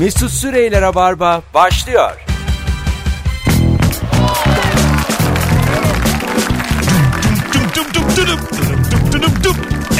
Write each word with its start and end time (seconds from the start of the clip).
Mesut 0.00 0.30
Süreyler'e 0.30 0.94
barba 0.94 1.42
başlıyor. 1.54 2.10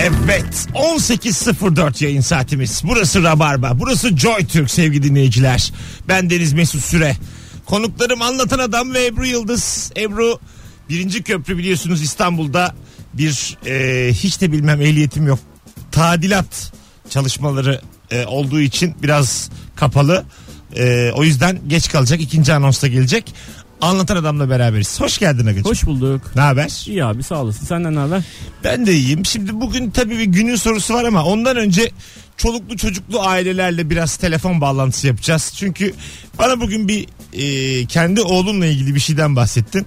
Evet 0.00 0.66
18.04 0.74 2.04
yayın 2.04 2.20
saatimiz. 2.20 2.82
Burası 2.84 3.22
Rabarba. 3.22 3.72
Burası 3.78 4.16
Joy 4.16 4.46
Türk 4.46 4.70
sevgili 4.70 5.02
dinleyiciler. 5.02 5.72
Ben 6.08 6.30
Deniz 6.30 6.52
Mesut 6.52 6.84
Süre. 6.84 7.16
Konuklarım 7.66 8.22
Anlatan 8.22 8.58
Adam 8.58 8.94
ve 8.94 9.06
Ebru 9.06 9.26
Yıldız. 9.26 9.92
Ebru 9.96 10.38
birinci 10.88 11.22
köprü 11.22 11.58
biliyorsunuz 11.58 12.02
İstanbul'da 12.02 12.74
bir 13.14 13.58
e, 13.66 14.08
hiç 14.12 14.40
de 14.40 14.52
bilmem 14.52 14.80
ehliyetim 14.80 15.26
yok. 15.26 15.38
Tadilat 15.92 16.72
çalışmaları 17.10 17.80
e, 18.10 18.26
olduğu 18.26 18.60
için 18.60 18.94
biraz 19.02 19.50
kapalı. 19.76 20.24
E, 20.76 21.10
o 21.14 21.24
yüzden 21.24 21.58
geç 21.68 21.88
kalacak. 21.88 22.20
İkinci 22.20 22.52
anonsta 22.52 22.88
gelecek. 22.88 23.34
Anlatan 23.80 24.16
Adam'la 24.16 24.50
beraberiz. 24.50 25.00
Hoş 25.00 25.18
geldin 25.18 25.46
Agacığım. 25.46 25.70
Hoş 25.70 25.86
bulduk. 25.86 26.22
Ne 26.36 26.40
haber? 26.40 26.84
İyi 26.86 27.04
abi 27.04 27.22
sağ 27.22 27.42
olasın. 27.42 27.66
Senden 27.66 27.94
ne 27.94 27.98
haber? 27.98 28.22
Ben 28.64 28.86
de 28.86 28.92
iyiyim. 28.92 29.26
Şimdi 29.26 29.60
bugün 29.60 29.90
tabii 29.90 30.18
bir 30.18 30.24
günün 30.24 30.56
sorusu 30.56 30.94
var 30.94 31.04
ama 31.04 31.24
ondan 31.24 31.56
önce 31.56 31.90
çoluklu 32.36 32.76
çocuklu 32.76 33.20
ailelerle 33.20 33.90
biraz 33.90 34.16
telefon 34.16 34.60
bağlantısı 34.60 35.06
yapacağız. 35.06 35.52
Çünkü 35.56 35.94
bana 36.38 36.60
bugün 36.60 36.88
bir 36.88 37.06
e, 37.32 37.86
kendi 37.86 38.20
oğlunla 38.20 38.66
ilgili 38.66 38.94
bir 38.94 39.00
şeyden 39.00 39.36
bahsettin. 39.36 39.86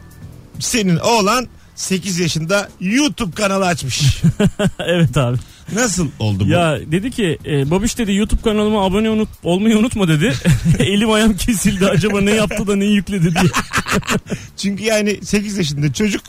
Senin 0.59 0.97
oğlan 0.97 1.47
8 1.75 2.19
yaşında 2.19 2.69
YouTube 2.79 3.35
kanalı 3.35 3.65
açmış. 3.65 4.21
evet 4.79 5.17
abi. 5.17 5.37
Nasıl 5.73 6.07
oldu 6.19 6.45
bu? 6.45 6.49
Ya 6.49 6.79
dedi 6.91 7.11
ki 7.11 7.37
e, 7.45 7.71
babiş 7.71 7.97
dedi 7.97 8.13
YouTube 8.13 8.41
kanalıma 8.41 8.85
abone 8.85 9.09
unut, 9.09 9.29
olmayı 9.43 9.77
unutma 9.77 10.07
dedi. 10.07 10.33
Elim 10.79 11.11
ayağım 11.11 11.37
kesildi 11.37 11.85
acaba 11.85 12.21
ne 12.21 12.31
yaptı 12.31 12.67
da 12.67 12.75
neyi 12.75 12.95
yükledi 12.95 13.35
diye. 13.35 13.51
Çünkü 14.57 14.83
yani 14.83 15.19
8 15.23 15.57
yaşında 15.57 15.93
çocuk 15.93 16.21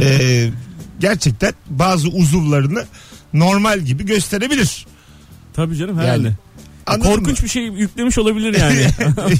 e, 0.00 0.48
gerçekten 1.00 1.52
bazı 1.70 2.08
uzuvlarını 2.08 2.84
normal 3.32 3.80
gibi 3.80 4.06
gösterebilir. 4.06 4.86
Tabii 5.54 5.76
canım 5.76 5.98
herhalde. 5.98 6.32
Anladın 6.86 7.10
Korkunç 7.10 7.38
mı? 7.38 7.44
bir 7.44 7.48
şey 7.50 7.62
yüklemiş 7.62 8.18
olabilir 8.18 8.60
yani. 8.60 8.86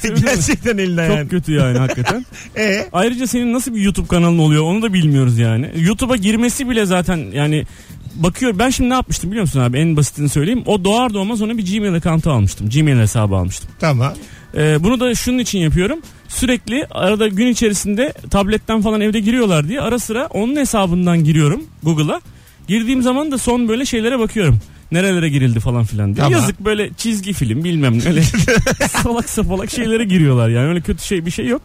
Gerçekten 0.25 0.79
eline 0.79 1.07
Çok 1.07 1.17
yani. 1.17 1.29
kötü 1.29 1.53
yani 1.53 1.79
hakikaten. 1.79 2.27
E, 2.57 2.87
Ayrıca 2.93 3.27
senin 3.27 3.53
nasıl 3.53 3.75
bir 3.75 3.81
YouTube 3.81 4.07
kanalın 4.07 4.39
oluyor 4.39 4.63
onu 4.63 4.83
da 4.83 4.93
bilmiyoruz 4.93 5.39
yani. 5.39 5.71
YouTube'a 5.77 6.17
girmesi 6.17 6.71
bile 6.71 6.87
zaten 6.87 7.17
yani 7.33 7.67
bakıyor 8.15 8.59
ben 8.59 8.71
şimdi 8.71 8.91
ne 8.91 8.95
yapmıştım 8.95 9.31
biliyor 9.31 9.43
musun 9.45 9.61
abi 9.61 9.79
en 9.79 9.97
basitini 9.97 10.29
söyleyeyim. 10.29 10.63
O 10.67 10.85
doğar 10.85 11.15
doğmaz 11.15 11.43
ona 11.43 11.59
bir 11.59 11.73
Gmail 11.75 11.95
account'u 11.95 12.31
almıştım. 12.33 12.69
Gmail 12.71 12.99
hesabı 12.99 13.37
almıştım. 13.37 13.71
tamam. 13.81 14.13
Ee, 14.57 14.77
bunu 14.85 15.01
da 15.01 15.15
şunun 15.15 15.39
için 15.39 15.59
yapıyorum. 15.59 15.99
Sürekli 16.29 16.87
arada 16.91 17.29
gün 17.29 17.47
içerisinde 17.47 18.13
tabletten 18.31 18.83
falan 18.83 19.01
evde 19.01 19.21
giriyorlar 19.21 19.69
diye 19.69 19.81
ara 19.81 19.99
sıra 19.99 20.27
onun 20.27 20.57
hesabından 20.57 21.25
giriyorum 21.25 21.65
Google'a. 21.83 22.21
Girdiğim 22.69 23.03
zaman 23.03 23.31
da 23.33 23.39
son 23.39 23.69
böyle 23.69 23.85
şeylere 23.87 24.19
bakıyorum. 24.19 24.59
Nerelere 24.93 25.29
girildi 25.29 25.61
falan 25.61 25.85
filan 25.85 26.07
diye. 26.07 26.17
Tamam. 26.17 26.33
Yazık 26.33 26.61
böyle 26.61 26.91
çizgi 26.97 27.33
film 27.33 27.65
bilmem 27.65 27.99
ne 27.99 28.09
öyle 28.09 28.23
salak 29.03 29.29
sapalak 29.31 29.71
şeylere 29.71 30.05
giriyorlar 30.05 30.49
yani 30.49 30.69
öyle 30.69 30.81
kötü 30.81 31.05
şey 31.05 31.27
bir 31.27 31.31
şey 31.31 31.47
yok. 31.47 31.63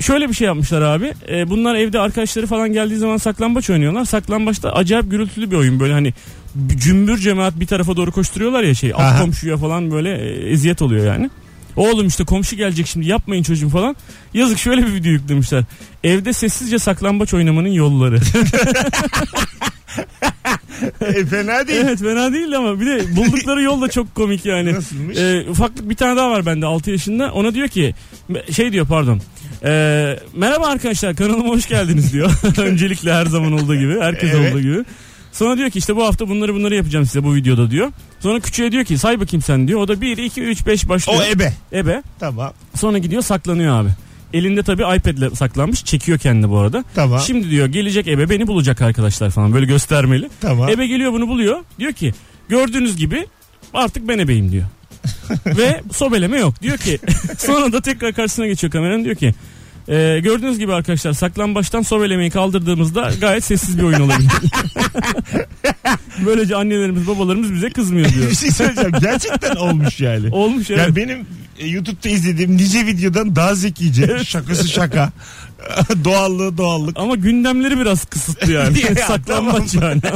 Şöyle 0.00 0.28
bir 0.28 0.34
şey 0.34 0.46
yapmışlar 0.46 0.82
abi. 0.82 1.14
Ee, 1.28 1.50
bunlar 1.50 1.74
evde 1.74 1.98
arkadaşları 2.00 2.46
falan 2.46 2.72
geldiği 2.72 2.96
zaman 2.96 3.16
saklambaç 3.16 3.70
oynuyorlar. 3.70 4.04
Saklambaçta 4.04 4.72
acayip 4.72 5.10
gürültülü 5.10 5.50
bir 5.50 5.56
oyun 5.56 5.80
böyle 5.80 5.92
hani 5.92 6.14
cümbür 6.76 7.18
cemaat 7.18 7.60
bir 7.60 7.66
tarafa 7.66 7.96
doğru 7.96 8.12
koşturuyorlar 8.12 8.62
ya 8.62 8.74
şey 8.74 8.92
alt 8.94 9.00
Aha. 9.00 9.20
komşuya 9.20 9.56
falan 9.56 9.90
böyle 9.90 10.18
e, 10.18 10.50
eziyet 10.50 10.82
oluyor 10.82 11.06
yani. 11.06 11.30
Oğlum 11.76 12.06
işte 12.06 12.24
komşu 12.24 12.56
gelecek 12.56 12.86
şimdi 12.86 13.08
yapmayın 13.08 13.42
çocuğum 13.42 13.68
falan. 13.68 13.96
Yazık 14.34 14.58
şöyle 14.58 14.86
bir 14.86 14.94
video 14.94 15.12
yüklemişler. 15.12 15.64
Evde 16.04 16.32
sessizce 16.32 16.78
saklambaç 16.78 17.34
oynamanın 17.34 17.68
yolları. 17.68 18.18
E, 21.00 21.26
fena 21.26 21.66
değil. 21.68 21.80
evet 21.84 21.98
fena 21.98 22.32
değil 22.32 22.56
ama 22.56 22.80
bir 22.80 22.86
de 22.86 23.16
buldukları 23.16 23.62
yol 23.62 23.80
da 23.82 23.88
çok 23.88 24.14
komik 24.14 24.46
yani. 24.46 24.72
Nasılmış? 24.74 25.18
Ee, 25.18 25.46
ufaklık 25.50 25.90
bir 25.90 25.94
tane 25.94 26.16
daha 26.16 26.30
var 26.30 26.46
bende 26.46 26.66
6 26.66 26.90
yaşında. 26.90 27.32
Ona 27.32 27.54
diyor 27.54 27.68
ki 27.68 27.94
şey 28.52 28.72
diyor 28.72 28.86
pardon. 28.86 29.20
Ee, 29.64 30.18
merhaba 30.36 30.66
arkadaşlar 30.66 31.16
kanalıma 31.16 31.48
hoş 31.48 31.68
geldiniz 31.68 32.12
diyor. 32.12 32.30
Öncelikle 32.58 33.12
her 33.12 33.26
zaman 33.26 33.52
olduğu 33.52 33.76
gibi. 33.76 34.00
Herkes 34.00 34.30
Evet. 34.34 34.52
olduğu 34.52 34.60
gibi. 34.60 34.84
Sonra 35.32 35.56
diyor 35.56 35.70
ki 35.70 35.78
işte 35.78 35.96
bu 35.96 36.06
hafta 36.06 36.28
bunları 36.28 36.54
bunları 36.54 36.74
yapacağım 36.74 37.06
size 37.06 37.24
bu 37.24 37.34
videoda 37.34 37.70
diyor. 37.70 37.92
Sonra 38.20 38.40
küçüğe 38.40 38.72
diyor 38.72 38.84
ki 38.84 38.98
say 38.98 39.20
bakayım 39.20 39.42
sen 39.42 39.68
diyor. 39.68 39.80
O 39.80 39.88
da 39.88 40.00
1, 40.00 40.16
2, 40.18 40.42
3, 40.42 40.66
5 40.66 40.88
başlıyor. 40.88 41.20
O 41.20 41.24
ebe. 41.24 41.52
Ebe. 41.72 42.02
Tamam. 42.20 42.52
Sonra 42.74 42.98
gidiyor 42.98 43.22
saklanıyor 43.22 43.80
abi. 43.82 43.88
Elinde 44.32 44.62
tabii 44.62 44.82
iPad'le 44.96 45.34
saklanmış. 45.36 45.84
Çekiyor 45.84 46.18
kendini 46.18 46.50
bu 46.50 46.58
arada. 46.58 46.84
Tamam. 46.94 47.20
Şimdi 47.26 47.50
diyor 47.50 47.66
gelecek 47.66 48.08
ebe 48.08 48.30
beni 48.30 48.46
bulacak 48.46 48.82
arkadaşlar 48.82 49.30
falan 49.30 49.52
böyle 49.54 49.66
göstermeli. 49.66 50.30
Tamam. 50.40 50.68
Ebe 50.68 50.86
geliyor 50.86 51.12
bunu 51.12 51.28
buluyor. 51.28 51.58
Diyor 51.78 51.92
ki 51.92 52.14
gördüğünüz 52.48 52.96
gibi 52.96 53.26
artık 53.74 54.08
ben 54.08 54.18
ebeyim 54.18 54.52
diyor. 54.52 54.64
Ve 55.46 55.80
sobeleme 55.92 56.38
yok. 56.38 56.62
Diyor 56.62 56.78
ki 56.78 56.98
sonra 57.38 57.72
da 57.72 57.80
tekrar 57.80 58.12
karşısına 58.12 58.46
geçiyor 58.46 58.72
kameranın 58.72 59.04
diyor 59.04 59.16
ki 59.16 59.34
"Ee, 59.88 60.20
gördüğünüz 60.22 60.58
gibi 60.58 60.72
arkadaşlar 60.72 61.12
saklambaçtan 61.12 61.82
sobelemeyi 61.82 62.30
kaldırdığımızda 62.30 63.10
gayet 63.20 63.44
sessiz 63.44 63.78
bir 63.78 63.82
oyun 63.82 64.00
olabilir. 64.00 64.30
Böylece 66.26 66.56
annelerimiz 66.56 67.06
babalarımız 67.06 67.52
bize 67.54 67.70
kızmıyor 67.70 68.08
diyor. 68.12 68.30
bir 68.30 68.34
şey 68.36 68.50
söyleyeceğim. 68.50 68.92
Gerçekten 69.00 69.56
olmuş 69.56 70.00
yani. 70.00 70.28
Olmuş 70.32 70.70
evet. 70.70 70.80
Yani 70.80 70.96
benim 70.96 71.26
e, 71.58 71.66
YouTube'da 71.66 72.08
izlediğim 72.08 72.56
nice 72.56 72.86
videodan 72.86 73.36
daha 73.36 73.54
zekice. 73.54 74.24
Şakası 74.24 74.68
şaka. 74.68 75.12
Doğallığı 76.04 76.58
doğallık. 76.58 76.98
Ama 76.98 77.14
gündemleri 77.14 77.78
biraz 77.78 78.04
kısıtlı 78.04 78.52
yani. 78.52 78.78
Ya, 78.98 79.06
Saklanmaç 79.06 79.74
yani. 79.74 80.00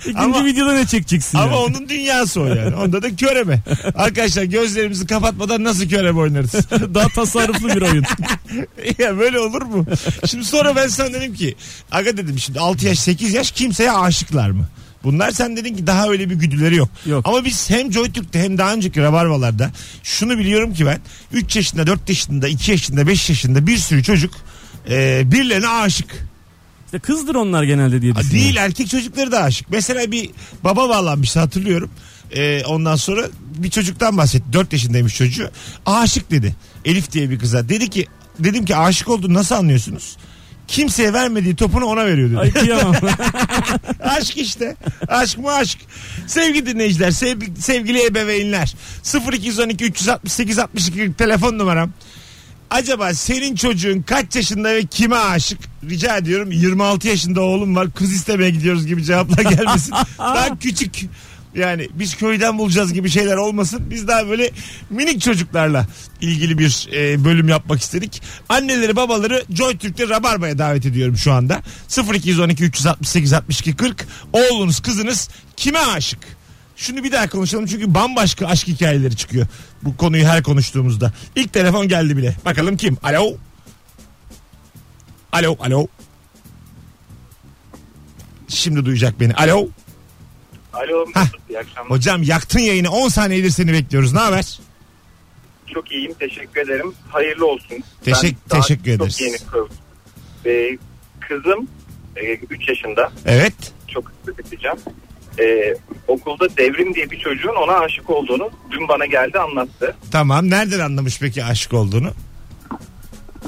İkinci 0.00 0.18
Ama- 0.18 0.44
videoda 0.44 0.72
ne 0.72 0.86
çekeceksin 0.86 1.38
Ama 1.38 1.46
yani? 1.46 1.56
onun 1.56 1.88
dünyası 1.88 2.40
o 2.40 2.46
yani. 2.46 2.74
Onda 2.76 3.02
da 3.02 3.16
köreme. 3.16 3.62
Arkadaşlar 3.94 4.42
gözlerimizi 4.42 5.06
kapatmadan 5.06 5.64
nasıl 5.64 5.88
köreme 5.88 6.20
oynarız? 6.20 6.52
Daha 6.94 7.08
tasarruflu 7.08 7.68
bir 7.68 7.82
oyun. 7.82 8.04
ya 8.98 9.18
böyle 9.18 9.38
olur 9.40 9.62
mu? 9.62 9.86
Şimdi 10.26 10.44
sonra 10.44 10.76
ben 10.76 10.88
sana 10.88 11.12
dedim 11.12 11.34
ki 11.34 11.54
aga 11.92 12.16
dedim 12.16 12.38
şimdi 12.38 12.60
6 12.60 12.86
yaş 12.86 12.98
8 12.98 13.34
yaş 13.34 13.50
kimseye 13.50 13.92
aşıklar 13.92 14.50
mı? 14.50 14.68
Bunlar 15.04 15.30
sen 15.30 15.56
dedin 15.56 15.76
ki 15.76 15.86
daha 15.86 16.08
öyle 16.08 16.30
bir 16.30 16.34
güdüleri 16.34 16.76
yok. 16.76 16.88
Yok. 17.06 17.28
Ama 17.28 17.44
biz 17.44 17.70
hem 17.70 17.92
JoyTürk'te 17.92 18.42
hem 18.42 18.58
daha 18.58 18.72
önceki 18.74 19.02
Rabarbalar'da 19.02 19.70
şunu 20.02 20.38
biliyorum 20.38 20.74
ki 20.74 20.86
ben 20.86 21.00
3 21.32 21.56
yaşında 21.56 21.86
4 21.86 22.08
yaşında 22.08 22.48
2 22.48 22.70
yaşında 22.70 23.06
5 23.06 23.28
yaşında 23.30 23.66
bir 23.66 23.76
sürü 23.76 24.02
çocuk 24.02 24.34
e, 24.90 25.22
birilerine 25.32 25.68
aşık. 25.68 26.26
İşte 26.86 26.98
kızdır 26.98 27.34
onlar 27.34 27.62
genelde 27.62 28.02
diye 28.02 28.14
düşünüyorum. 28.14 28.40
Değil 28.40 28.56
erkek 28.56 28.88
çocukları 28.88 29.32
da 29.32 29.42
aşık. 29.42 29.70
Mesela 29.70 30.12
bir 30.12 30.30
baba 30.64 30.88
bağlanmıştı 30.88 31.40
hatırlıyorum. 31.40 31.90
Ee, 32.32 32.64
ondan 32.64 32.96
sonra 32.96 33.28
bir 33.56 33.70
çocuktan 33.70 34.16
bahsetti. 34.16 34.52
4 34.52 34.72
yaşındaymış 34.72 35.16
çocuğu. 35.16 35.50
Aşık 35.86 36.30
dedi. 36.30 36.56
Elif 36.84 37.12
diye 37.12 37.30
bir 37.30 37.38
kıza. 37.38 37.68
Dedi 37.68 37.90
ki 37.90 38.06
dedim 38.38 38.64
ki 38.64 38.76
aşık 38.76 39.08
olduğunu 39.08 39.34
nasıl 39.34 39.54
anlıyorsunuz? 39.54 40.16
Kimseye 40.70 41.12
vermediği 41.12 41.56
topunu 41.56 41.84
ona 41.84 42.06
veriyor 42.06 42.30
dedi. 42.30 42.38
Ay 42.38 42.52
kıyamam. 42.52 42.94
aşk 44.00 44.36
işte. 44.36 44.76
Aşk 45.08 45.38
mı 45.38 45.52
aşk. 45.52 45.78
Sevgili 46.26 46.66
dinleyiciler, 46.66 47.10
sevgi- 47.10 47.60
sevgili 47.60 48.06
ebeveynler. 48.06 48.74
0212 49.32 49.84
368 49.84 50.58
62 50.58 51.14
telefon 51.14 51.58
numaram. 51.58 51.92
Acaba 52.70 53.14
senin 53.14 53.54
çocuğun 53.54 54.02
kaç 54.02 54.36
yaşında 54.36 54.74
ve 54.74 54.86
kime 54.86 55.16
aşık? 55.16 55.58
Rica 55.90 56.16
ediyorum 56.16 56.52
26 56.52 57.08
yaşında 57.08 57.40
oğlum 57.40 57.76
var 57.76 57.88
kız 57.94 58.12
istemeye 58.12 58.50
gidiyoruz 58.50 58.86
gibi 58.86 59.04
cevaplar 59.04 59.50
gelmesin. 59.50 59.94
Daha 60.18 60.58
küçük. 60.58 60.94
Yani 61.54 61.88
biz 61.92 62.16
köyden 62.16 62.58
bulacağız 62.58 62.92
gibi 62.92 63.10
şeyler 63.10 63.36
olmasın. 63.36 63.90
Biz 63.90 64.08
daha 64.08 64.28
böyle 64.28 64.50
minik 64.90 65.20
çocuklarla 65.20 65.86
ilgili 66.20 66.58
bir 66.58 66.88
e, 66.94 67.24
bölüm 67.24 67.48
yapmak 67.48 67.80
istedik. 67.80 68.22
Anneleri 68.48 68.96
babaları 68.96 69.44
Joy 69.50 69.78
Türk'te 69.78 70.08
Rabarba'ya 70.08 70.58
davet 70.58 70.86
ediyorum 70.86 71.16
şu 71.16 71.32
anda. 71.32 71.62
0212 72.14 72.64
368 72.64 73.32
62 73.32 73.76
40 73.76 74.06
oğlunuz 74.32 74.80
kızınız 74.80 75.28
kime 75.56 75.78
aşık? 75.78 76.20
Şunu 76.76 77.04
bir 77.04 77.12
daha 77.12 77.28
konuşalım 77.28 77.66
çünkü 77.66 77.94
bambaşka 77.94 78.46
aşk 78.46 78.68
hikayeleri 78.68 79.16
çıkıyor. 79.16 79.46
Bu 79.82 79.96
konuyu 79.96 80.24
her 80.24 80.42
konuştuğumuzda. 80.42 81.12
İlk 81.36 81.52
telefon 81.52 81.88
geldi 81.88 82.16
bile. 82.16 82.36
Bakalım 82.44 82.76
kim? 82.76 82.96
Alo. 83.02 83.36
Alo, 85.32 85.56
alo. 85.60 85.86
Şimdi 88.48 88.84
duyacak 88.84 89.20
beni. 89.20 89.34
Alo. 89.34 89.68
Alo 90.72 91.06
Hah. 91.14 91.26
İyi 91.48 91.58
akşamlar. 91.58 91.90
Hocam 91.90 92.22
yaktın 92.22 92.58
yayını 92.58 92.90
10 92.90 93.08
saniyedir 93.08 93.50
seni 93.50 93.72
bekliyoruz. 93.72 94.12
Ne 94.12 94.18
haber? 94.20 94.58
Çok 95.74 95.92
iyiyim 95.92 96.14
teşekkür 96.18 96.60
ederim. 96.60 96.94
Hayırlı 97.08 97.46
olsun. 97.46 97.78
Teşek- 98.04 98.36
Ben 98.44 98.50
daha 98.50 98.60
teşekkür 98.60 98.90
ederiz. 98.90 99.18
Çok 99.18 99.26
yeni 99.26 99.36
kız. 99.38 99.66
Ve 100.44 100.78
kızım 101.28 101.68
3 102.50 102.68
yaşında. 102.68 103.12
Evet. 103.26 103.54
Çok 103.88 104.12
hızlı 104.20 104.38
biteceğim. 104.38 104.76
e, 105.38 105.74
okulda 106.08 106.56
devrim 106.56 106.94
diye 106.94 107.10
bir 107.10 107.18
çocuğun 107.18 107.54
ona 107.64 107.72
aşık 107.72 108.10
olduğunu 108.10 108.50
dün 108.70 108.88
bana 108.88 109.06
geldi 109.06 109.38
anlattı. 109.38 109.96
Tamam. 110.12 110.50
Nereden 110.50 110.80
anlamış 110.80 111.18
peki 111.20 111.44
aşık 111.44 111.72
olduğunu? 111.74 112.10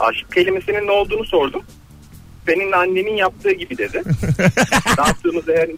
Aşk 0.00 0.32
kelimesinin 0.34 0.86
ne 0.86 0.90
olduğunu 0.90 1.24
sordum. 1.24 1.62
Senin 2.46 2.72
annenin 2.72 3.16
yaptığı 3.16 3.52
gibi 3.52 3.78
dedi. 3.78 4.02
ne 4.98 5.04
yaptığımızı 5.06 5.52
her, 5.56 5.68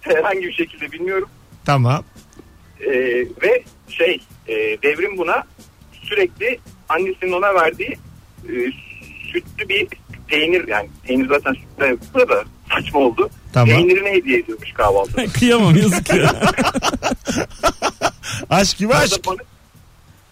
herhangi 0.00 0.42
bir 0.46 0.52
şekilde 0.52 0.92
bilmiyorum. 0.92 1.28
Tamam. 1.66 2.04
E, 2.80 2.90
ve 3.42 3.64
şey 3.88 4.20
e, 4.48 4.54
devrim 4.82 5.18
buna 5.18 5.42
sürekli 6.02 6.58
annesinin 6.88 7.32
ona 7.32 7.54
verdiği 7.54 7.96
e, 8.48 8.52
sütlü 9.32 9.68
bir 9.68 9.88
peynir 10.26 10.68
yani 10.68 10.88
peynir 11.04 11.28
zaten 11.28 11.52
sütten 11.52 11.88
yapılıyor 11.88 12.28
da 12.28 12.44
saçma 12.74 13.00
oldu. 13.00 13.30
Tamam. 13.52 13.68
Peynirini 13.68 14.08
hediye 14.10 14.38
ediyormuş 14.38 14.72
kahvaltıda. 14.72 15.26
Kıyamam 15.38 15.76
yazık 15.76 16.14
ya. 16.14 16.32
Aşk 18.50 18.78
gibi 18.78 18.94
aşk. 18.94 19.26
bana- 19.26 19.36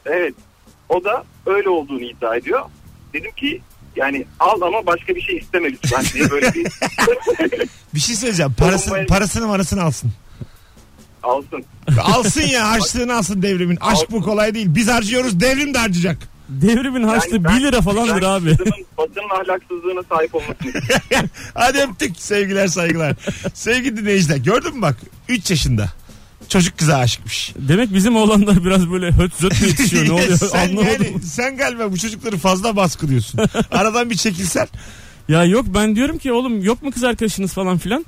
evet. 0.06 0.34
O 0.88 1.04
da 1.04 1.24
öyle 1.46 1.68
olduğunu 1.68 2.02
iddia 2.02 2.36
ediyor. 2.36 2.60
Dedim 3.14 3.30
ki 3.30 3.60
yani 3.96 4.24
al 4.40 4.60
ama 4.60 4.86
başka 4.86 5.14
bir 5.14 5.20
şey 5.20 5.36
isteme 5.36 5.68
lütfen 5.70 6.04
diye 6.14 6.30
böyle 6.30 6.54
bir 6.54 6.66
Bir 7.94 8.00
şey 8.00 8.16
söyleyeceğim. 8.16 8.54
Parasını, 8.58 9.06
parasını 9.06 9.46
marasını 9.46 9.82
alsın. 9.82 10.12
alsın. 11.22 11.64
Alsın 12.02 12.40
ya 12.40 12.70
harçlığını 12.70 13.16
alsın 13.16 13.42
devrimin. 13.42 13.78
Aşk 13.80 14.10
bu 14.10 14.22
kolay 14.22 14.54
değil. 14.54 14.66
Biz 14.68 14.88
harcıyoruz 14.88 15.40
devrim 15.40 15.74
de 15.74 15.78
harcayacak. 15.78 16.18
Devrimin 16.48 17.02
harçlığı 17.02 17.44
ben- 17.44 17.56
1 17.56 17.62
lira 17.62 17.80
falandır 17.80 18.22
abi. 18.22 18.56
Batının, 18.98 19.30
ahlaksızlığına 19.40 20.02
sahip 20.02 20.34
olmasını. 20.34 20.72
Hadi 21.54 21.78
öptük 21.78 22.16
sevgiler 22.16 22.66
saygılar. 22.66 23.16
Sevgili 23.54 23.96
dinleyiciler 23.96 24.36
gördün 24.36 24.76
mü 24.76 24.82
bak 24.82 24.96
3 25.28 25.50
yaşında. 25.50 25.88
Çocuk 26.52 26.78
kıza 26.78 26.96
aşıkmış. 26.98 27.52
Demek 27.58 27.94
bizim 27.94 28.16
oğlanlar 28.16 28.64
biraz 28.64 28.90
böyle 28.90 29.12
höt 29.12 29.34
zöt 29.34 29.62
mü 29.62 29.68
yetişiyor 29.68 30.06
ne 30.06 30.12
oluyor 30.12 30.38
sen, 30.52 30.58
anlamadım. 30.68 31.04
yani, 31.04 31.22
sen 31.22 31.56
galiba 31.56 31.92
bu 31.92 31.96
çocukları 31.98 32.36
fazla 32.36 32.76
baskılıyorsun. 32.76 33.40
Aradan 33.70 34.10
bir 34.10 34.16
çekilsen. 34.16 34.68
Ya 35.28 35.44
yok 35.44 35.66
ben 35.74 35.96
diyorum 35.96 36.18
ki 36.18 36.32
oğlum 36.32 36.62
yok 36.64 36.82
mu 36.82 36.90
kız 36.90 37.04
arkadaşınız 37.04 37.52
falan 37.52 37.78
filan. 37.78 38.06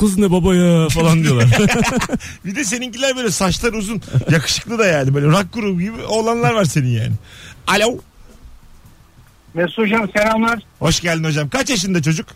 Kız 0.00 0.18
ne 0.18 0.30
baba 0.30 0.54
ya 0.54 0.88
falan 0.88 1.22
diyorlar. 1.22 1.46
Bir 2.44 2.54
de 2.56 2.64
seninkiler 2.64 3.16
böyle 3.16 3.30
saçlar 3.30 3.72
uzun. 3.72 4.02
Yakışıklı 4.30 4.78
da 4.78 4.86
yani. 4.86 5.14
Böyle 5.14 5.26
rock 5.26 5.52
grubu 5.52 5.80
gibi 5.80 6.02
olanlar 6.02 6.54
var 6.54 6.64
senin 6.64 6.88
yani. 6.90 7.12
Alo. 7.66 7.98
Mesut 9.54 9.78
hocam 9.78 10.08
selamlar. 10.16 10.62
Hoş 10.78 11.00
geldin 11.00 11.24
hocam. 11.24 11.48
Kaç 11.48 11.70
yaşında 11.70 12.02
çocuk? 12.02 12.26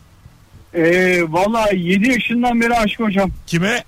Ee, 0.75 1.22
Valla 1.28 1.70
7 1.72 2.08
yaşından 2.08 2.61
beri 2.61 2.75
aşık 2.75 3.00
hocam. 3.00 3.31
Kime? 3.46 3.84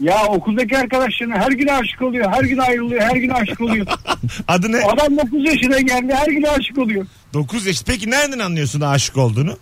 Ya 0.00 0.24
okuldaki 0.26 0.78
arkadaşlarına 0.78 1.34
her 1.34 1.52
gün 1.52 1.66
aşık 1.66 2.02
oluyor. 2.02 2.32
Her 2.32 2.44
gün 2.44 2.58
ayrılıyor. 2.58 3.00
Her 3.02 3.16
gün 3.16 3.28
aşık 3.28 3.60
oluyor. 3.60 3.86
Adı 4.48 4.72
ne? 4.72 4.76
Adam 4.84 5.18
9 5.18 5.44
yaşına 5.44 5.80
geldi. 5.80 6.14
Her 6.14 6.26
gün 6.26 6.42
aşık 6.42 6.78
oluyor. 6.78 7.06
9 7.34 7.66
yaş. 7.66 7.82
Peki 7.86 8.10
nereden 8.10 8.38
anlıyorsun 8.38 8.80
aşık 8.80 9.16
olduğunu? 9.16 9.56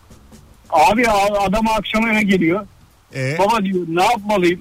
Abi 0.71 1.09
adam 1.38 1.69
akşam 1.79 2.06
eve 2.06 2.23
geliyor. 2.23 2.67
Ee, 3.15 3.37
Baba 3.38 3.65
diyor 3.65 3.87
ne 3.88 4.05
yapmalıyım? 4.05 4.61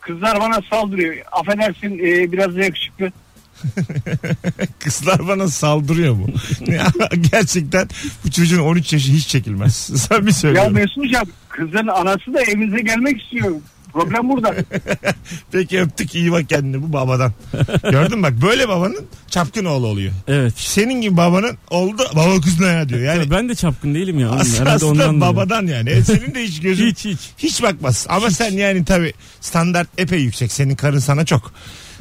Kızlar 0.00 0.40
bana 0.40 0.60
saldırıyor. 0.70 1.16
Affedersin 1.32 1.98
e, 1.98 2.32
biraz 2.32 2.56
da 2.56 2.60
yakışıklı. 2.60 3.12
kızlar 4.78 5.28
bana 5.28 5.48
saldırıyor 5.48 6.14
mu? 6.14 6.26
Ya, 6.66 6.86
Gerçekten 7.32 7.88
bu 8.24 8.30
çocuğun 8.30 8.58
13 8.62 8.92
yaşı 8.92 9.12
hiç 9.12 9.28
çekilmez. 9.28 9.76
Sen 10.08 10.20
bir 10.20 10.26
Ya 10.26 10.32
söylüyorum. 10.32 10.72
Mesut 10.72 10.96
hocam 10.96 11.24
kızın 11.48 11.86
anası 11.86 12.34
da 12.34 12.42
evinize 12.42 12.82
gelmek 12.82 13.22
istiyor. 13.22 13.50
Problem 13.92 14.28
burada. 14.28 14.54
Peki 15.52 15.80
öptük 15.80 16.14
iyi 16.14 16.32
bak 16.32 16.48
kendine 16.48 16.82
bu 16.82 16.92
babadan. 16.92 17.32
Gördün 17.90 18.16
mü 18.18 18.22
bak 18.22 18.32
böyle 18.42 18.68
babanın 18.68 19.06
çapkın 19.30 19.64
oğlu 19.64 19.86
oluyor. 19.86 20.12
evet. 20.28 20.52
Senin 20.56 21.00
gibi 21.00 21.16
babanın 21.16 21.58
oldu 21.70 22.02
baba 22.16 22.40
kız 22.40 22.60
ne 22.60 22.66
ya 22.66 22.88
diyor. 22.88 23.00
Yani 23.00 23.30
ben 23.30 23.48
de 23.48 23.54
çapkın 23.54 23.94
değilim 23.94 24.18
ya. 24.18 24.28
oğlum. 24.28 24.38
As- 24.40 24.54
Herhalde 24.60 24.70
aslında 24.70 24.92
ondan 24.92 25.20
babadan 25.20 25.66
yani. 25.66 25.90
E, 25.90 26.02
senin 26.04 26.34
de 26.34 26.42
hiç 26.44 26.60
gözün 26.62 26.86
Hiç 26.86 27.04
hiç. 27.04 27.18
hiç 27.38 27.62
bakmaz. 27.62 28.06
Ama 28.08 28.30
sen 28.30 28.50
yani 28.50 28.84
tabi 28.84 29.12
standart 29.40 29.88
epey 29.98 30.20
yüksek. 30.20 30.52
Senin 30.52 30.74
karın 30.76 30.98
sana 30.98 31.24
çok. 31.24 31.52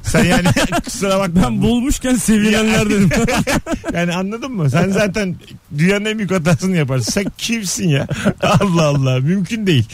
Sen 0.03 0.23
yani 0.23 0.47
kusura 0.85 1.19
bakma. 1.19 1.43
Ben 1.43 1.61
bulmuşken 1.61 2.15
sevilenler 2.15 2.89
dedim. 2.89 3.09
Yani 3.93 4.13
anladın 4.13 4.51
mı? 4.51 4.69
Sen 4.69 4.89
zaten 4.89 5.35
dünyanın 5.77 6.05
en 6.05 6.17
büyük 6.17 6.31
hatasını 6.31 6.77
yaparsın. 6.77 7.11
Sen 7.11 7.25
kimsin 7.37 7.89
ya? 7.89 8.07
Allah 8.43 8.87
Allah. 8.87 9.19
Mümkün 9.19 9.67
değil. 9.67 9.85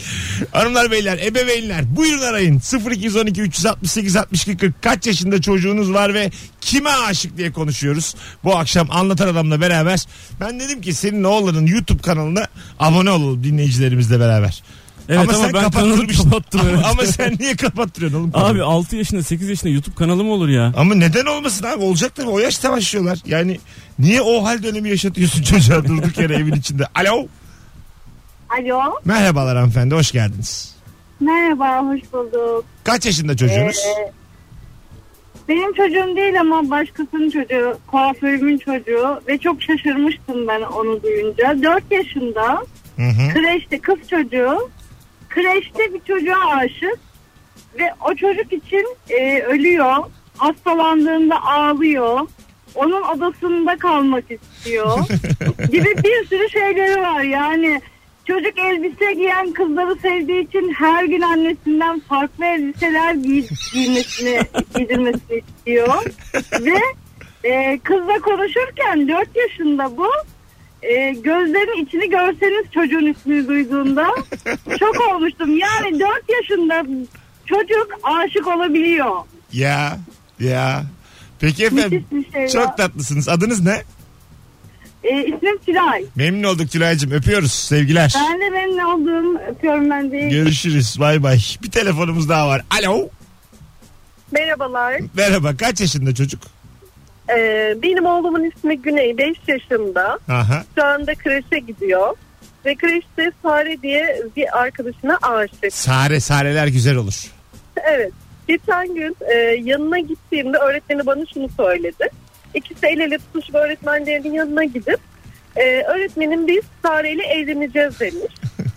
Hanımlar 0.52 0.90
beyler 0.90 1.18
ebeveynler 1.18 1.96
buyurun 1.96 2.22
arayın. 2.22 2.62
0212 2.90 3.42
368 3.42 4.16
62 4.16 4.56
40 4.56 4.82
kaç 4.82 5.06
yaşında 5.06 5.40
çocuğunuz 5.40 5.92
var 5.92 6.14
ve 6.14 6.30
kime 6.60 6.90
aşık 6.90 7.36
diye 7.36 7.52
konuşuyoruz. 7.52 8.14
Bu 8.44 8.56
akşam 8.56 8.90
anlatan 8.90 9.28
adamla 9.28 9.60
beraber. 9.60 10.06
Ben 10.40 10.60
dedim 10.60 10.80
ki 10.80 10.94
senin 10.94 11.24
oğlanın 11.24 11.66
YouTube 11.66 12.02
kanalına 12.02 12.46
abone 12.78 13.10
olalım 13.10 13.44
dinleyicilerimizle 13.44 14.20
beraber. 14.20 14.62
Evet 15.08 15.34
ama, 15.34 15.54
ben 15.54 15.70
kanalı 15.70 16.06
kapattım. 16.06 16.60
Ama, 16.60 16.70
evet. 16.70 16.84
ama 16.84 17.02
sen 17.06 17.36
niye 17.40 17.56
kapattırıyorsun 17.56 18.18
oğlum? 18.18 18.32
kanalı? 18.32 18.48
Abi 18.48 18.62
6 18.62 18.96
yaşında 18.96 19.22
8 19.22 19.48
yaşında 19.48 19.72
YouTube 19.72 19.94
kanalı 19.94 20.24
mı 20.24 20.32
olur 20.32 20.48
ya? 20.48 20.72
Ama 20.76 20.94
neden 20.94 21.26
olmasın 21.26 21.66
abi? 21.66 21.84
Olacak 21.84 22.14
tabii. 22.14 22.28
O 22.28 22.38
yaşta 22.38 22.72
başlıyorlar. 22.72 23.18
Yani 23.26 23.60
niye 23.98 24.20
o 24.20 24.44
hal 24.44 24.62
dönemi 24.62 24.88
yaşatıyorsun 24.88 25.42
çocuğa 25.52 25.84
durduk 25.84 26.18
yere 26.18 26.34
evin 26.34 26.54
içinde? 26.54 26.86
Alo. 26.94 27.26
Alo. 28.50 28.80
Merhabalar 29.04 29.56
hanımefendi. 29.56 29.94
Hoş 29.94 30.12
geldiniz. 30.12 30.76
Merhaba, 31.20 31.86
hoş 31.86 32.00
bulduk. 32.12 32.64
Kaç 32.84 33.06
yaşında 33.06 33.36
çocuğunuz? 33.36 33.76
Ee, 33.76 34.12
benim 35.48 35.72
çocuğum 35.72 36.16
değil 36.16 36.40
ama 36.40 36.70
başkasının 36.70 37.30
çocuğu, 37.30 37.78
kuaförümün 37.86 38.58
çocuğu 38.58 39.20
ve 39.28 39.38
çok 39.38 39.62
şaşırmıştım 39.62 40.48
ben 40.48 40.60
onu 40.60 41.02
duyunca. 41.02 41.62
4 41.62 41.92
yaşında 41.92 42.62
Hı 42.96 43.02
hı. 43.02 43.34
kreşte 43.34 43.78
kız 43.78 43.98
çocuğu, 44.10 44.70
kreşte 45.36 45.94
bir 45.94 46.00
çocuğa 46.00 46.56
aşık 46.56 46.98
ve 47.78 47.90
o 48.04 48.14
çocuk 48.14 48.52
için 48.52 48.86
e, 49.10 49.42
ölüyor. 49.42 49.96
Hastalandığında 50.36 51.42
ağlıyor. 51.42 52.20
Onun 52.74 53.02
odasında 53.02 53.76
kalmak 53.76 54.24
istiyor. 54.30 54.98
gibi 55.72 55.96
bir 56.04 56.26
sürü 56.26 56.50
şeyleri 56.50 57.00
var 57.00 57.20
yani. 57.20 57.80
Çocuk 58.24 58.58
elbise 58.58 59.12
giyen 59.12 59.52
kızları 59.52 59.94
sevdiği 59.94 60.48
için 60.48 60.72
her 60.72 61.04
gün 61.04 61.20
annesinden 61.20 62.00
farklı 62.00 62.44
elbiseler 62.44 63.14
giy- 63.14 63.72
giymesini, 63.72 64.40
giydirmesini 64.76 65.42
istiyor. 65.48 66.04
Ve 66.60 66.78
e, 67.44 67.78
kızla 67.78 68.18
konuşurken 68.18 69.08
4 69.08 69.36
yaşında 69.36 69.96
bu 69.96 70.08
e, 70.82 71.12
gözlerin 71.12 71.86
içini 71.86 72.10
görseniz 72.10 72.72
çocuğun 72.74 73.06
ismini 73.06 73.48
duyduğunda 73.48 74.06
şok 74.78 75.14
olmuştum. 75.14 75.58
Yani 75.58 76.00
4 76.00 76.10
yaşında 76.28 76.84
çocuk 77.46 77.88
aşık 78.02 78.46
olabiliyor. 78.46 79.16
Ya. 79.52 79.98
Ya. 80.40 80.82
Peki 81.40 81.64
efendim. 81.64 82.04
Müthiş 82.10 82.28
bir 82.28 82.32
şey 82.32 82.48
Çok 82.48 82.64
ya. 82.68 82.74
tatlısınız. 82.76 83.28
Adınız 83.28 83.60
ne? 83.64 83.82
E, 85.04 85.20
ismim 85.26 85.58
Tülay. 85.66 86.04
Memnun 86.16 86.42
olduk 86.48 86.70
Tülay'cığım. 86.70 87.10
Öpüyoruz. 87.12 87.52
Sevgiler. 87.52 88.14
Ben 88.16 88.40
de 88.40 88.50
memnun 88.50 88.78
oldum. 88.84 89.36
Öpüyorum 89.50 89.90
ben 89.90 90.12
de. 90.12 90.18
Görüşürüz. 90.20 90.96
Bay 91.00 91.22
bay. 91.22 91.38
Bir 91.62 91.70
telefonumuz 91.70 92.28
daha 92.28 92.48
var. 92.48 92.64
Alo. 92.80 93.08
Merhabalar. 94.32 95.00
Merhaba. 95.14 95.56
Kaç 95.56 95.80
yaşında 95.80 96.14
çocuk? 96.14 96.42
Ee, 97.30 97.74
benim 97.82 98.06
oğlumun 98.06 98.44
ismi 98.44 98.82
Güney. 98.82 99.18
5 99.18 99.36
yaşında. 99.48 100.18
Aha. 100.28 100.64
Şu 100.74 100.84
anda 100.84 101.14
kreşe 101.14 101.58
gidiyor. 101.58 102.16
Ve 102.64 102.74
kreşte 102.74 103.32
Sare 103.42 103.82
diye 103.82 104.22
bir 104.36 104.58
arkadaşına 104.58 105.18
aşık. 105.22 105.72
Sare 105.72 106.20
sareler 106.20 106.66
güzel 106.66 106.96
olur. 106.96 107.32
Evet. 107.94 108.12
Geçen 108.48 108.94
gün 108.94 109.16
e, 109.20 109.34
yanına 109.64 109.98
gittiğimde 109.98 110.58
öğretmeni 110.58 111.06
bana 111.06 111.24
şunu 111.34 111.48
söyledi. 111.56 112.08
İkisi 112.54 112.86
el 112.86 113.00
ele 113.00 113.18
tutuşup 113.18 113.54
öğretmenlerinin 113.54 114.32
yanına 114.32 114.64
gidip 114.64 115.00
e, 115.56 115.82
öğretmenim 115.82 116.46
biz 116.46 116.62
Sare 116.82 117.12
ile 117.12 117.22
evleneceğiz 117.22 118.00
demiş. 118.00 118.34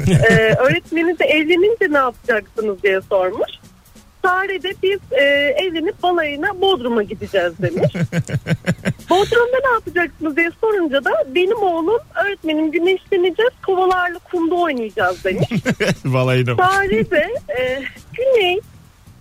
e, 0.29 0.34
öğretmeni 0.53 1.20
de 1.20 1.25
evlenince 1.25 1.94
ne 1.94 1.98
yapacaksınız 1.98 2.84
diye 2.84 3.01
sormuş. 3.10 3.51
Sare 4.25 4.63
de 4.63 4.73
biz 4.83 4.99
e, 5.11 5.23
evlenip 5.57 6.03
balayına 6.03 6.61
Bodrum'a 6.61 7.03
gideceğiz 7.03 7.53
demiş. 7.61 7.93
Bodrum'da 9.09 9.57
ne 9.63 9.73
yapacaksınız 9.73 10.38
diye 10.38 10.49
sorunca 10.61 11.03
da 11.03 11.11
benim 11.35 11.57
oğlum 11.57 11.99
öğretmenim 12.25 12.71
güneşleneceğiz 12.71 13.51
kovalarla 13.65 14.19
kumda 14.31 14.55
oynayacağız 14.55 15.23
demiş. 15.23 15.49
Balayına 16.05 16.57
bak. 16.57 16.71
Sare 16.73 17.11
de 17.11 17.33
e, 17.59 17.83
Güney 18.13 18.59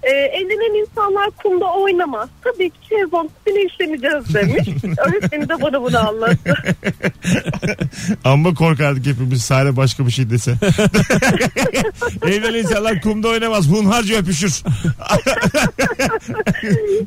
e, 0.03 0.11
evlenen 0.11 0.81
insanlar 0.81 1.31
kumda 1.31 1.65
oynamaz. 1.65 2.29
Tabii 2.45 2.71
ki 2.71 2.77
şezlong 2.89 3.31
güneşleneceğiz 3.47 4.35
demiş. 4.35 4.69
Öğretmeni 5.07 5.49
de 5.49 5.63
bana 5.63 5.83
bunu 5.83 6.09
anlattı. 6.09 6.55
Amma 8.25 8.55
korkardık 8.55 9.07
hepimiz 9.07 9.43
Sare 9.43 9.77
başka 9.77 10.07
bir 10.07 10.11
şey 10.11 10.31
dese. 10.31 10.51
Evlen 12.27 12.55
insanlar 12.55 13.01
kumda 13.01 13.29
oynamaz. 13.29 13.67
Hunharca 13.69 14.17
öpüşür. 14.17 14.63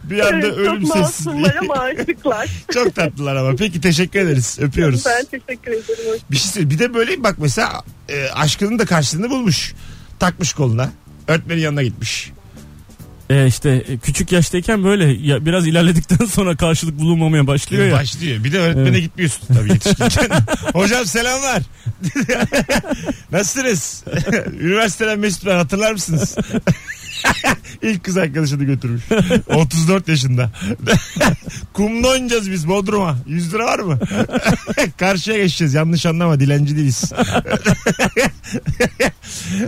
bir 0.03 0.19
anda 0.19 0.47
Evet, 0.47 0.57
ölüm 0.57 0.85
çok 0.85 0.97
sessizliği. 0.97 1.41
masumlar 1.41 1.55
ama 1.61 1.73
aşıklar. 1.73 2.49
Çok 2.73 2.95
tatlılar 2.95 3.35
ama. 3.35 3.55
Peki 3.55 3.81
teşekkür 3.81 4.19
ederiz. 4.19 4.57
Öpüyoruz. 4.61 5.05
Ben 5.05 5.25
teşekkür 5.25 5.71
ederim. 5.71 6.19
Bir 6.31 6.37
şey 6.37 6.47
söyleyeyim. 6.51 6.69
Bir 6.69 6.79
de 6.79 6.93
böyle 6.93 7.23
bak 7.23 7.35
mesela 7.37 7.83
e, 8.09 8.29
aşkının 8.29 8.79
da 8.79 8.85
karşılığını 8.85 9.29
bulmuş. 9.29 9.73
Takmış 10.19 10.53
koluna. 10.53 10.89
Öğretmenin 11.27 11.61
yanına 11.61 11.83
gitmiş. 11.83 12.31
E 13.31 13.47
işte 13.47 13.69
e, 13.69 13.97
küçük 13.97 14.31
yaştayken 14.31 14.83
böyle 14.83 15.05
ya 15.27 15.45
biraz 15.45 15.67
ilerledikten 15.67 16.25
sonra 16.31 16.55
karşılık 16.55 16.99
bulunmamaya 16.99 17.47
başlıyor 17.47 17.85
ya. 17.85 17.93
Başlıyor. 17.93 18.43
Bir 18.43 18.51
de 18.51 18.59
öğretmene 18.59 18.89
Evet. 18.89 19.01
gitmiyorsun 19.01 19.41
tabii 19.47 19.69
yetişkinken. 19.69 20.29
Hocam 20.73 21.05
selamlar. 21.05 21.63
Nasılsınız? 23.31 24.03
Üniversiteden 24.59 25.19
Mesut 25.19 25.45
ben 25.45 25.55
hatırlar 25.55 25.91
mısınız? 25.91 26.35
İlk 27.81 28.03
kız 28.03 28.17
arkadaşını 28.17 28.63
götürmüş. 28.63 29.03
34 29.47 30.07
yaşında. 30.07 30.51
Kumda 31.73 32.07
oynayacağız 32.07 32.51
biz 32.51 32.67
Bodrum'a. 32.67 33.17
100 33.27 33.53
lira 33.53 33.65
var 33.65 33.79
mı? 33.79 33.99
Karşıya 34.97 35.37
geçeceğiz. 35.37 35.73
Yanlış 35.73 36.05
anlama 36.05 36.39
dilenci 36.39 36.77
değiliz. 36.77 37.11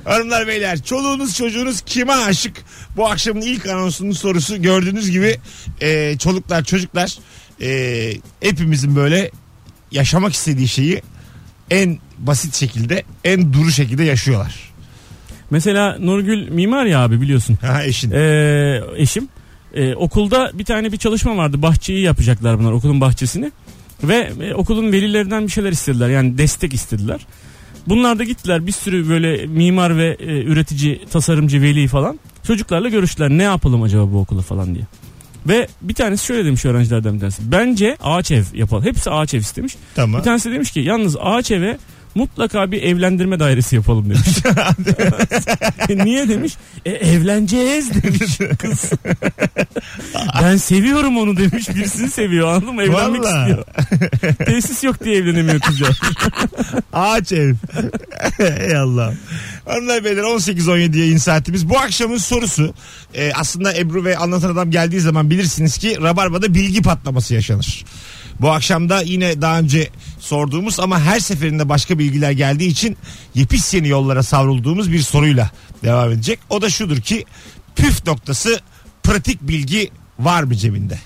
Hanımlar 0.06 0.48
beyler 0.48 0.84
çoluğunuz 0.84 1.36
çocuğunuz 1.36 1.82
kime 1.82 2.14
aşık? 2.14 2.56
Bu 2.96 3.10
akşamın 3.10 3.42
ilk 3.42 3.68
anonsunun 3.68 4.12
sorusu 4.12 4.62
gördüğünüz 4.62 5.12
gibi 5.12 5.38
e, 5.82 6.18
çoluklar 6.18 6.64
çocuklar 6.64 7.18
e, 7.62 8.14
hepimizin 8.42 8.96
böyle 8.96 9.32
yaşamak 9.92 10.34
istediği 10.34 10.68
şeyi 10.68 11.02
en 11.70 11.98
basit 12.18 12.56
şekilde 12.56 13.04
en 13.24 13.54
duru 13.54 13.72
şekilde 13.72 14.04
yaşıyorlar. 14.04 14.73
Mesela 15.54 15.98
Nurgül 16.00 16.50
mimar 16.50 16.86
ya 16.86 17.00
abi 17.00 17.22
biliyorsun. 17.22 17.58
Ha 17.62 17.84
eşin. 17.84 18.12
Ee, 18.12 18.82
eşim. 18.96 19.28
Ee, 19.74 19.96
okulda 19.96 20.52
bir 20.54 20.66
tane 20.66 20.92
bir 20.92 20.98
çalışma 20.98 21.38
vardı. 21.38 21.62
Bahçeyi 21.62 22.02
yapacaklar 22.02 22.60
bunlar 22.60 22.72
okulun 22.72 23.02
bahçesini. 23.02 23.52
Ve 24.04 24.32
e, 24.42 24.54
okulun 24.54 24.92
velilerinden 24.92 25.48
bir 25.48 25.52
şeyler 25.52 25.72
istediler. 25.72 26.10
Yani 26.10 26.38
destek 26.38 26.74
istediler. 26.74 27.26
Bunlar 27.88 28.20
da 28.20 28.24
gittiler 28.24 28.68
bir 28.68 28.72
sürü 28.72 29.10
böyle 29.10 29.46
mimar 29.46 29.98
ve 29.98 30.18
e, 30.20 30.44
üretici, 30.44 31.06
tasarımcı, 31.12 31.62
veli 31.62 31.88
falan. 31.88 32.20
Çocuklarla 32.48 32.90
görüştüler. 32.90 33.30
Ne 33.30 33.44
yapalım 33.44 33.84
acaba 33.84 34.14
bu 34.14 34.20
okula 34.20 34.42
falan 34.42 34.76
diye. 34.76 34.86
Ve 35.48 35.68
bir 35.82 35.94
tanesi 35.94 36.26
şöyle 36.26 36.46
demiş 36.46 36.66
öğrencilerden 36.66 37.14
bir 37.14 37.20
tanesi. 37.20 37.52
Bence 37.52 37.98
ağaç 38.04 38.32
ev 38.32 38.44
yapalım. 38.54 38.84
Hepsi 38.86 39.12
ağaç 39.12 39.34
ev 39.34 39.40
istemiş. 39.40 39.76
tamam. 39.96 40.20
Bir 40.20 40.26
tanesi 40.26 40.50
de 40.50 40.54
demiş 40.54 40.72
ki 40.72 40.80
yalnız 40.80 41.18
ağaç 41.20 41.52
eve 41.52 41.78
mutlaka 42.16 42.72
bir 42.72 42.84
evlendirme 42.84 43.40
dairesi 43.40 43.76
yapalım 43.76 44.06
demiş. 44.10 44.38
Niye 46.06 46.30
demiş? 46.30 46.54
E, 46.86 46.92
evleneceğiz 46.92 48.04
demiş 48.04 48.38
kız. 48.60 48.92
ben 50.42 50.58
seviyorum 50.58 51.18
onu 51.18 51.38
demiş. 51.38 51.70
Birisini 51.70 52.10
seviyor 52.10 52.48
anladın 52.48 52.76
mı? 52.76 52.84
Evlenmek 52.84 53.22
Vallahi. 53.22 53.50
istiyor. 53.50 53.66
Tesis 54.46 54.84
yok 54.84 55.04
diye 55.04 55.16
evlenemiyor 55.18 55.60
kızcağız. 55.60 56.00
Ağaç 56.94 57.32
ev. 57.32 57.56
Ey 58.60 58.78
Allah. 58.78 59.14
Hanımlar 59.66 60.04
beyler 60.04 60.24
18-17 60.24 60.98
yayın 60.98 61.18
saatimiz. 61.18 61.70
Bu 61.70 61.80
akşamın 61.80 62.18
sorusu 62.18 62.74
e, 63.14 63.32
aslında 63.34 63.78
Ebru 63.78 64.06
ve 64.06 64.18
Anlatan 64.18 64.50
Adam 64.50 64.72
geldiği 64.72 65.00
zaman 65.00 65.30
bilirsiniz 65.30 65.78
ki 65.78 65.98
Rabarba'da 66.02 66.54
bilgi 66.54 66.82
patlaması 66.82 67.34
yaşanır. 67.34 67.86
Bu 68.42 68.52
akşam 68.52 68.90
da 68.90 69.02
yine 69.02 69.42
daha 69.42 69.60
önce 69.60 69.90
sorduğumuz 70.20 70.80
ama 70.80 71.00
her 71.02 71.20
seferinde 71.20 71.70
başka 71.70 72.00
bilgiler 72.00 72.32
geldiği 72.32 72.68
için 72.68 72.98
yepis 73.36 73.74
yeni 73.74 73.88
yollara 73.88 74.24
savrulduğumuz 74.24 74.92
bir 74.92 75.02
soruyla 75.02 75.52
devam 75.84 76.12
edecek. 76.12 76.40
O 76.50 76.62
da 76.62 76.70
şudur 76.70 76.98
ki 76.98 77.26
püf 77.76 78.08
noktası 78.08 78.60
pratik 79.04 79.42
bilgi 79.42 79.92
var 80.20 80.44
mı 80.44 80.56
cebinde? 80.56 81.00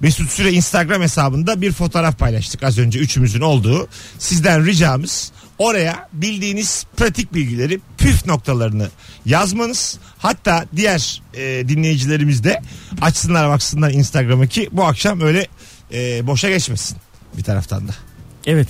Mesut 0.00 0.30
Süre 0.30 0.52
Instagram 0.52 1.02
hesabında 1.02 1.60
bir 1.60 1.72
fotoğraf 1.72 2.18
paylaştık 2.18 2.62
az 2.62 2.78
önce 2.78 2.98
üçümüzün 2.98 3.40
olduğu. 3.40 3.88
Sizden 4.18 4.66
ricamız 4.66 5.32
oraya 5.58 6.08
bildiğiniz 6.12 6.86
pratik 6.96 7.34
bilgileri 7.34 7.80
püf 7.98 8.26
noktalarını 8.26 8.90
yazmanız. 9.26 9.98
Hatta 10.18 10.66
diğer 10.76 11.22
e, 11.34 11.68
dinleyicilerimiz 11.68 12.44
de 12.44 12.62
açsınlar 13.00 13.48
baksınlar 13.48 13.90
Instagram'a 13.90 14.46
ki 14.46 14.68
bu 14.72 14.84
akşam 14.84 15.20
öyle 15.20 15.46
e, 15.92 16.26
boşa 16.26 16.48
geçmesin 16.50 16.96
bir 17.38 17.42
taraftan 17.42 17.88
da. 17.88 17.92
Evet. 18.46 18.68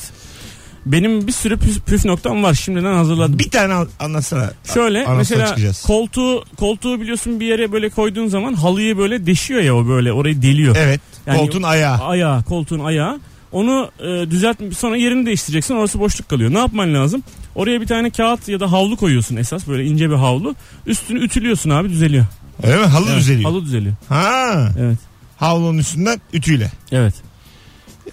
Benim 0.86 1.26
bir 1.26 1.32
sürü 1.32 1.58
püf, 1.58 1.86
püf 1.86 2.04
noktam 2.04 2.42
var. 2.42 2.54
Şimdiden 2.54 2.94
hazırladım. 2.94 3.38
Bir 3.38 3.50
tane 3.50 3.74
an- 3.74 3.88
anlatsana. 4.00 4.50
Şöyle 4.74 4.98
Anonsuna 4.98 5.16
mesela 5.18 5.46
çıkacağız. 5.46 5.82
koltuğu 5.82 6.44
koltuğu 6.56 7.00
biliyorsun 7.00 7.40
bir 7.40 7.46
yere 7.46 7.72
böyle 7.72 7.90
koyduğun 7.90 8.26
zaman 8.28 8.54
halıyı 8.54 8.98
böyle 8.98 9.26
deşiyor 9.26 9.60
ya 9.60 9.76
o 9.76 9.86
böyle 9.88 10.12
orayı 10.12 10.42
deliyor. 10.42 10.76
Evet. 10.78 11.00
Yani- 11.26 11.38
koltuğun 11.38 11.62
ayağı. 11.62 11.98
Ayağı, 11.98 12.42
koltuğun 12.42 12.78
ayağı. 12.78 13.20
Onu 13.52 13.90
e, 14.00 14.30
düzelt 14.30 14.56
sonra 14.78 14.96
yerini 14.96 15.26
değiştireceksin. 15.26 15.74
Orası 15.74 16.00
boşluk 16.00 16.28
kalıyor. 16.28 16.54
Ne 16.54 16.58
yapman 16.58 16.94
lazım? 16.94 17.22
Oraya 17.54 17.80
bir 17.80 17.86
tane 17.86 18.10
kağıt 18.10 18.48
ya 18.48 18.60
da 18.60 18.72
havlu 18.72 18.96
koyuyorsun 18.96 19.36
esas 19.36 19.68
böyle 19.68 19.84
ince 19.84 20.10
bir 20.10 20.14
havlu. 20.14 20.54
Üstünü 20.86 21.24
ütülüyorsun 21.24 21.70
abi 21.70 21.88
düzeliyor. 21.88 22.24
Öyle 22.62 22.76
mi? 22.76 22.86
Halı 22.86 23.06
Evet, 23.08 23.18
düzeliyor. 23.18 23.50
Halı 23.50 23.64
düzeliyor. 23.64 23.94
Ha. 24.08 24.68
Evet. 24.80 24.98
Havlunun 25.42 25.78
üstünden 25.78 26.20
ütüyle. 26.32 26.70
Evet. 26.92 27.14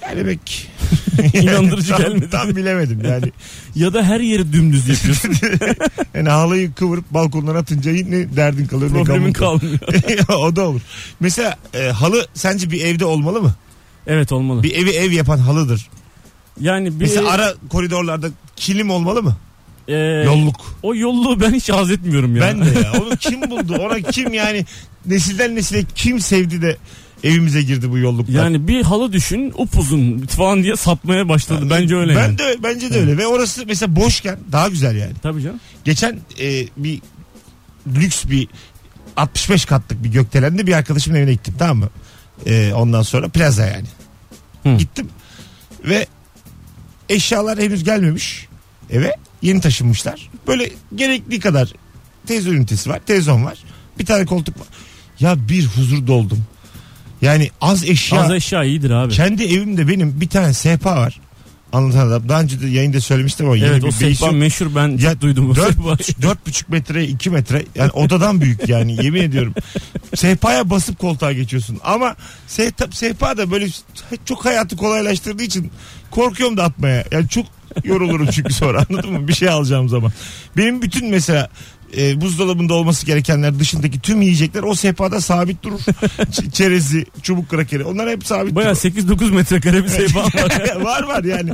Yani 0.02 0.24
pek 0.24 0.70
İnandırıcı 1.34 1.88
tam, 1.92 2.02
gelmedi. 2.02 2.30
Tam 2.30 2.56
bilemedim 2.56 3.02
yani. 3.06 3.32
Ya 3.76 3.94
da 3.94 4.04
her 4.04 4.20
yeri 4.20 4.54
dümdüz 4.54 4.88
yapıyorsun. 4.90 5.32
Yani 6.14 6.30
halıyı 6.30 6.74
kıvırıp 6.74 7.12
balkondan 7.12 7.56
atınca 7.56 7.92
ne 7.92 8.36
derdin 8.36 8.66
kalıyor 8.66 8.92
Problemin 8.92 9.34
kalmıyor. 9.34 9.80
o 10.38 10.56
da 10.56 10.68
olur. 10.68 10.82
Mesela 11.20 11.58
e, 11.74 11.88
halı 11.90 12.28
sence 12.34 12.72
bir 12.72 12.82
evde 12.86 13.06
olmalı 13.06 13.42
mı? 13.42 13.54
Evet 14.08 14.32
olmalı. 14.32 14.64
Bir 14.64 14.76
evi 14.76 14.90
ev 14.90 15.12
yapan 15.12 15.38
halıdır. 15.38 15.90
yani 16.60 16.88
bir 17.00 17.06
Mesela 17.06 17.30
ara 17.30 17.54
koridorlarda 17.70 18.28
kilim 18.56 18.90
olmalı 18.90 19.24
mı? 19.24 19.38
e, 19.88 19.94
Yolluk. 20.26 20.56
o 20.84 20.96
yolluğu 20.96 21.42
ben 21.42 21.54
hiç 21.54 21.70
haz 21.70 21.92
etmiyorum 21.92 22.36
ya. 22.36 22.42
Ben 22.42 22.62
de 22.66 22.80
ya. 22.80 22.94
Onu 23.02 23.18
kim 23.18 23.42
buldu? 23.42 23.76
Ona 23.80 24.02
kim 24.02 24.34
yani 24.34 24.66
nesilden 25.06 25.56
nesile 25.56 25.84
kim 25.96 26.20
sevdi 26.20 26.62
de 26.62 26.78
evimize 27.24 27.62
girdi 27.62 27.92
bu 27.92 27.98
yolluklar? 27.98 28.34
Yani 28.34 28.68
bir 28.68 28.84
halı 28.84 29.14
düşün 29.14 29.54
upuzun 29.58 30.20
falan 30.20 30.64
diye 30.64 30.76
satmaya 30.76 31.30
başladı. 31.30 31.68
Bence 31.70 31.96
öyle 31.96 32.16
ben 32.16 32.22
yani. 32.22 32.38
de 32.38 32.56
bence 32.64 32.94
de 32.94 33.00
öyle 33.00 33.18
ve 33.18 33.28
orası 33.28 33.66
mesela 33.66 33.96
boşken 33.96 34.40
daha 34.52 34.68
güzel 34.68 34.96
yani. 34.96 35.14
Tabii 35.24 35.42
canım. 35.42 35.60
Geçen 35.86 36.20
e, 36.40 36.66
bir 36.78 37.02
lüks 37.88 38.26
bir 38.26 38.48
65 39.18 39.66
katlık 39.66 40.04
bir 40.04 40.10
gökdelende 40.10 40.68
bir 40.68 40.74
arkadaşımın 40.74 41.18
evine 41.18 41.34
gittim 41.34 41.56
tamam 41.60 41.78
mı? 41.78 41.90
E, 42.46 42.74
ondan 42.74 43.02
sonra 43.02 43.30
plaza 43.30 43.66
yani. 43.66 43.88
Hı. 44.64 44.76
Gittim 44.76 45.10
ve 45.86 46.08
eşyalar 47.10 47.60
henüz 47.60 47.84
gelmemiş 47.84 48.48
eve 48.90 49.16
yeni 49.42 49.62
taşınmışlar. 49.62 50.30
Böyle 50.48 50.72
gerekli 50.96 51.40
kadar 51.40 51.74
televizyon 52.28 52.56
ünitesi 52.56 52.90
var, 52.90 53.00
televizyon 53.06 53.46
var. 53.46 53.64
Bir 54.00 54.06
tane 54.06 54.26
koltuk 54.26 54.60
var. 54.60 54.68
Ya 55.20 55.50
bir 55.50 55.66
huzur 55.66 56.08
doldum. 56.08 56.44
Yani 57.22 57.50
az 57.62 57.84
eşya. 57.84 58.22
Az 58.22 58.32
eşya 58.32 58.64
iyidir 58.64 58.90
abi. 58.92 59.14
Kendi 59.14 59.44
evimde 59.44 59.88
benim 59.88 60.22
bir 60.22 60.28
tane 60.28 60.54
sehpa 60.54 60.96
var. 60.96 61.20
Anlatan 61.74 62.08
adam. 62.08 62.30
Daha 62.30 62.42
önce 62.42 62.62
de 62.62 62.68
yayında 62.68 63.02
söylemiştim 63.02 63.46
ama 63.46 63.58
evet 63.58 63.84
o 63.84 63.92
sehpa 63.92 64.06
değişim. 64.06 64.38
meşhur 64.38 64.76
ben 64.76 64.98
Ya 64.98 65.22
duydum 65.22 65.56
dört 66.22 66.48
buçuk 66.48 66.70
metre 66.70 67.04
iki 67.04 67.30
metre 67.30 67.66
yani 67.76 67.92
odadan 67.92 68.42
büyük 68.42 68.70
yani 68.70 68.96
yemin 69.06 69.22
ediyorum. 69.22 69.54
Sehpaya 70.16 70.70
basıp 70.70 71.00
koltuğa 71.00 71.34
geçiyorsun 71.34 71.80
ama 71.84 72.16
sehpa, 72.48 72.86
sehpa 72.92 73.38
da 73.38 73.52
böyle 73.52 73.68
çok 74.26 74.46
hayatı 74.46 74.78
kolaylaştırdığı 74.78 75.44
için 75.44 75.72
korkuyorum 76.12 76.58
da 76.58 76.64
atmaya. 76.64 77.06
Yani 77.12 77.28
çok 77.28 77.46
yorulurum 77.84 78.28
çünkü 78.28 78.54
sonra 78.54 78.86
anladın 78.90 79.12
mı? 79.12 79.28
Bir 79.28 79.34
şey 79.34 79.50
alacağım 79.50 79.90
zaman. 79.90 80.12
Benim 80.58 80.82
bütün 80.82 81.10
mesela 81.10 81.50
e, 81.98 82.22
buzdolabında 82.22 82.74
olması 82.74 83.06
gerekenler 83.06 83.60
dışındaki 83.60 84.00
tüm 84.00 84.22
yiyecekler 84.22 84.64
o 84.64 84.76
sehpada 84.76 85.22
sabit 85.22 85.64
durur. 85.64 85.80
Ç- 86.20 86.52
çerezi, 86.52 87.06
çubuk 87.24 87.50
krakeri 87.50 87.84
onlar 87.84 88.10
hep 88.10 88.26
sabit 88.26 88.56
Baya 88.56 88.70
durur. 88.70 88.80
8-9 88.80 89.32
metrekare 89.32 89.84
bir 89.84 89.90
sehpa 89.90 90.20
var. 90.24 90.82
var 90.82 91.04
var 91.04 91.24
yani. 91.24 91.52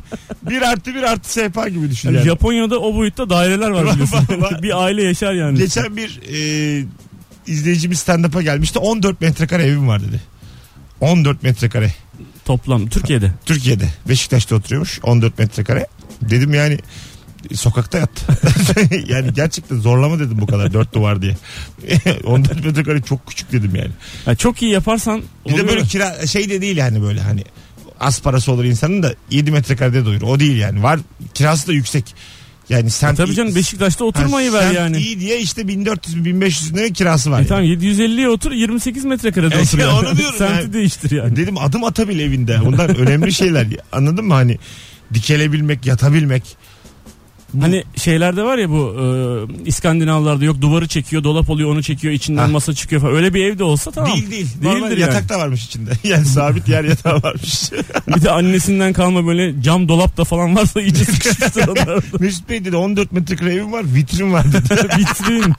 Bir 0.50 0.62
artı 0.62 0.96
bir 0.96 1.04
artı 1.04 1.32
sehpa 1.34 1.68
gibi 1.70 1.90
düşün 1.92 2.10
Yani 2.10 2.18
yani. 2.18 2.26
Japonya'da 2.26 2.80
o 2.80 2.96
boyutta 2.96 3.30
daireler 3.30 3.70
var 3.70 3.86
biliyorsun. 3.94 4.18
var, 4.30 4.38
var. 4.38 4.64
bir 4.64 4.84
aile 4.84 5.04
yaşar 5.04 5.34
yani. 5.34 5.58
Geçen 5.58 5.98
bir 5.98 6.20
e, 6.34 6.86
izleyicimiz 7.48 8.00
stand-up'a 8.00 8.42
gelmişti. 8.42 8.80
14 8.80 9.22
metrekare 9.22 9.64
evim 9.64 9.88
var 9.88 10.02
dedi. 10.08 10.22
14 11.02 11.44
metrekare. 11.44 11.94
Toplam 12.46 12.88
Türkiye'de. 12.90 13.32
Türkiye'de. 13.46 13.90
Beşiktaş'ta 14.10 14.56
oturuyormuş. 14.56 15.00
14 15.04 15.40
metrekare. 15.40 15.88
Dedim 16.22 16.54
yani 16.54 16.78
sokakta 17.54 17.98
yat. 17.98 18.10
yani 19.08 19.34
gerçekten 19.34 19.80
zorlama 19.80 20.20
dedim 20.20 20.38
bu 20.42 20.48
kadar 20.48 20.74
dört 20.74 20.94
duvar 20.94 21.22
diye. 21.22 21.36
14 22.24 22.66
metrekare 22.66 23.02
çok 23.02 23.28
küçük 23.28 23.52
dedim 23.52 23.72
yani. 23.76 23.92
Ya 24.26 24.36
çok 24.36 24.62
iyi 24.62 24.72
yaparsan 24.72 25.22
Bir 25.46 25.50
de 25.50 25.54
oluyor. 25.54 25.68
böyle 25.68 25.84
kira 25.84 26.28
şey 26.28 26.50
de 26.50 26.62
değil 26.62 26.78
yani 26.78 27.02
böyle 27.02 27.22
hani 27.22 27.44
az 28.00 28.22
parası 28.22 28.52
olur 28.52 28.64
insanın 28.64 29.04
da 29.04 29.14
7 29.32 29.52
metrekarede 29.52 30.06
doyur. 30.06 30.22
O 30.22 30.40
değil 30.40 30.58
yani. 30.58 30.84
Var 30.84 31.00
kirası 31.34 31.68
da 31.68 31.74
yüksek. 31.74 32.16
Yani 32.70 32.90
sen 32.90 33.14
E 33.14 33.16
Tabii 33.16 33.34
canım 33.36 33.56
Beşiktaş'ta 33.56 34.04
oturmayı 34.06 34.54
ver 34.54 34.72
yani. 34.72 34.98
iyi 34.98 35.20
diye 35.20 35.40
işte 35.42 35.68
1400 35.68 36.26
1500 36.26 36.74
lira 36.76 36.90
kirası 36.90 37.32
var. 37.32 37.38
E 37.38 37.40
yani. 37.40 37.48
tamam 37.48 37.64
750'ye 37.66 38.30
otur 38.30 38.52
28 38.52 39.06
metrekarede 39.06 39.56
Evet, 39.56 39.66
otur 39.68 39.80
yani. 39.80 39.92
onu 39.92 40.18
diyorum 40.18 40.38
Semti 40.38 40.62
yani. 40.62 40.74
değiştir 40.74 41.12
yani. 41.12 41.36
Dedim 41.36 41.58
adım 41.58 41.84
atabil 41.84 42.20
evinde. 42.20 42.60
Bunlar 42.66 42.90
önemli 42.90 43.34
şeyler. 43.34 43.68
Anladın 43.92 44.26
mı 44.26 44.34
hani 44.34 44.58
dikelebilmek, 45.14 45.86
yatabilmek. 45.86 46.44
Hani 47.62 47.84
şeylerde 47.96 48.44
var 48.44 48.58
ya 48.58 48.70
bu 48.70 48.96
e, 49.00 49.04
İskandinavlarda 49.70 50.46
yok 50.46 50.62
duvarı 50.62 50.88
çekiyor 50.88 51.24
dolap 51.24 51.50
oluyor 51.50 51.70
onu 51.72 51.84
çekiyor 51.84 52.14
içinden 52.14 52.42
Ha. 52.42 52.48
masa 52.48 52.74
çıkıyor 52.74 53.02
falan. 53.02 53.16
Öyle 53.16 53.34
bir 53.34 53.46
evde 53.46 53.64
olsa 53.64 53.92
tamam. 53.92 54.14
Değil 54.14 54.32
değil. 54.32 54.48
Normal 54.62 54.82
Değildir 54.82 54.98
yani. 55.02 55.14
yatak 55.14 55.30
da 55.30 55.40
varmış 55.40 55.66
içinde. 55.66 55.92
Yani 56.04 56.26
sabit 56.26 56.68
yer 56.70 56.84
yatağı 56.84 57.22
varmış. 57.24 57.72
Bir 58.16 58.22
de 58.22 58.32
annesinden 58.32 58.94
kalma 58.94 59.28
böyle 59.28 59.62
cam 59.62 59.88
dolap 59.88 60.18
da 60.18 60.24
falan 60.24 60.56
varsa 60.56 60.82
iyice 60.82 61.04
onlar. 61.68 62.04
Mesut 62.20 62.50
Bey 62.50 62.66
dedi 62.66 62.76
14 62.76 63.12
metrekare 63.12 63.54
evim 63.54 63.72
var 63.72 63.84
vitrin 63.96 64.34
var 64.34 64.46
dedi. 64.54 64.88
Vitrin. 64.98 65.54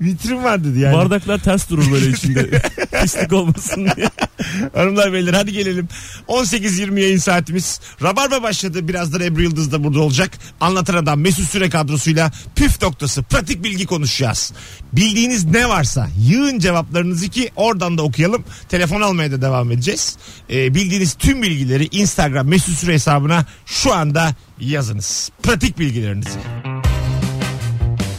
vitrin 0.00 0.44
var 0.44 0.64
dedi 0.64 0.78
yani. 0.80 0.94
Bardaklar 0.96 1.38
ters 1.38 1.70
durur 1.70 1.92
böyle 1.92 2.08
içinde. 2.10 2.62
Pislik 3.02 3.32
olmasın 3.32 3.88
diye. 3.96 4.10
Hanımlar 4.74 5.12
beyler 5.12 5.34
hadi 5.34 5.52
gelelim. 5.52 5.88
18.20 6.28 7.00
yayın 7.00 7.18
saatimiz. 7.18 7.80
Rabarba 8.02 8.42
başladı. 8.42 8.88
Birazdan 8.88 9.20
Ebru 9.20 9.42
Yıldız 9.42 9.72
da 9.72 9.84
burada 9.84 10.00
olacak. 10.00 10.30
Anlatan 10.60 10.94
adam 10.94 11.20
Mesut 11.20 11.48
Süre 11.48 11.70
kadrosuyla 11.70 12.32
püf 12.56 12.82
noktası 12.82 13.22
pratik 13.22 13.64
bilgi 13.64 13.86
konuşacağız. 13.86 14.52
Bildiğiniz 14.92 15.44
ne 15.44 15.68
varsa 15.68 16.08
yığın 16.18 16.58
cevaplarınızı 16.58 17.28
ki 17.28 17.50
oradan 17.56 17.98
da 17.98 18.02
okuyalım. 18.02 18.44
Telefon 18.68 19.00
almaya 19.00 19.32
da 19.32 19.42
devam 19.42 19.70
edeceğiz. 19.70 20.16
Ee, 20.50 20.74
bildiğiniz 20.74 21.14
tüm 21.14 21.42
bilgileri 21.42 21.88
Instagram 21.92 22.48
Mesut 22.48 22.78
Süre 22.78 22.92
hesabına 22.92 23.44
şu 23.66 23.94
anda 23.94 24.34
yazınız. 24.60 25.30
Pratik 25.42 25.78
bilgilerinizi. 25.78 26.38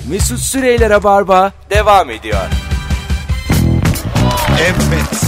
Mesut 0.10 0.39
Süreyler'e 0.39 1.03
barba 1.03 1.53
devam 1.70 2.10
ediyor. 2.10 2.46
Evet. 4.60 5.25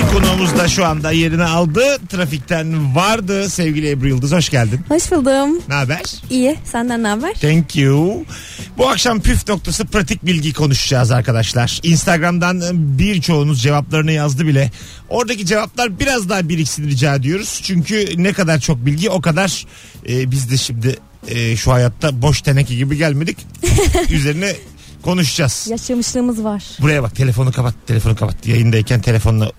Eksik 0.00 0.14
konuğumuz 0.14 0.58
da 0.58 0.68
şu 0.68 0.86
anda 0.86 1.12
yerini 1.12 1.44
aldı. 1.44 1.82
Trafikten 2.08 2.96
vardı. 2.96 3.50
Sevgili 3.50 3.90
Ebru 3.90 4.08
Yıldız 4.08 4.32
hoş 4.32 4.48
geldin. 4.48 4.80
Hoş 4.88 5.10
buldum. 5.10 5.62
Ne 5.68 5.74
haber? 5.74 6.02
İyi. 6.30 6.56
Senden 6.64 7.02
ne 7.02 7.08
haber? 7.08 7.34
Thank 7.34 7.76
you. 7.76 8.24
Bu 8.78 8.88
akşam 8.88 9.20
püf 9.20 9.48
noktası 9.48 9.86
pratik 9.86 10.26
bilgi 10.26 10.52
konuşacağız 10.52 11.10
arkadaşlar. 11.10 11.80
Instagram'dan 11.82 12.62
birçoğunuz 12.98 13.62
cevaplarını 13.62 14.12
yazdı 14.12 14.46
bile. 14.46 14.70
Oradaki 15.08 15.46
cevaplar 15.46 16.00
biraz 16.00 16.28
daha 16.28 16.48
biriksin 16.48 16.88
rica 16.88 17.14
ediyoruz. 17.14 17.60
Çünkü 17.62 18.06
ne 18.16 18.32
kadar 18.32 18.58
çok 18.58 18.86
bilgi 18.86 19.10
o 19.10 19.20
kadar 19.20 19.66
e, 20.08 20.30
biz 20.30 20.50
de 20.50 20.56
şimdi 20.56 20.96
e, 21.28 21.56
şu 21.56 21.72
hayatta 21.72 22.22
boş 22.22 22.42
teneke 22.42 22.74
gibi 22.74 22.96
gelmedik. 22.96 23.38
Üzerine 24.10 24.56
konuşacağız. 25.02 25.66
Yaşamışlığımız 25.70 26.44
var. 26.44 26.64
Buraya 26.80 27.02
bak 27.02 27.16
telefonu 27.16 27.52
kapat 27.52 27.74
telefonu 27.86 28.16
kapat. 28.16 28.46
Yayındayken 28.46 29.00
telefonla 29.00 29.52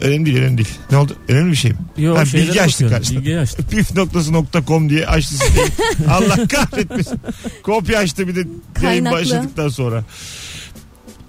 önemli 0.00 0.26
değil 0.26 0.38
önemli 0.38 0.56
değil. 0.58 0.78
Ne 0.90 0.96
oldu? 0.96 1.16
Önemli 1.28 1.52
bir 1.52 1.56
şey 1.56 1.70
mi? 1.70 1.78
Yo, 1.96 2.16
Ha, 2.16 2.24
bilgi 2.24 2.62
açtık 2.62 2.90
karşıda. 2.90 3.18
Bilgiyi 3.18 3.38
açtım. 3.38 3.66
püf.com 3.70 4.90
diye 4.90 5.06
açtı 5.06 5.34
siteyi. 5.34 5.66
Allah 6.10 6.48
kahretmesin. 6.48 7.20
Kopya 7.62 7.98
açtı 7.98 8.28
bir 8.28 8.36
de 8.36 8.44
yayın 8.82 9.04
başladıktan 9.04 9.68
sonra. 9.68 10.04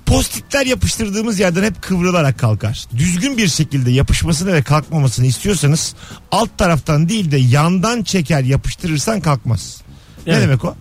Postitler 0.06 0.66
yapıştırdığımız 0.66 1.40
yerden 1.40 1.64
hep 1.64 1.82
kıvrılarak 1.82 2.40
kalkar. 2.40 2.86
Düzgün 2.98 3.38
bir 3.38 3.48
şekilde 3.48 3.92
yapışmasını 3.92 4.54
ve 4.54 4.62
kalkmamasını 4.62 5.26
istiyorsanız 5.26 5.96
alt 6.32 6.58
taraftan 6.58 7.10
değil 7.10 7.32
de 7.32 7.38
yandan 7.38 8.04
çeker 8.04 8.44
yapıştırırsan 8.44 9.22
kalkmaz. 9.22 9.82
Ne 10.28 10.34
Evet. 10.34 10.44
demek 10.44 10.66
o? 10.66 10.76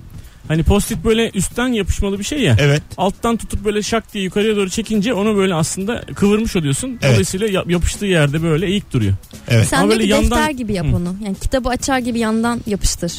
Hani 0.49 0.62
postit 0.62 1.05
böyle 1.05 1.31
üstten 1.35 1.69
yapışmalı 1.69 2.19
bir 2.19 2.25
şey 2.25 2.40
ya. 2.40 2.57
Evet. 2.61 2.83
Alttan 2.97 3.37
tutup 3.37 3.64
böyle 3.64 3.83
şak 3.83 4.14
diye 4.14 4.25
yukarıya 4.25 4.57
doğru 4.57 4.71
çekince 4.71 5.14
onu 5.14 5.37
böyle 5.37 5.55
aslında 5.55 6.02
kıvırmış 6.14 6.57
oluyorsun. 6.57 6.88
Evet. 7.02 7.12
Dolayısıyla 7.12 7.47
yap- 7.49 7.71
yapıştığı 7.71 8.07
yerde 8.07 8.43
böyle 8.43 8.67
eğik 8.67 8.93
duruyor. 8.93 9.14
Evet. 9.49 9.67
Sen 9.69 9.78
Ama 9.78 9.87
de 9.90 9.95
böyle 9.95 10.07
yandan- 10.07 10.31
defter 10.38 10.50
gibi 10.50 10.73
yap 10.73 10.87
Hı. 10.87 10.97
onu. 10.97 11.17
Yani 11.25 11.34
kitabı 11.41 11.69
açar 11.69 11.99
gibi 11.99 12.19
yandan 12.19 12.61
yapıştır. 12.67 13.13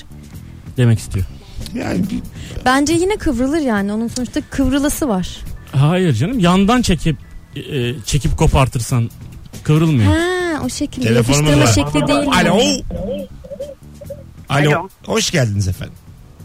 Demek 0.78 1.00
istiyor. 1.00 1.26
Yani 1.74 2.00
bir- 2.10 2.20
Bence 2.66 2.94
yine 2.94 3.16
kıvrılır 3.18 3.60
yani. 3.62 3.94
Onun 3.94 4.08
sonuçta 4.08 4.42
kıvrılası 4.50 5.10
var. 5.10 5.38
Hayır 5.72 6.14
canım 6.14 6.40
yandan 6.40 6.82
çekip 6.82 7.18
e, 7.56 7.94
çekip 8.06 8.38
kopartırsan 8.38 9.10
kıvrılmıyor. 9.64 10.14
Ha 10.16 10.62
o 10.66 10.70
şekilde. 10.70 11.08
Telefonumuz 11.08 11.50
Yapıştırma 11.52 11.86
var. 11.86 11.92
şekli 11.94 12.08
değil. 12.08 12.28
Alo. 12.50 12.58
yani. 12.60 12.84
Alo. 14.50 14.70
Alo. 14.72 14.90
Hoş 15.06 15.32
geldiniz 15.32 15.68
efendim. 15.68 15.96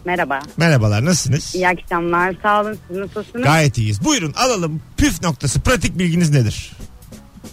Merhaba. 0.05 0.41
Merhabalar 0.57 1.05
nasılsınız? 1.05 1.55
İyi 1.55 1.69
akşamlar. 1.69 2.35
Sağ 2.43 2.61
olun. 2.63 2.79
Siz 2.89 2.97
nasılsınız? 2.97 3.45
Gayet 3.45 3.79
iyiyiz. 3.79 4.05
Buyurun 4.05 4.33
alalım. 4.33 4.83
Püf 4.97 5.23
noktası 5.23 5.61
pratik 5.61 5.99
bilginiz 5.99 6.31
nedir? 6.31 6.73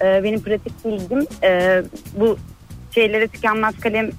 Ee, 0.02 0.24
benim 0.24 0.42
pratik 0.42 0.86
bilgim 0.86 1.28
e, 1.44 1.84
bu 2.14 2.38
şeylere 2.96 3.28
tükenmez 3.28 3.80
kalem 3.80 4.12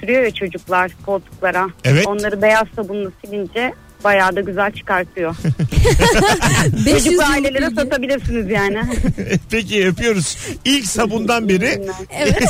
sürüyor 0.00 0.22
ya 0.22 0.30
çocuklar 0.30 0.92
koltuklara. 1.06 1.68
Evet. 1.84 2.06
Onları 2.06 2.42
beyaz 2.42 2.66
sabunla 2.76 3.10
silince 3.24 3.74
bayağı 4.04 4.36
da 4.36 4.40
güzel 4.40 4.72
çıkartıyor. 4.72 5.36
500 6.86 7.04
Çocuk 7.04 7.12
yıllık 7.12 7.30
ailelere 7.30 7.66
bilgi. 7.66 7.74
satabilirsiniz 7.74 8.50
yani. 8.50 8.78
Peki 9.50 9.86
öpüyoruz. 9.88 10.36
İlk 10.64 10.86
sabundan 10.86 11.48
beri 11.48 11.82
Evet. 12.18 12.42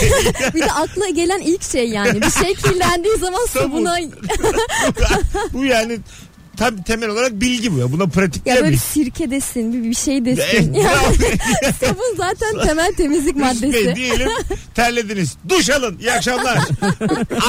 bir 0.54 0.60
de 0.60 0.72
akla 0.72 1.08
gelen 1.08 1.40
ilk 1.40 1.62
şey 1.62 1.88
yani. 1.88 2.22
Bir 2.22 2.30
şey 2.30 2.54
kirlendiği 2.54 3.16
zaman 3.16 3.46
Sabun. 3.46 3.68
sabuna 3.68 3.96
bu 5.52 5.64
yani 5.64 5.98
tam 6.56 6.76
temel 6.82 7.08
olarak 7.08 7.32
bilgi 7.40 7.72
bu 7.74 7.78
ya. 7.78 7.92
Buna 7.92 8.06
pratik 8.06 8.46
ya 8.46 8.54
böyle 8.54 8.56
diyemeyiz. 8.60 8.82
sirke 8.82 9.30
desin, 9.30 9.72
bir, 9.72 9.88
bir 9.90 9.94
şey 9.94 10.24
desin. 10.24 10.72
Yani 10.74 11.16
sabun 11.80 12.16
zaten 12.16 12.66
temel 12.66 12.92
temizlik 12.94 13.36
Mesut 13.36 13.62
Bey 13.62 13.70
maddesi. 13.70 13.96
diyelim 13.96 14.28
terlediniz. 14.74 15.36
Duş 15.48 15.70
alın. 15.70 15.98
İyi 15.98 16.12
akşamlar. 16.12 16.58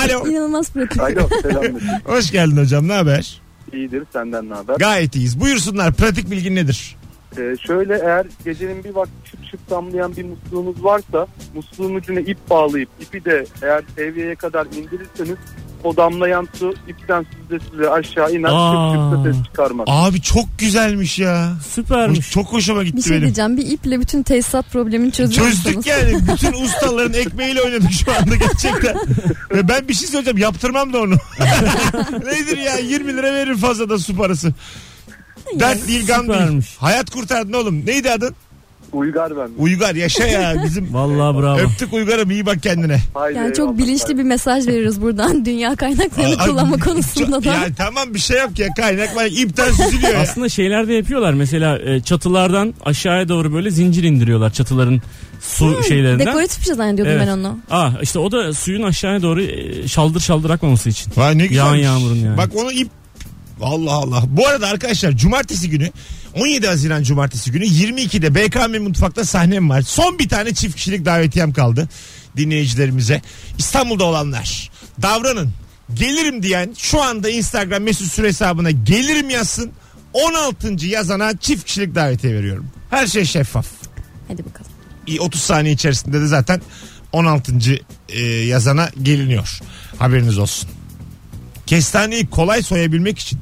Alo. 0.05 0.27
İnanılmaz 0.29 0.69
pratik. 0.71 0.99
Alo 1.01 1.29
selam. 1.41 1.63
Hoş 2.05 2.31
geldin 2.31 2.57
hocam. 2.57 2.87
Ne 2.87 2.93
haber? 2.93 3.41
İyidir 3.73 4.03
senden 4.13 4.49
ne 4.49 4.53
haber? 4.53 4.75
Gayet 4.75 5.15
iyiyiz. 5.15 5.39
Buyursunlar. 5.39 5.93
Pratik 5.93 6.31
bilgin 6.31 6.55
nedir? 6.55 6.97
Ee, 7.37 7.55
şöyle 7.67 7.95
eğer 7.95 8.27
gecenin 8.45 8.83
bir 8.83 8.89
vakti 8.89 9.29
şıp 9.29 9.45
şıp 9.51 9.69
damlayan 9.69 10.15
bir 10.15 10.25
musluğunuz 10.25 10.83
varsa 10.83 11.27
musluğun 11.55 11.95
ucuna 11.95 12.19
ip 12.19 12.37
bağlayıp 12.49 12.89
ipi 13.01 13.25
de 13.25 13.45
eğer 13.61 13.83
seviyeye 13.95 14.35
kadar 14.35 14.65
indirirseniz 14.65 15.37
o 15.83 15.97
damlayan 15.97 16.47
su 16.59 16.73
ipten 16.87 17.25
süzle 17.49 17.65
süzle 17.69 17.89
aşağı 17.89 18.33
iner 18.33 18.49
Aa. 18.53 19.23
ses 19.23 19.35
çıkarmaz. 19.45 19.85
Abi 19.89 20.21
çok 20.21 20.45
güzelmiş 20.57 21.19
ya. 21.19 21.53
Bu 21.59 21.63
Süpermiş. 21.63 22.31
çok 22.31 22.45
hoşuma 22.45 22.83
gitti 22.83 22.97
Bir 22.97 23.01
şey 23.01 23.11
benim. 23.11 23.21
diyeceğim. 23.23 23.57
Bir 23.57 23.65
iple 23.65 23.99
bütün 23.99 24.23
tesisat 24.23 24.69
problemini 24.71 25.11
çözüyor 25.11 25.47
Çözdük 25.47 25.85
yani. 25.87 26.13
Bütün 26.33 26.53
ustaların 26.53 27.13
ekmeğiyle 27.13 27.61
oynadık 27.61 27.91
şu 27.91 28.11
anda 28.11 28.35
gerçekten. 28.35 28.95
Ve 29.51 29.67
ben 29.67 29.87
bir 29.87 29.93
şey 29.93 30.07
söyleyeceğim. 30.07 30.37
Yaptırmam 30.37 30.93
da 30.93 31.01
onu. 31.01 31.15
Nedir 32.25 32.57
ya? 32.57 32.77
20 32.77 33.13
lira 33.17 33.33
verir 33.33 33.57
fazla 33.57 33.89
da 33.89 33.99
su 33.99 34.15
parası. 34.15 34.53
Dert 35.59 35.87
değil 35.87 36.07
gam 36.07 36.27
değil. 36.27 36.39
Süpermiş. 36.39 36.75
Hayat 36.79 37.09
kurtardın 37.09 37.53
oğlum. 37.53 37.85
Neydi 37.85 38.11
adın? 38.11 38.35
Uygar 38.93 39.37
ben. 39.37 39.49
Uygar 39.57 39.95
yaşa 39.95 40.25
ya. 40.27 40.63
Bizim 40.65 40.93
Vallahi 40.93 41.41
bravo. 41.41 41.57
öptük 41.59 41.93
Uygar'ım 41.93 42.31
iyi 42.31 42.45
bak 42.45 42.63
kendine. 42.63 42.99
Haydi 43.13 43.37
Yani 43.37 43.53
çok 43.53 43.77
bilinçli 43.77 44.17
bir 44.17 44.23
mesaj 44.23 44.67
veriyoruz 44.67 45.01
buradan 45.01 45.45
dünya 45.45 45.75
kaynaklarını 45.75 46.41
Ay, 46.41 46.47
kullanma 46.47 46.77
konusunda 46.79 47.43
da. 47.43 47.49
Ya 47.53 47.65
tamam 47.77 48.13
bir 48.13 48.19
şey 48.19 48.37
yap 48.37 48.59
ya 48.59 48.67
kaynak 48.77 49.15
var 49.15 49.25
ipten 49.31 49.71
süzülüyor 49.71 50.13
ya. 50.13 50.19
Aslında 50.19 50.49
şeyler 50.49 50.87
de 50.87 50.93
yapıyorlar. 50.93 51.33
Mesela 51.33 51.79
e, 51.79 51.99
çatılardan 52.01 52.73
aşağıya 52.85 53.29
doğru 53.29 53.53
böyle 53.53 53.71
zincir 53.71 54.03
indiriyorlar 54.03 54.53
çatıların 54.53 55.01
su 55.41 55.83
şeylerinden. 55.87 56.27
Dekoratif 56.27 56.59
bir 56.59 56.65
şey 56.65 56.75
zannediyordum 56.75 57.13
Evet. 57.17 57.27
ben 57.27 57.31
onu. 57.31 57.57
Aa 57.69 57.89
işte 58.01 58.19
o 58.19 58.31
da 58.31 58.53
suyun 58.53 58.83
aşağıya 58.83 59.21
doğru 59.21 59.41
e, 59.41 59.87
şaldır 59.87 60.19
şaldır 60.19 60.49
akmaması 60.49 60.89
için. 60.89 61.11
Vay 61.17 61.37
ne 61.37 61.47
güzel. 61.47 61.55
Yağan 61.65 61.75
yağmurun 61.75 62.15
yani. 62.15 62.37
Bak 62.37 62.49
onu 62.55 62.71
ip 62.71 62.89
Allah 63.61 63.91
Allah. 63.93 64.23
Bu 64.27 64.47
arada 64.47 64.67
arkadaşlar 64.67 65.11
cumartesi 65.11 65.69
günü 65.69 65.89
17 66.35 66.67
Haziran 66.67 67.03
cumartesi 67.03 67.51
günü 67.51 67.65
22'de 67.65 68.35
BKM 68.35 68.83
Mutfak'ta 68.83 69.25
sahnem 69.25 69.69
var. 69.69 69.81
Son 69.81 70.19
bir 70.19 70.29
tane 70.29 70.53
çift 70.53 70.75
kişilik 70.75 71.05
davetiyem 71.05 71.53
kaldı 71.53 71.89
dinleyicilerimize. 72.37 73.21
İstanbul'da 73.57 74.03
olanlar 74.03 74.69
davranın. 75.01 75.51
Gelirim 75.93 76.43
diyen 76.43 76.73
şu 76.77 77.01
anda 77.01 77.29
Instagram 77.29 77.83
mesut 77.83 78.11
süre 78.11 78.27
hesabına 78.27 78.71
gelirim 78.71 79.29
yazsın. 79.29 79.71
16. 80.13 80.85
yazana 80.85 81.37
çift 81.37 81.65
kişilik 81.65 81.95
davetiye 81.95 82.33
veriyorum. 82.33 82.67
Her 82.89 83.07
şey 83.07 83.25
şeffaf. 83.25 83.67
Hadi 84.27 84.45
bakalım. 84.45 84.71
İyi, 85.07 85.21
30 85.21 85.41
saniye 85.41 85.73
içerisinde 85.73 86.21
de 86.21 86.27
zaten 86.27 86.61
16. 87.11 87.53
e, 88.09 88.21
yazana 88.25 88.89
geliniyor. 89.01 89.59
Haberiniz 89.99 90.37
olsun. 90.37 90.69
Kestaneyi 91.65 92.27
kolay 92.27 92.63
soyabilmek 92.63 93.19
için 93.19 93.39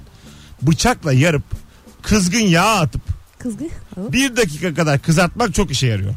bıçakla 0.62 1.14
yarıp 1.14 1.44
kızgın 2.02 2.40
yağ 2.40 2.76
atıp 2.80 3.02
Kızgın. 3.40 3.70
bir 3.98 4.36
dakika 4.38 4.74
kadar 4.74 5.00
kızartmak 5.00 5.54
çok 5.54 5.72
işe 5.72 5.88
yarıyor. 5.88 6.14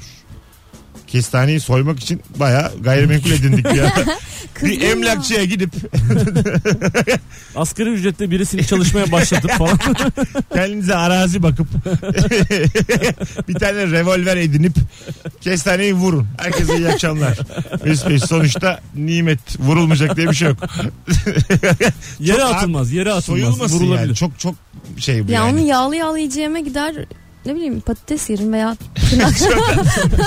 Kestaneyi 1.07 1.61
soymak 1.61 2.01
için 2.01 2.23
baya 2.37 2.73
gayrimenkul 2.81 3.31
edindik 3.31 3.75
ya. 3.75 3.93
Bir 4.63 4.81
yağ. 4.81 4.89
emlakçıya 4.91 5.45
gidip 5.45 5.71
Asgari 7.57 7.89
ücretle 7.91 8.31
birisini 8.31 8.67
çalışmaya 8.67 9.13
başlatıp 9.13 9.51
falan. 9.51 9.79
kendinize 10.55 10.95
arazi 10.95 11.43
bakıp 11.43 11.67
bir 13.49 13.55
tane 13.55 13.87
revolver 13.91 14.37
edinip 14.37 14.73
kestaneyi 15.41 15.95
vurun. 15.95 16.27
Herkese 16.39 16.77
iyi 16.79 16.89
akşamlar. 16.89 17.39
Mesut 17.85 18.09
Bey 18.09 18.19
sonuçta 18.19 18.81
nimet 18.95 19.61
vurulmayacak 19.61 20.17
diye 20.17 20.29
bir 20.31 20.35
şey 20.35 20.49
yok. 20.49 20.59
Yere 22.21 22.45
atılmaz. 22.45 22.93
Yere 22.93 23.13
atılmaz. 23.13 23.25
Soyulmasın 23.25 23.77
Vurulabilir. 23.77 24.07
yani. 24.07 24.15
Çok 24.17 24.39
çok 24.39 24.55
şey 24.99 25.29
bu 25.29 25.33
Ya 25.33 25.41
yani. 25.45 25.53
onu 25.59 25.67
yağlı 25.69 25.97
yağlı 25.97 26.19
yiyeceğime 26.19 26.61
gider 26.61 26.95
ne 27.47 27.55
bileyim 27.55 27.81
patates 27.81 28.31
yerim 28.31 28.53
veya 28.53 28.77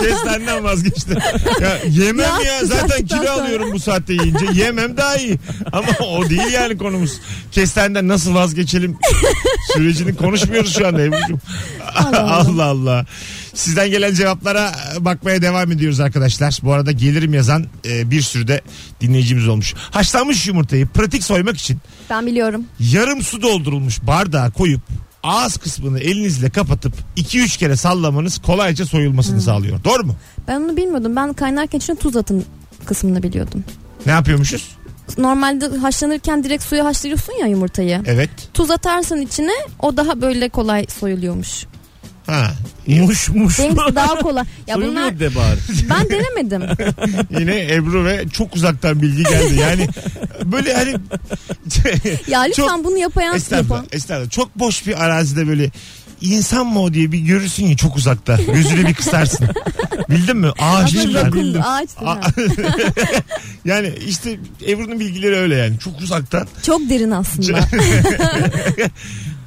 Kestaneden 0.01 0.63
vazgeçtim. 0.63 1.17
Ya 1.61 1.77
yemem 1.89 2.19
Ya, 2.25 2.41
ya 2.53 2.65
zaten 2.65 3.05
kilo 3.05 3.17
sonra. 3.19 3.31
alıyorum 3.31 3.71
bu 3.73 3.79
saatte 3.79 4.13
yiyince. 4.13 4.45
Yemem 4.53 4.97
daha 4.97 5.15
iyi. 5.15 5.39
Ama 5.71 5.87
o 6.17 6.29
değil 6.29 6.51
yani 6.53 6.77
konumuz. 6.77 7.11
Kestaneden 7.51 8.07
nasıl 8.07 8.33
vazgeçelim 8.33 8.97
sürecini 9.73 10.15
konuşmuyoruz 10.15 10.77
şu 10.77 10.87
anda 10.87 11.01
Ebru'cum. 11.01 11.39
Allah 11.95 12.19
Allah. 12.21 12.35
Allah 12.49 12.63
Allah. 12.65 13.05
Sizden 13.53 13.89
gelen 13.89 14.13
cevaplara 14.13 14.71
bakmaya 14.99 15.41
devam 15.41 15.71
ediyoruz 15.71 15.99
arkadaşlar. 15.99 16.59
Bu 16.63 16.73
arada 16.73 16.91
gelirim 16.91 17.33
yazan 17.33 17.65
e, 17.85 18.11
bir 18.11 18.21
sürü 18.21 18.47
de 18.47 18.61
dinleyicimiz 19.01 19.47
olmuş. 19.47 19.73
Haşlanmış 19.91 20.47
yumurtayı 20.47 20.87
pratik 20.87 21.23
soymak 21.23 21.57
için 21.57 21.79
ben 22.09 22.25
biliyorum. 22.25 22.65
yarım 22.79 23.21
su 23.21 23.41
doldurulmuş 23.41 24.01
bardağa 24.03 24.49
koyup 24.51 24.81
ağız 25.25 25.57
kısmını 25.57 25.99
elinizle 25.99 26.49
kapatıp 26.49 26.93
2-3 27.17 27.57
kere 27.59 27.75
sallamanız 27.75 28.37
kolayca 28.37 28.85
soyulmasını 28.85 29.41
sağlıyor. 29.41 29.83
Doğru 29.83 30.03
mu? 30.03 30.15
Ben 30.47 30.61
onu 30.61 30.77
bilmiyordum. 30.77 31.15
Ben 31.15 31.33
kaynarken 31.33 31.77
içine 31.77 31.95
tuz 31.95 32.15
atın 32.15 32.45
kısmını 32.85 33.23
biliyordum. 33.23 33.63
Ne 34.05 34.11
yapıyormuşuz? 34.11 34.75
Normalde 35.17 35.77
haşlanırken 35.77 36.43
direkt 36.43 36.63
suya 36.63 36.85
haşlıyorsun 36.85 37.33
ya 37.33 37.47
yumurtayı. 37.47 38.01
Evet. 38.05 38.29
Tuz 38.53 38.71
atarsan 38.71 39.21
içine 39.21 39.53
o 39.79 39.97
daha 39.97 40.21
böyle 40.21 40.49
kolay 40.49 40.85
soyuluyormuş. 40.99 41.65
Ha. 42.25 42.51
Muş 42.87 43.29
muş. 43.29 43.59
Benimkisi 43.59 43.95
daha 43.95 44.15
kolay. 44.19 44.43
Ya 44.67 44.75
bunlar 44.75 45.19
de 45.19 45.35
bari. 45.35 45.57
ben 45.89 46.09
denemedim. 46.09 46.61
Yine 47.39 47.73
Ebru 47.75 48.05
ve 48.05 48.25
çok 48.33 48.55
uzaktan 48.55 49.01
bilgi 49.01 49.23
geldi. 49.23 49.55
Yani 49.61 49.87
böyle 50.45 50.73
hani 50.73 50.89
Ya 52.27 52.41
lütfen 52.41 52.67
Çok- 52.67 52.85
bunu 52.85 52.97
yapan 52.97 53.35
estağfurullah, 53.35 53.75
yapan. 53.75 53.85
estağfurullah. 53.91 54.29
Çok 54.29 54.59
boş 54.59 54.87
bir 54.87 55.03
arazide 55.05 55.47
böyle 55.47 55.71
insan 56.21 56.67
mı 56.67 56.81
o 56.81 56.93
diye 56.93 57.11
bir 57.11 57.19
görürsün 57.19 57.65
ya 57.65 57.77
çok 57.77 57.95
uzakta. 57.95 58.35
Gözünü 58.53 58.87
bir 58.87 58.93
kısarsın. 58.93 59.47
Bildin 60.09 60.37
mi? 60.37 60.47
Ağaç 60.59 60.85
Aslında 60.95 61.01
filan. 61.07 61.25
rakun, 61.25 61.53
ağaçtı. 61.61 62.05
A- 62.05 62.15
ha. 62.15 62.21
yani 63.65 63.93
işte 64.07 64.39
Ebru'nun 64.67 64.99
bilgileri 64.99 65.35
öyle 65.35 65.55
yani. 65.55 65.79
Çok 65.79 66.01
uzaktan. 66.01 66.47
Çok 66.63 66.89
derin 66.89 67.11
aslında. 67.11 67.59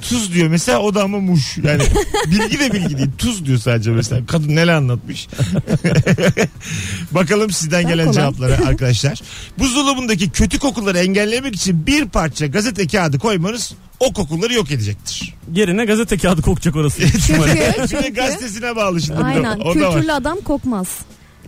Tuz 0.02 0.34
diyor 0.34 0.48
mesela 0.48 0.78
o 0.78 0.94
da 0.94 1.02
ama 1.02 1.18
muş. 1.18 1.58
Yani 1.62 1.82
bilgi 2.26 2.58
de 2.60 2.72
bilgi 2.72 2.98
değil. 2.98 3.10
Tuz 3.18 3.46
diyor 3.46 3.58
sadece 3.58 3.90
mesela. 3.90 4.26
Kadın 4.26 4.56
neler 4.56 4.72
anlatmış. 4.74 5.28
Bakalım 7.12 7.50
sizden 7.50 7.88
gelen 7.88 8.06
kolay. 8.06 8.14
cevaplara 8.14 8.52
arkadaşlar. 8.68 9.20
Buzdolabındaki 9.58 10.30
kötü 10.30 10.58
kokuları 10.58 10.98
engellemek 10.98 11.54
için 11.54 11.86
bir 11.86 12.04
parça 12.08 12.46
gazete 12.46 12.86
kağıdı 12.86 13.18
koymanız 13.18 13.72
o 14.00 14.12
kokuları 14.12 14.54
yok 14.54 14.70
edecekektir. 14.70 15.34
Yerine 15.54 15.84
gazete 15.84 16.18
kağıdı 16.18 16.42
kokacak 16.42 16.76
orası. 16.76 17.02
Çünkü, 17.26 17.42
Bir 17.42 17.48
de 17.56 17.86
çünkü 17.90 18.14
gazetesine 18.14 18.76
bağlı 18.76 19.00
şimdi. 19.02 19.18
aynen 19.20 19.58
O 19.60 19.74
da 19.74 19.80
var. 19.80 19.92
kültürlü 19.94 20.12
adam 20.12 20.40
kokmaz. 20.40 20.88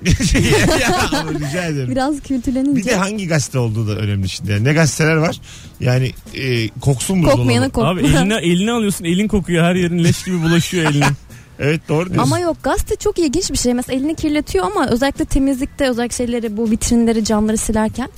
Ya, 0.80 1.08
ama 1.20 1.34
rica 1.34 1.64
ederim. 1.64 1.90
Biraz 1.90 2.20
kültürlenince. 2.20 2.76
Bir 2.76 2.84
de 2.84 2.96
hangi 2.96 3.28
gazete 3.28 3.58
olduğu 3.58 3.88
da 3.88 3.96
önemli 3.96 4.28
şimdi. 4.28 4.50
Yani 4.50 4.64
ne 4.64 4.72
gazeteler 4.72 5.16
var? 5.16 5.40
Yani 5.80 6.12
e, 6.34 6.68
koksun 6.68 7.18
buzdolabı. 7.22 7.36
Kokmayana 7.36 7.68
kokma. 7.68 7.90
Abi 7.90 8.00
eline, 8.00 8.36
eline 8.36 8.72
alıyorsun 8.72 9.04
elin 9.04 9.28
kokuyor 9.28 9.64
her 9.64 9.74
yerin 9.74 10.04
leş 10.04 10.24
gibi 10.24 10.42
bulaşıyor 10.42 10.90
eline. 10.90 11.06
Evet 11.62 11.80
doğru 11.88 12.04
diyorsun. 12.06 12.22
Ama 12.22 12.38
yok 12.38 12.56
gazete 12.62 12.96
çok 12.96 13.18
ilginç 13.18 13.50
bir 13.50 13.56
şey. 13.56 13.74
Mesela 13.74 13.98
elini 13.98 14.14
kirletiyor 14.14 14.64
ama 14.66 14.88
özellikle 14.88 15.24
temizlikte 15.24 15.88
özellikle 15.90 16.16
şeyleri 16.16 16.56
bu 16.56 16.70
vitrinleri 16.70 17.24
camları 17.24 17.56
silerken 17.56 18.08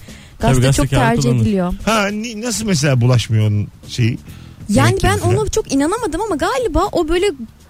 gazete, 0.41 0.67
gazete 0.67 0.83
çok 0.83 0.91
tercih 0.91 1.31
ediliyor. 1.31 1.75
Ha 1.85 2.09
nasıl 2.37 2.67
mesela 2.67 3.01
bulaşmıyor 3.01 3.47
onun 3.49 3.69
şeyi? 3.89 4.19
Yani 4.69 4.97
ben 5.03 5.19
ona 5.19 5.49
çok 5.49 5.73
inanamadım 5.73 6.21
ama 6.21 6.37
galiba 6.37 6.87
o 6.93 7.09
böyle 7.09 7.27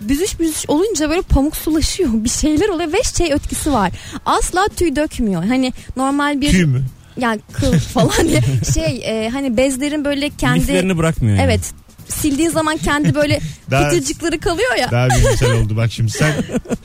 büzüş 0.08 0.40
büzüş 0.40 0.64
olunca 0.68 1.10
böyle 1.10 1.22
pamuk 1.22 1.56
sulaşıyor. 1.56 2.10
Bir 2.24 2.28
şeyler 2.28 2.68
oluyor 2.68 2.92
ve 2.92 3.02
şey 3.02 3.32
etkisi 3.32 3.72
var. 3.72 3.90
Asla 4.26 4.68
tüy 4.76 4.96
dökmüyor. 4.96 5.44
Hani 5.44 5.72
normal 5.96 6.40
bir 6.40 6.50
Tüy 6.50 6.64
mü? 6.64 6.82
yani 7.18 7.40
kıl 7.52 7.72
falan 7.94 8.28
diye 8.28 8.42
şey 8.74 9.02
e, 9.04 9.28
hani 9.30 9.56
bezlerin 9.56 10.04
böyle 10.04 10.30
kendi 10.30 10.60
Liflerini 10.60 10.98
bırakmıyor 10.98 11.36
yani. 11.36 11.44
evet 11.44 11.60
sildiğin 12.08 12.50
zaman 12.50 12.76
kendi 12.76 13.14
böyle 13.14 13.40
pıtırcıkları 13.70 14.40
kalıyor 14.40 14.76
ya. 14.76 14.90
Daha 14.90 15.08
bilimsel 15.08 15.52
oldu 15.52 15.76
bak 15.76 15.92
şimdi 15.92 16.10
sen 16.10 16.32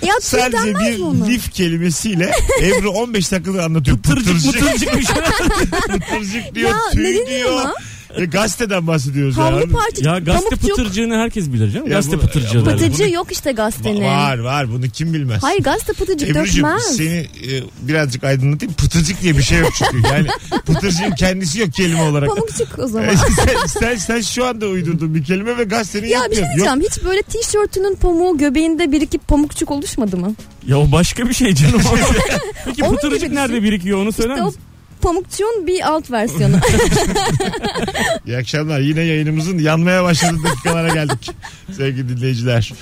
Ya 0.06 0.14
sadece 0.22 0.76
bir 0.80 1.00
ona? 1.02 1.26
lif 1.26 1.52
kelimesiyle 1.54 2.32
Ebru 2.64 2.90
15 2.90 3.32
dakikadır 3.32 3.60
anlatıyor. 3.60 3.98
Pıtırcık 3.98 4.54
pıtırcık 4.54 4.98
bir 4.98 5.04
şey. 5.06 5.16
Pıtırcık 6.00 6.56
diyor, 6.56 6.70
Ya, 6.70 6.78
tüy 6.94 7.26
diyor. 7.28 7.52
ona? 7.54 7.74
E, 8.18 8.26
gazeteden 8.26 8.88
bahsediyoruz 8.88 9.38
ya. 9.38 9.44
Havlu 9.44 9.72
parça 9.72 10.10
Ya 10.12 10.20
gazete 10.20 10.50
pamukçuk. 10.50 10.70
pıtırcığını 10.78 11.16
herkes 11.16 11.48
bilir 11.54 11.72
canım. 11.72 11.88
Ya 11.88 11.94
Gazete 11.94 12.18
bu- 12.18 12.22
pıtırcığı 12.22 12.58
ya 12.58 12.66
derler. 12.66 12.78
Pıtırcığı 12.78 13.04
Bunu- 13.04 13.14
yok 13.14 13.32
işte 13.32 13.52
gazetenin. 13.52 14.02
Var 14.06 14.38
var 14.40 14.72
bunu 14.72 14.90
kim 14.90 15.14
bilmez. 15.14 15.44
Hayır 15.44 15.64
gazete 15.64 15.94
pıtırcık 15.94 16.30
Ebru'cum 16.30 16.64
dökmez. 16.66 16.84
seni 16.98 17.08
e, 17.18 17.64
birazcık 17.82 18.24
aydınlatayım. 18.24 18.74
Pıtırcık 18.74 19.22
diye 19.22 19.38
bir 19.38 19.44
şey 19.44 19.60
yok 19.60 19.70
çünkü. 19.78 20.08
Yani 20.08 20.28
pıtırcığın 20.66 21.12
kendisi 21.12 21.60
yok 21.60 21.74
kelime 21.74 22.02
olarak. 22.02 22.30
Pamukçuk 22.30 22.80
o 22.80 22.88
zaman. 22.88 23.16
sen, 23.36 23.80
sen, 23.80 23.96
sen 23.96 24.22
şu 24.22 24.46
anda 24.46 24.68
uydurdun 24.68 25.16
bir 25.16 25.24
kelime 25.24 25.58
ve 25.58 25.64
gazetenin 25.64 26.08
ya 26.08 26.20
yok 26.20 26.30
bir 26.32 26.36
şey 26.36 26.44
diyor. 26.44 26.56
diyeceğim. 26.56 26.82
Hiç 26.82 27.04
böyle 27.06 27.22
tişörtünün 27.22 27.96
pamuğu 27.96 28.38
göbeğinde 28.38 28.92
birikip 28.92 29.28
pamukçuk 29.28 29.72
oluşmadı 29.72 30.18
mı? 30.18 30.36
Ya 30.68 30.78
o 30.80 30.92
başka 30.92 31.30
bir 31.30 31.34
şey 31.34 31.56
canım. 31.56 31.82
Peki 32.66 32.84
Onun 32.84 32.96
pıtırcık 32.96 33.22
gibi 33.22 33.36
nerede 33.36 33.54
şey. 33.54 33.64
birikiyor 33.64 34.02
onu 34.02 34.12
söyler 34.12 34.30
İşte 34.34 34.44
o 34.44 34.46
misin? 34.48 34.62
Pamukçuğun 35.02 35.68
bir 35.68 35.88
alt 35.88 36.12
versiyonu. 36.12 36.56
İyi 38.26 38.38
akşamlar. 38.38 38.80
Yine 38.80 39.02
yayınımızın 39.02 39.58
yanmaya 39.58 40.04
başladığı 40.04 40.44
dakikalara 40.44 40.94
geldik. 40.94 41.32
Sevgili 41.78 42.18
dinleyiciler. 42.18 42.74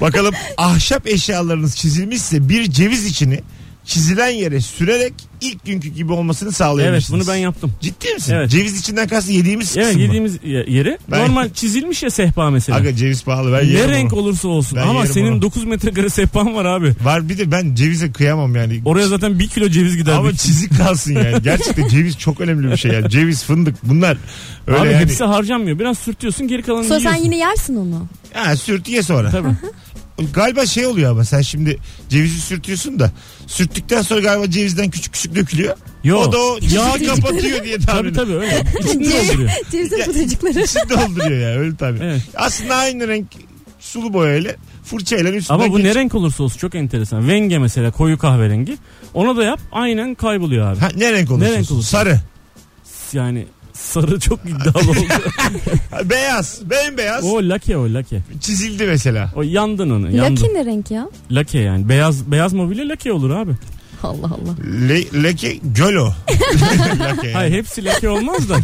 Bakalım 0.00 0.34
ahşap 0.56 1.06
eşyalarınız 1.06 1.76
çizilmişse 1.76 2.48
bir 2.48 2.70
ceviz 2.70 3.06
içini 3.06 3.40
çizilen 3.88 4.28
yere 4.28 4.60
sürerek 4.60 5.12
ilk 5.40 5.64
günkü 5.64 5.88
gibi 5.88 6.12
olmasını 6.12 6.48
Evet 6.48 6.56
sağlayabilirsiniz. 6.56 7.26
bunu 7.26 7.34
ben 7.34 7.38
yaptım. 7.38 7.72
Ciddi 7.80 8.14
misin? 8.14 8.34
Evet. 8.34 8.50
Ceviz 8.50 8.80
içinden 8.80 9.08
kastı 9.08 9.32
yediğimiz 9.32 9.76
Evet 9.76 9.86
kısım 9.86 10.00
mı? 10.00 10.06
yediğimiz 10.06 10.38
ye- 10.44 10.64
yeri 10.68 10.98
Ben- 11.10 11.20
normal 11.20 11.50
çizilmiş 11.50 12.02
ya 12.02 12.10
sehpa 12.10 12.50
mesela. 12.50 12.78
Aga 12.78 12.96
ceviz 12.96 13.24
pahalı 13.24 13.52
ben 13.52 13.66
ne 13.68 13.70
yerim 13.72 13.90
renk 13.90 14.12
onu. 14.12 14.20
olursa 14.20 14.48
olsun 14.48 14.76
Ben 14.78 14.82
ama 14.88 15.00
yerim 15.00 15.12
senin 15.12 15.32
onu. 15.32 15.42
9 15.42 15.64
metrekare 15.64 16.08
sehpan 16.10 16.54
var 16.54 16.64
abi. 16.64 16.94
Var 17.02 17.28
bir 17.28 17.38
de 17.38 17.50
ben 17.50 17.74
cevize 17.74 18.12
kıyamam 18.12 18.56
yani. 18.56 18.82
Oraya 18.84 19.08
zaten 19.08 19.38
1 19.38 19.48
kilo 19.48 19.68
ceviz 19.68 19.96
gider. 19.96 20.12
Ama 20.12 20.28
bir- 20.30 20.36
çizik 20.36 20.78
kalsın 20.78 21.14
yani. 21.14 21.36
Gerçekten 21.42 21.88
ceviz 21.88 22.18
çok 22.18 22.40
önemli 22.40 22.70
bir 22.70 22.76
şey 22.76 22.90
yani. 22.92 23.10
Ceviz, 23.10 23.44
fındık 23.44 23.74
bunlar 23.82 24.16
öyle 24.66 24.78
abi 24.80 24.88
yani. 24.88 24.96
hepsi 24.98 25.24
harcanmıyor. 25.24 25.78
Biraz 25.78 25.98
sürtüyorsun 25.98 26.48
geri 26.48 26.62
kalanını 26.62 26.84
Sonra 26.88 27.00
sen 27.00 27.04
yiyorsun. 27.10 27.24
yine 27.24 27.36
yersin 27.38 27.76
onu. 27.76 28.06
Ha, 28.32 28.56
sürt 28.56 28.88
ye 28.88 29.02
sonra. 29.02 29.30
Tabii. 29.30 29.48
Galiba 30.34 30.66
şey 30.66 30.86
oluyor 30.86 31.10
ama 31.10 31.24
sen 31.24 31.40
şimdi 31.42 31.78
cevizi 32.08 32.40
sürtüyorsun 32.40 32.98
da 32.98 33.10
sürttükten 33.46 34.02
sonra 34.02 34.20
galiba 34.20 34.50
cevizden 34.50 34.90
küçük 34.90 35.12
küçük 35.12 35.34
dökülüyor. 35.34 35.76
Yo. 36.04 36.16
O 36.18 36.32
da 36.32 36.38
o 36.38 36.58
yağ 36.70 36.92
Küçük 36.92 37.08
kapatıyor 37.08 37.64
diye 37.64 37.78
tahmin 37.78 38.14
Tabii 38.14 38.26
tabii 38.26 38.32
öyle. 38.34 38.64
İçinde 38.80 39.04
dolduruyor. 39.28 39.50
Cevizin 39.70 39.98
pıtırcıkları. 40.04 40.60
İçini 40.64 40.90
dolduruyor 40.90 41.40
ya 41.40 41.58
öyle 41.58 41.76
tabii. 41.76 41.98
Evet. 42.02 42.22
Aslında 42.36 42.74
aynı 42.74 43.08
renk 43.08 43.26
sulu 43.80 44.12
boyayla 44.12 44.52
fırçayla 44.84 45.30
üstünden 45.32 45.60
Ama 45.60 45.72
bu 45.72 45.76
geç- 45.76 45.86
ne 45.86 45.94
renk 45.94 46.14
olursa 46.14 46.42
olsun 46.42 46.58
çok 46.58 46.74
enteresan. 46.74 47.28
Venge 47.28 47.58
mesela 47.58 47.90
koyu 47.90 48.18
kahverengi. 48.18 48.78
Ona 49.14 49.36
da 49.36 49.44
yap 49.44 49.60
aynen 49.72 50.14
kayboluyor 50.14 50.72
abi. 50.72 50.78
Ha, 50.80 50.88
ne 50.96 51.12
renk 51.12 51.30
olursa, 51.30 51.44
Ne 51.46 51.50
renk 51.52 51.60
olsun. 51.62 51.74
olursa. 51.74 51.90
Sarı. 51.98 52.20
Yani 53.12 53.46
sarı 53.78 54.20
çok 54.20 54.40
iddialı 54.44 54.90
oldu. 54.90 54.98
Beyaz. 56.04 56.60
Bembeyaz. 56.70 57.24
o 57.24 57.36
lake 57.48 57.76
o 57.76 57.94
lake. 57.94 58.20
Çizildi 58.40 58.86
mesela. 58.86 59.32
O 59.36 59.42
yandın 59.42 59.90
onu 59.90 60.10
yandın. 60.10 60.42
Laki 60.42 60.54
ne 60.54 60.64
renk 60.64 60.90
ya? 60.90 61.08
Lake 61.30 61.58
yani. 61.58 61.88
Beyaz 61.88 62.30
beyaz 62.30 62.52
mobilya 62.52 62.88
lake 62.88 63.12
olur 63.12 63.30
abi. 63.30 63.52
Allah 64.02 64.26
Allah. 64.26 64.88
Le, 64.88 65.22
leke 65.22 65.58
göl 65.62 65.94
o. 65.96 66.06
Lake 67.00 67.26
yani. 67.26 67.32
Hayır 67.32 67.52
hepsi 67.52 67.84
lake 67.84 68.08
olmaz 68.08 68.48
da. 68.48 68.56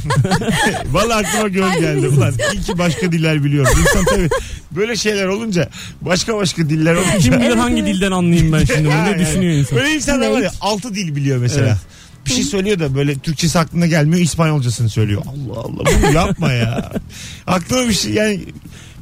Vallahi 0.92 1.26
aklıma 1.26 1.48
göl 1.48 1.72
geldi 1.80 2.08
ulan. 2.08 2.34
İyi 2.54 2.62
ki 2.62 2.78
başka 2.78 3.12
diller 3.12 3.44
biliyorum. 3.44 3.72
İnsan 3.80 4.04
tabii 4.04 4.28
böyle 4.70 4.96
şeyler 4.96 5.26
olunca 5.26 5.68
başka 6.00 6.36
başka 6.36 6.68
diller 6.68 6.94
olunca. 6.94 7.18
Kim 7.18 7.32
bilir 7.32 7.44
Evet, 7.44 7.58
hangi 7.58 7.82
evet. 7.82 7.94
dilden 7.94 8.10
anlayayım 8.10 8.52
ben 8.52 8.64
şimdi 8.64 8.84
bunu 8.84 8.88
ne 9.04 9.08
yani. 9.10 9.18
düşünüyor 9.18 9.52
insan. 9.52 9.78
Böyle 9.78 9.90
insanlar 9.94 10.30
var 10.30 10.40
ya 10.40 10.50
altı 10.60 10.94
dil 10.94 11.16
biliyor 11.16 11.38
mesela. 11.38 11.66
Evet. 11.66 11.78
Bir 12.26 12.30
şey 12.30 12.44
söylüyor 12.44 12.78
da 12.78 12.94
böyle 12.94 13.18
Türkçesi 13.18 13.58
aklına 13.58 13.86
gelmiyor 13.86 14.22
İspanyolcasını 14.22 14.88
söylüyor. 14.88 15.22
Allah 15.26 15.60
Allah 15.60 15.82
bunu 16.02 16.12
yapma 16.12 16.52
ya. 16.52 16.92
Aklıma 17.46 17.88
bir 17.88 17.94
şey 17.94 18.12
yani 18.12 18.40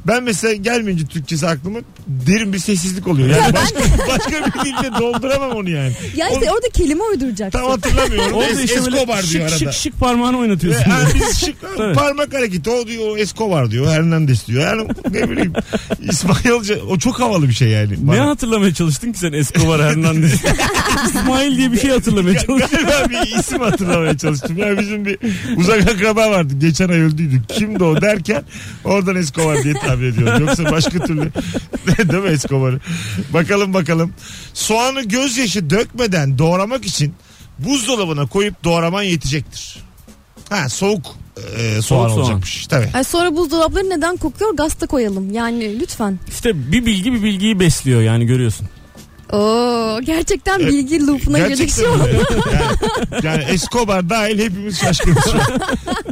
ben 0.07 0.23
mesela 0.23 0.53
gelmeyince 0.53 1.05
Türkçesi 1.05 1.47
aklıma 1.47 1.79
derin 2.07 2.53
bir 2.53 2.59
sessizlik 2.59 3.07
oluyor. 3.07 3.29
Yani 3.29 3.53
başka, 3.53 3.79
başka 4.07 4.45
bir 4.45 4.65
dilde 4.65 4.99
dolduramam 4.99 5.51
onu 5.51 5.69
yani. 5.69 5.93
Ya 6.15 6.29
işte 6.29 6.51
orada 6.51 6.69
kelime 6.73 7.03
uyduracaksın. 7.03 7.59
Tam 7.59 7.69
hatırlamıyorum. 7.69 8.33
Orada 8.33 8.49
Es- 8.51 8.63
işte 8.65 8.85
böyle 8.85 8.95
Escobar 8.97 9.17
diyor 9.23 9.27
şık 9.31 9.41
arada. 9.41 9.57
şık 9.57 9.73
şık 9.73 9.99
parmağını 9.99 10.37
oynatıyorsun. 10.37 10.85
Ve 10.85 10.89
yani 10.89 11.09
biz 11.15 11.39
şık, 11.45 11.55
Tabii. 11.77 11.93
parmak 11.93 12.33
hareketi 12.33 12.69
o 12.69 12.87
diyor 12.87 13.03
o 13.09 13.17
Escobar 13.17 13.71
diyor 13.71 13.91
Hernandez 13.91 14.47
diyor. 14.47 14.61
Yani 14.63 14.87
ne 15.11 15.29
bileyim 15.29 15.53
İspanyolca 16.09 16.75
o 16.89 16.97
çok 16.99 17.19
havalı 17.19 17.47
bir 17.49 17.53
şey 17.53 17.67
yani. 17.67 17.93
Ne 18.03 18.07
Bana. 18.07 18.29
hatırlamaya 18.29 18.73
çalıştın 18.73 19.11
ki 19.13 19.19
sen 19.19 19.33
Escobar 19.33 19.81
Hernandez? 19.81 20.33
İsmail 21.05 21.57
diye 21.57 21.71
bir 21.71 21.79
şey 21.79 21.89
hatırlamaya 21.91 22.39
çalıştın. 22.39 22.77
Galiba 22.81 23.09
bir 23.09 23.39
isim 23.39 23.59
hatırlamaya 23.61 24.17
çalıştım. 24.17 24.57
Ya 24.57 24.79
bizim 24.79 25.05
bir 25.05 25.17
uzak 25.57 25.81
akraba 25.81 26.31
vardı. 26.31 26.53
Geçen 26.59 26.89
ay 26.89 26.99
öldüydü. 27.01 27.41
Kimdi 27.49 27.83
o 27.83 28.01
derken 28.01 28.43
oradan 28.83 29.15
Escobar 29.15 29.63
diye 29.63 29.73
tahmin 29.93 30.11
ediyorum. 30.11 30.47
Yoksa 30.47 30.71
başka 30.71 30.99
türlü 31.05 31.31
değil 32.11 32.23
mi 32.23 32.29
Escobar'ı? 32.29 32.79
Bakalım 33.33 33.73
bakalım. 33.73 34.13
Soğanı 34.53 35.01
gözyaşı 35.03 35.69
dökmeden 35.69 36.37
doğramak 36.37 36.85
için 36.85 37.13
buzdolabına 37.59 38.25
koyup 38.25 38.63
doğraman 38.63 39.03
yetecektir. 39.03 39.77
Ha 40.49 40.69
soğuk 40.69 41.05
e, 41.57 41.81
soğan 41.81 42.07
soğan. 42.09 42.19
olacakmış. 42.19 42.67
Tabii. 42.67 42.89
Ay 42.93 43.03
sonra 43.03 43.35
buzdolapları 43.35 43.89
neden 43.89 44.17
kokuyor? 44.17 44.55
Gazete 44.55 44.85
koyalım. 44.87 45.33
Yani 45.33 45.79
lütfen. 45.79 46.19
İşte 46.27 46.71
bir 46.71 46.85
bilgi 46.85 47.13
bir 47.13 47.23
bilgiyi 47.23 47.59
besliyor 47.59 48.01
yani 48.01 48.25
görüyorsun. 48.25 48.67
Oo 49.33 49.99
gerçekten 50.01 50.59
bilgi 50.59 51.07
loop'una 51.07 51.47
girdik 51.47 51.71
şu 51.71 51.91
an. 51.91 51.97
Yani, 51.97 53.25
yani 53.25 53.43
Escobar 53.43 54.09
dahil 54.09 54.39
hepimiz 54.39 54.79
şaşkınız 54.79 55.23
şu 55.23 55.31
an. 55.31 55.61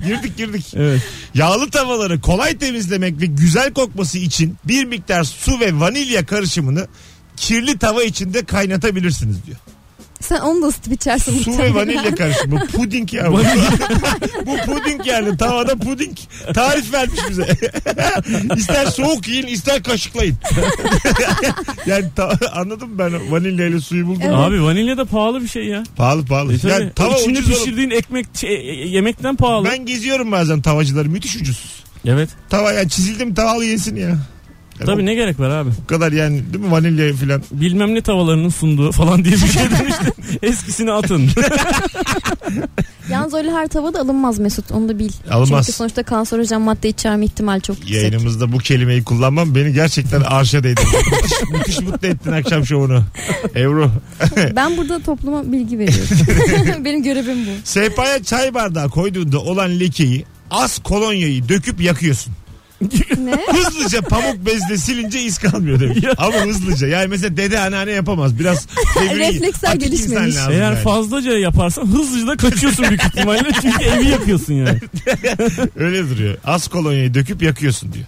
girdik 0.07 0.37
girdik. 0.37 0.73
Evet. 0.75 1.01
Yağlı 1.33 1.69
tavaları 1.69 2.21
kolay 2.21 2.57
temizlemek 2.57 3.21
ve 3.21 3.25
güzel 3.25 3.73
kokması 3.73 4.17
için 4.17 4.57
bir 4.67 4.85
miktar 4.85 5.23
su 5.23 5.59
ve 5.59 5.79
vanilya 5.79 6.25
karışımını 6.25 6.87
kirli 7.37 7.77
tava 7.77 8.03
içinde 8.03 8.45
kaynatabilirsiniz 8.45 9.45
diyor. 9.45 9.57
Sen 10.21 10.39
onu 10.39 10.61
da 10.61 10.67
ısıtıp 10.67 10.93
içersin. 10.93 11.39
Su 11.43 11.57
ve 11.57 11.73
vanilya 11.73 12.15
karışımı. 12.15 12.61
Bu 12.61 12.67
puding 12.67 13.13
ya. 13.13 13.31
bu. 13.31 13.37
bu 14.45 14.57
puding 14.57 15.07
yani. 15.07 15.37
Tavada 15.37 15.75
puding. 15.75 16.17
Tarif 16.53 16.93
vermiş 16.93 17.19
bize. 17.29 17.47
ister 18.57 18.85
soğuk 18.85 19.27
yiyin 19.27 19.47
ister 19.47 19.83
kaşıklayın. 19.83 20.37
yani 21.85 22.05
ta- 22.15 22.37
anladım 22.53 22.89
ben 22.97 23.31
vanilya 23.31 23.67
ile 23.67 23.79
suyu 23.81 24.07
buldum. 24.07 24.21
Evet. 24.25 24.35
Abi 24.35 24.63
vanilya 24.63 24.97
da 24.97 25.05
pahalı 25.05 25.41
bir 25.41 25.47
şey 25.47 25.65
ya. 25.65 25.83
Pahalı 25.95 26.25
pahalı. 26.25 26.53
E 26.53 26.57
tabii. 26.57 26.71
yani 26.71 26.91
tava 26.93 27.17
İçinde 27.17 27.39
ucuz 27.39 27.49
olup- 27.49 27.59
pişirdiğin 27.59 27.89
ekmek 27.89 28.25
şey, 28.37 28.55
e, 28.55 28.87
yemekten 28.87 29.35
pahalı. 29.35 29.65
Ben 29.65 29.85
geziyorum 29.85 30.31
bazen 30.31 30.61
tavacıları. 30.61 31.09
Müthiş 31.09 31.35
ucuz. 31.35 31.83
Evet. 32.05 32.29
Tava 32.49 32.71
yani 32.71 32.89
çizildi 32.89 33.25
mi 33.25 33.33
tavalı 33.33 33.65
yesin 33.65 33.95
ya. 33.95 34.17
Yani 34.81 34.85
Tabii 34.85 35.01
o, 35.01 35.05
ne 35.05 35.13
gerek 35.15 35.39
var 35.39 35.49
abi? 35.49 35.69
o 35.83 35.87
kadar 35.87 36.11
yani 36.11 36.53
değil 36.53 36.65
mi 36.65 36.71
vanilya 36.71 37.13
filan. 37.13 37.43
Bilmem 37.51 37.95
ne 37.95 38.01
tavalarının 38.01 38.49
sunduğu 38.49 38.91
falan 38.91 39.23
diye 39.25 39.33
bir 39.35 39.47
şey 39.47 39.63
demiştim. 39.79 40.13
Eskisini 40.41 40.91
atın. 40.91 41.29
Yalnız 43.09 43.33
öyle 43.33 43.51
her 43.51 43.67
tavada 43.67 43.99
alınmaz 43.99 44.39
Mesut 44.39 44.71
onu 44.71 44.89
da 44.89 44.99
bil. 44.99 45.11
Alınmaz. 45.31 45.65
Çünkü 45.65 45.77
sonuçta 45.77 46.03
kanserojen 46.03 46.61
madde 46.61 46.89
içerme 46.89 47.25
ihtimali 47.25 47.61
çok 47.61 47.77
yüksek. 47.79 47.95
Yayınımızda 47.95 48.51
bu 48.51 48.57
kelimeyi 48.57 49.03
kullanmam 49.03 49.55
beni 49.55 49.73
gerçekten 49.73 50.21
arşa 50.21 50.63
değdi. 50.63 50.81
müthiş, 51.13 51.49
müthiş 51.51 51.79
mutlu 51.79 52.07
ettin 52.07 52.31
akşam 52.31 52.65
şovunu. 52.65 53.03
Ebru. 53.55 53.91
Ben 54.55 54.77
burada 54.77 54.99
topluma 54.99 55.51
bilgi 55.51 55.79
veriyorum. 55.79 56.85
Benim 56.85 57.03
görevim 57.03 57.45
bu. 57.45 57.49
Sehpaya 57.63 58.23
çay 58.23 58.53
bardağı 58.53 58.89
koyduğunda 58.89 59.39
olan 59.39 59.79
lekeyi 59.79 60.25
az 60.51 60.79
kolonyayı 60.79 61.49
döküp 61.49 61.81
yakıyorsun. 61.81 62.33
Ne? 63.17 63.37
Hızlıca 63.51 64.01
pamuk 64.01 64.45
bezle 64.45 64.77
silince 64.77 65.21
iz 65.21 65.37
kalmıyor 65.37 65.79
demiş. 65.79 65.99
Ama 66.17 66.35
hızlıca. 66.35 66.87
Yani 66.87 67.07
mesela 67.07 67.37
dede 67.37 67.59
anneanne 67.59 67.91
yapamaz. 67.91 68.39
Biraz 68.39 68.67
devri, 68.99 69.19
Refleksler 69.19 69.69
atik 69.69 69.81
insan 69.83 69.97
gelişmemiş. 69.97 70.35
lazım 70.35 70.53
Eğer 70.53 70.61
yani. 70.71 70.75
fazlaca 70.77 71.31
yaparsan 71.37 71.85
hızlıca 71.85 72.27
da 72.27 72.37
kaçıyorsun 72.37 72.85
büyük 72.89 73.03
ihtimalle. 73.03 73.43
Çünkü 73.61 73.83
evi 73.83 74.07
yakıyorsun 74.09 74.53
yani. 74.53 74.79
Öyle 75.75 76.09
duruyor. 76.09 76.37
Az 76.45 76.67
kolonyayı 76.67 77.13
döküp 77.13 77.41
yakıyorsun 77.41 77.93
diyor. 77.93 78.05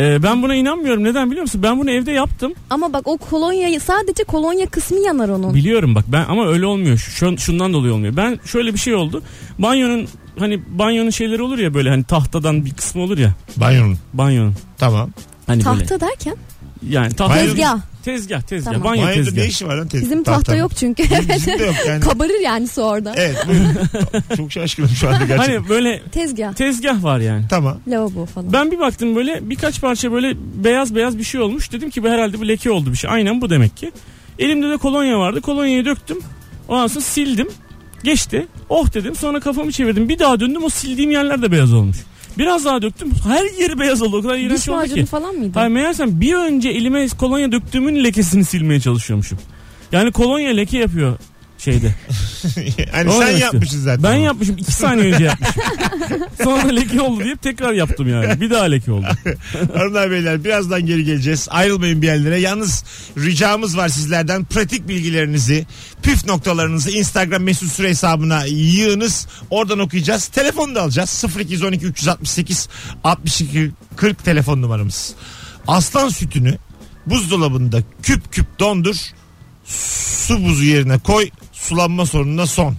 Ee, 0.00 0.22
ben 0.22 0.42
buna 0.42 0.54
inanmıyorum. 0.54 1.04
Neden 1.04 1.30
biliyor 1.30 1.42
musun? 1.42 1.62
Ben 1.62 1.78
bunu 1.80 1.90
evde 1.90 2.12
yaptım. 2.12 2.52
Ama 2.70 2.92
bak 2.92 3.08
o 3.08 3.16
kolonyayı 3.18 3.80
sadece 3.80 4.24
kolonya 4.24 4.66
kısmı 4.66 4.98
yanar 4.98 5.28
onun. 5.28 5.54
Biliyorum 5.54 5.94
bak 5.94 6.04
ben 6.08 6.24
ama 6.28 6.48
öyle 6.48 6.66
olmuyor. 6.66 6.98
Şu, 6.98 7.38
şundan 7.38 7.72
dolayı 7.72 7.92
olmuyor. 7.94 8.16
Ben 8.16 8.40
şöyle 8.44 8.74
bir 8.74 8.78
şey 8.78 8.94
oldu. 8.94 9.22
Banyonun 9.58 10.08
hani 10.38 10.62
banyonun 10.78 11.10
şeyleri 11.10 11.42
olur 11.42 11.58
ya 11.58 11.74
böyle 11.74 11.90
hani 11.90 12.04
tahtadan 12.04 12.64
bir 12.64 12.70
kısmı 12.74 13.02
olur 13.02 13.18
ya. 13.18 13.32
Banyonun. 13.56 13.98
Banyonun. 14.14 14.54
Tamam. 14.78 15.10
Hani 15.46 15.64
böyle. 15.64 15.78
Tahta 15.86 16.00
derken 16.00 16.36
Yani 16.88 17.14
tahta. 17.14 17.34
Tezgah. 17.34 17.78
Tezgah 18.04 18.40
tezgah. 18.42 18.72
Tamam. 18.72 18.84
Banyo 18.90 19.02
Banyoda 19.02 19.14
tezgah. 19.24 19.42
ne 19.42 19.46
işi 19.48 19.66
var 19.66 19.74
lan 19.76 19.88
tezgah? 19.88 20.06
Bizim 20.06 20.24
tahta 20.24 20.56
yok 20.56 20.76
çünkü. 20.76 21.02
Bizim 21.02 21.58
de 21.58 21.64
yok 21.64 21.74
yani. 21.88 22.00
Kabarır 22.00 22.40
yani 22.44 22.68
su 22.68 22.82
orada. 22.82 23.12
Evet 23.16 23.46
buyurun. 23.48 23.74
Çok 24.36 24.52
şaşkınım 24.52 24.88
şu 24.88 25.08
anda 25.08 25.24
gerçekten. 25.24 25.54
Hani 25.56 25.68
böyle 25.68 26.02
Tezgah. 26.12 26.52
tezgah 26.54 27.02
var 27.04 27.18
yani. 27.20 27.44
Tamam. 27.50 27.78
Lavabo 27.88 28.26
falan. 28.26 28.52
Ben 28.52 28.70
bir 28.70 28.78
baktım 28.78 29.16
böyle 29.16 29.50
birkaç 29.50 29.80
parça 29.80 30.12
böyle 30.12 30.34
beyaz 30.64 30.94
beyaz 30.94 31.18
bir 31.18 31.24
şey 31.24 31.40
olmuş. 31.40 31.72
Dedim 31.72 31.90
ki 31.90 32.02
bu 32.02 32.08
herhalde 32.08 32.40
bu 32.40 32.48
leke 32.48 32.70
oldu 32.70 32.92
bir 32.92 32.96
şey. 32.96 33.10
Aynen 33.10 33.40
bu 33.40 33.50
demek 33.50 33.76
ki. 33.76 33.92
Elimde 34.38 34.68
de 34.70 34.76
kolonya 34.76 35.18
vardı. 35.18 35.40
Kolonyayı 35.40 35.84
döktüm. 35.84 36.18
Ondan 36.68 36.86
sonra 36.86 37.00
sildim. 37.04 37.48
Geçti. 38.04 38.46
Oh 38.68 38.94
dedim. 38.94 39.14
Sonra 39.14 39.40
kafamı 39.40 39.72
çevirdim. 39.72 40.08
Bir 40.08 40.18
daha 40.18 40.40
döndüm. 40.40 40.64
O 40.64 40.68
sildiğim 40.68 41.10
yerler 41.10 41.42
de 41.42 41.52
beyaz 41.52 41.72
olmuş. 41.72 41.96
Biraz 42.38 42.64
daha 42.64 42.82
döktüm. 42.82 43.10
Her 43.28 43.60
yeri 43.60 43.78
beyaz 43.78 44.02
oldu. 44.02 44.16
O 44.18 44.22
kadar 44.22 44.38
iğrenç 44.38 44.58
Diş 44.60 44.68
oldu 44.68 44.76
macunu 44.76 44.94
ki. 44.94 45.06
falan 45.06 45.34
mıydı? 45.34 45.50
Hayır 45.54 45.70
meğersem 45.70 46.20
bir 46.20 46.34
önce 46.34 46.68
elime 46.68 47.08
kolonya 47.08 47.52
döktüğümün 47.52 48.04
lekesini 48.04 48.44
silmeye 48.44 48.80
çalışıyormuşum. 48.80 49.38
Yani 49.92 50.12
kolonya 50.12 50.50
leke 50.50 50.78
yapıyor 50.78 51.16
şeyde. 51.64 51.94
hani 52.92 53.10
O 53.10 53.20
sen 53.20 53.36
yapmışsın 53.36 53.80
zaten. 53.80 54.02
Ben 54.02 54.16
onu. 54.16 54.24
yapmışım. 54.24 54.58
iki 54.58 54.72
saniye 54.72 55.14
önce 55.14 55.24
yapmışım. 55.24 55.62
Sonra 56.44 56.68
leke 56.68 57.00
oldu 57.00 57.24
deyip 57.24 57.42
tekrar 57.42 57.72
yaptım 57.72 58.08
yani. 58.08 58.40
Bir 58.40 58.50
daha 58.50 58.64
leke 58.64 58.92
oldu. 58.92 59.06
Hanımlar 59.74 60.10
beyler 60.10 60.44
birazdan 60.44 60.86
geri 60.86 61.04
geleceğiz. 61.04 61.48
Ayrılmayın 61.50 62.02
bir 62.02 62.06
yerlere. 62.06 62.40
Yalnız 62.40 62.84
ricamız 63.18 63.76
var 63.76 63.88
sizlerden. 63.88 64.44
Pratik 64.44 64.88
bilgilerinizi, 64.88 65.66
püf 66.02 66.26
noktalarınızı 66.26 66.90
Instagram 66.90 67.42
mesut 67.42 67.72
süre 67.72 67.88
hesabına 67.88 68.44
yığınız. 68.44 69.26
Oradan 69.50 69.78
okuyacağız. 69.78 70.26
Telefonu 70.26 70.74
da 70.74 70.82
alacağız. 70.82 71.24
0212 71.38 71.86
368 71.86 72.68
62 73.04 73.70
40 73.96 74.24
telefon 74.24 74.62
numaramız. 74.62 75.14
Aslan 75.68 76.08
sütünü 76.08 76.58
buzdolabında 77.06 77.78
küp 78.02 78.32
küp 78.32 78.58
dondur. 78.58 78.96
Su 79.64 80.44
buzu 80.44 80.64
yerine 80.64 80.98
koy. 80.98 81.30
Sulanma 81.62 82.04
sorununa 82.06 82.46
son. 82.46 82.76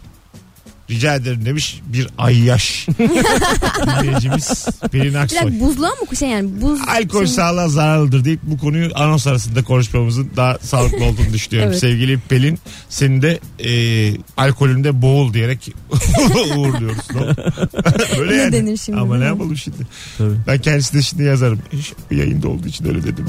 Rica 0.90 1.16
ederim 1.16 1.46
demiş 1.46 1.82
bir 1.86 2.08
ayyaş. 2.18 2.88
Dinleyicimiz 4.02 4.66
Pelin 4.92 5.06
Bir 5.14 5.16
Aksoy. 5.16 5.40
dakika 5.40 5.60
buzluğa 5.66 5.90
mı 5.90 6.16
şey 6.18 6.30
yani 6.30 6.62
buz 6.62 6.80
Alkol 6.88 7.20
şey- 7.26 7.28
sağlığa 7.36 7.70
zararlıdır 7.70 8.26
deyip 8.26 8.40
bu 8.44 8.58
konuyu 8.58 8.90
anons 8.96 9.28
arasında 9.28 9.64
konuşmamızın 9.64 10.30
daha 10.36 10.58
sağlıklı 10.62 11.04
olduğunu 11.06 11.34
düşünüyorum. 11.34 11.70
Evet. 11.72 11.80
Sevgili 11.80 12.20
Pelin 12.20 12.60
seni 12.90 13.22
de 13.22 13.40
e, 13.60 13.72
alkolünde 14.38 15.02
boğul 15.02 15.34
diyerek 15.34 15.74
uğurluyoruz. 16.58 17.12
No? 17.16 17.22
Böyle 18.20 18.32
Ne 18.38 18.42
yani. 18.42 18.52
denir 18.54 18.78
şimdi, 18.78 19.00
Ama 19.00 19.16
ne 19.16 19.22
değil 19.22 19.32
mi? 19.32 19.38
yapalım 19.38 19.58
şimdi? 19.58 19.78
Tabii. 20.18 20.34
Ben 20.48 20.58
kendisine 20.58 21.02
şimdi 21.02 21.24
yazarım. 21.24 21.60
E, 22.12 22.16
Yayında 22.16 22.48
olduğu 22.50 22.68
için 22.68 22.86
öyle 22.88 23.04
dedim. 23.04 23.26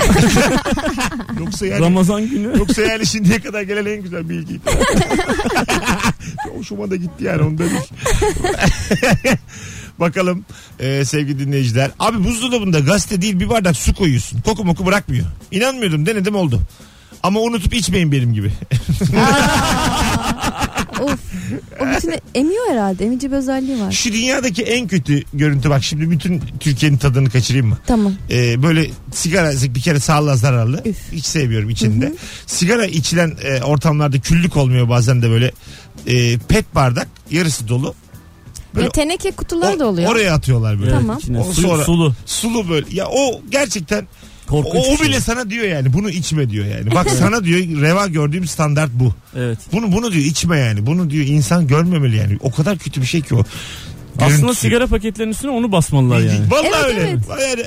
yoksa 1.41 1.67
yani 1.67 1.81
Ramazan 1.81 2.29
günü. 2.31 2.59
Yoksa 2.59 2.83
yani 2.83 3.07
şimdiye 3.07 3.39
kadar 3.41 3.63
gelen 3.63 3.87
en 3.87 4.03
güzel 4.03 4.29
bilgiydi. 4.29 4.61
Hoşuma 6.59 6.91
da 6.91 6.97
gitti 6.97 7.25
yani 7.25 7.43
onu 7.47 7.59
da 7.59 7.65
bil. 7.65 7.77
Bakalım 10.01 10.45
e, 10.81 11.05
sevgili 11.05 11.39
dinleyiciler. 11.39 11.91
Abi 11.99 12.25
buzdolabında 12.25 12.81
gazete 12.81 13.23
değil 13.23 13.41
bir 13.41 13.49
bardak 13.49 13.77
su 13.77 13.95
koyuyorsun. 13.95 14.41
Koku 14.41 14.65
moku 14.65 14.87
bırakmıyor. 14.87 15.27
İnanmıyordum 15.51 16.07
denedim 16.07 16.35
oldu. 16.35 16.61
Ama 17.23 17.41
unutup 17.41 17.75
içmeyin 17.75 18.13
benim 18.13 18.35
gibi. 18.35 18.53
Of. 21.03 21.21
O 21.81 21.87
bütünü 21.97 22.17
emiyor 22.35 22.71
herhalde. 22.71 23.05
Emici 23.05 23.33
bir 23.33 23.37
özelliği 23.37 23.81
var. 23.81 23.93
Şu 23.93 24.13
dünyadaki 24.13 24.63
en 24.63 24.89
kötü 24.89 25.23
görüntü 25.35 25.71
bak 25.71 25.85
şimdi 25.85 26.11
bütün 26.11 26.43
Türkiye'nin 26.61 26.97
tadını 26.97 27.31
kaçırayım 27.31 27.67
mı? 27.67 27.79
Tamam. 27.87 28.13
Ee, 28.31 28.63
böyle 28.63 28.91
sigara 29.13 29.53
bir 29.75 29.81
kere 29.81 30.01
sağlığa 30.01 30.37
zararlı. 30.37 30.83
Üf. 30.85 30.97
Hiç 31.13 31.25
sevmiyorum 31.25 31.71
içinde. 31.71 32.13
Sigara 32.47 32.87
içilen 32.87 33.33
e, 33.45 33.63
ortamlarda 33.63 34.21
küllük 34.21 34.57
olmuyor 34.57 34.89
bazen 34.89 35.23
de 35.23 35.31
böyle 35.31 35.53
e, 36.07 36.39
pet 36.39 36.75
bardak 36.75 37.09
yarısı 37.31 37.69
dolu. 37.69 37.95
Böyle 38.75 38.87
Ya 38.87 38.93
teneke 38.93 39.31
kutular 39.31 39.75
o- 39.75 39.79
da 39.79 39.87
oluyor. 39.87 40.13
Oraya 40.13 40.35
atıyorlar 40.35 40.81
böyle. 40.81 40.91
Tamam. 40.91 41.19
İçine 41.19 41.39
O 41.41 41.53
su- 41.53 41.61
sonra- 41.63 41.85
sulu. 41.85 42.15
Sulu 42.27 42.69
böyle. 42.69 42.87
Ya 42.91 43.07
o 43.09 43.41
gerçekten 43.51 44.07
Korkunç 44.47 44.75
O, 44.75 44.89
o 44.89 44.93
bir 44.93 44.97
şey. 44.99 45.07
bile 45.09 45.21
sana 45.21 45.51
diyor 45.51 45.65
yani 45.69 45.93
bunu 45.93 46.11
içme 46.11 46.51
diyor 46.51 46.67
yani. 46.67 46.95
Bak 46.95 47.11
sana 47.11 47.45
diyor 47.45 47.61
reva 47.83 48.07
gördüğüm 48.07 48.47
standart 48.47 48.91
bu. 48.95 49.13
Evet. 49.37 49.59
Bunu 49.73 49.93
bunu 49.93 50.13
diyor 50.13 50.25
içme 50.25 50.59
yani. 50.59 50.87
Bunu 50.87 51.11
diyor 51.11 51.27
insan 51.27 51.67
görmemeli 51.67 52.17
yani. 52.17 52.39
O 52.41 52.51
kadar 52.51 52.79
kötü 52.79 53.01
bir 53.01 53.07
şey 53.07 53.21
ki 53.21 53.35
o. 53.35 53.43
Aslında 54.19 54.29
Görüntüsü. 54.37 54.61
sigara 54.61 54.87
paketlerinin 54.87 55.33
üstüne 55.33 55.51
onu 55.51 55.73
basmalılar 55.73 56.21
yani. 56.21 56.51
Vallahi 56.51 56.67
Evet, 56.75 56.85
öyle. 56.85 57.01
evet. 57.11 57.21
Yani 57.59 57.65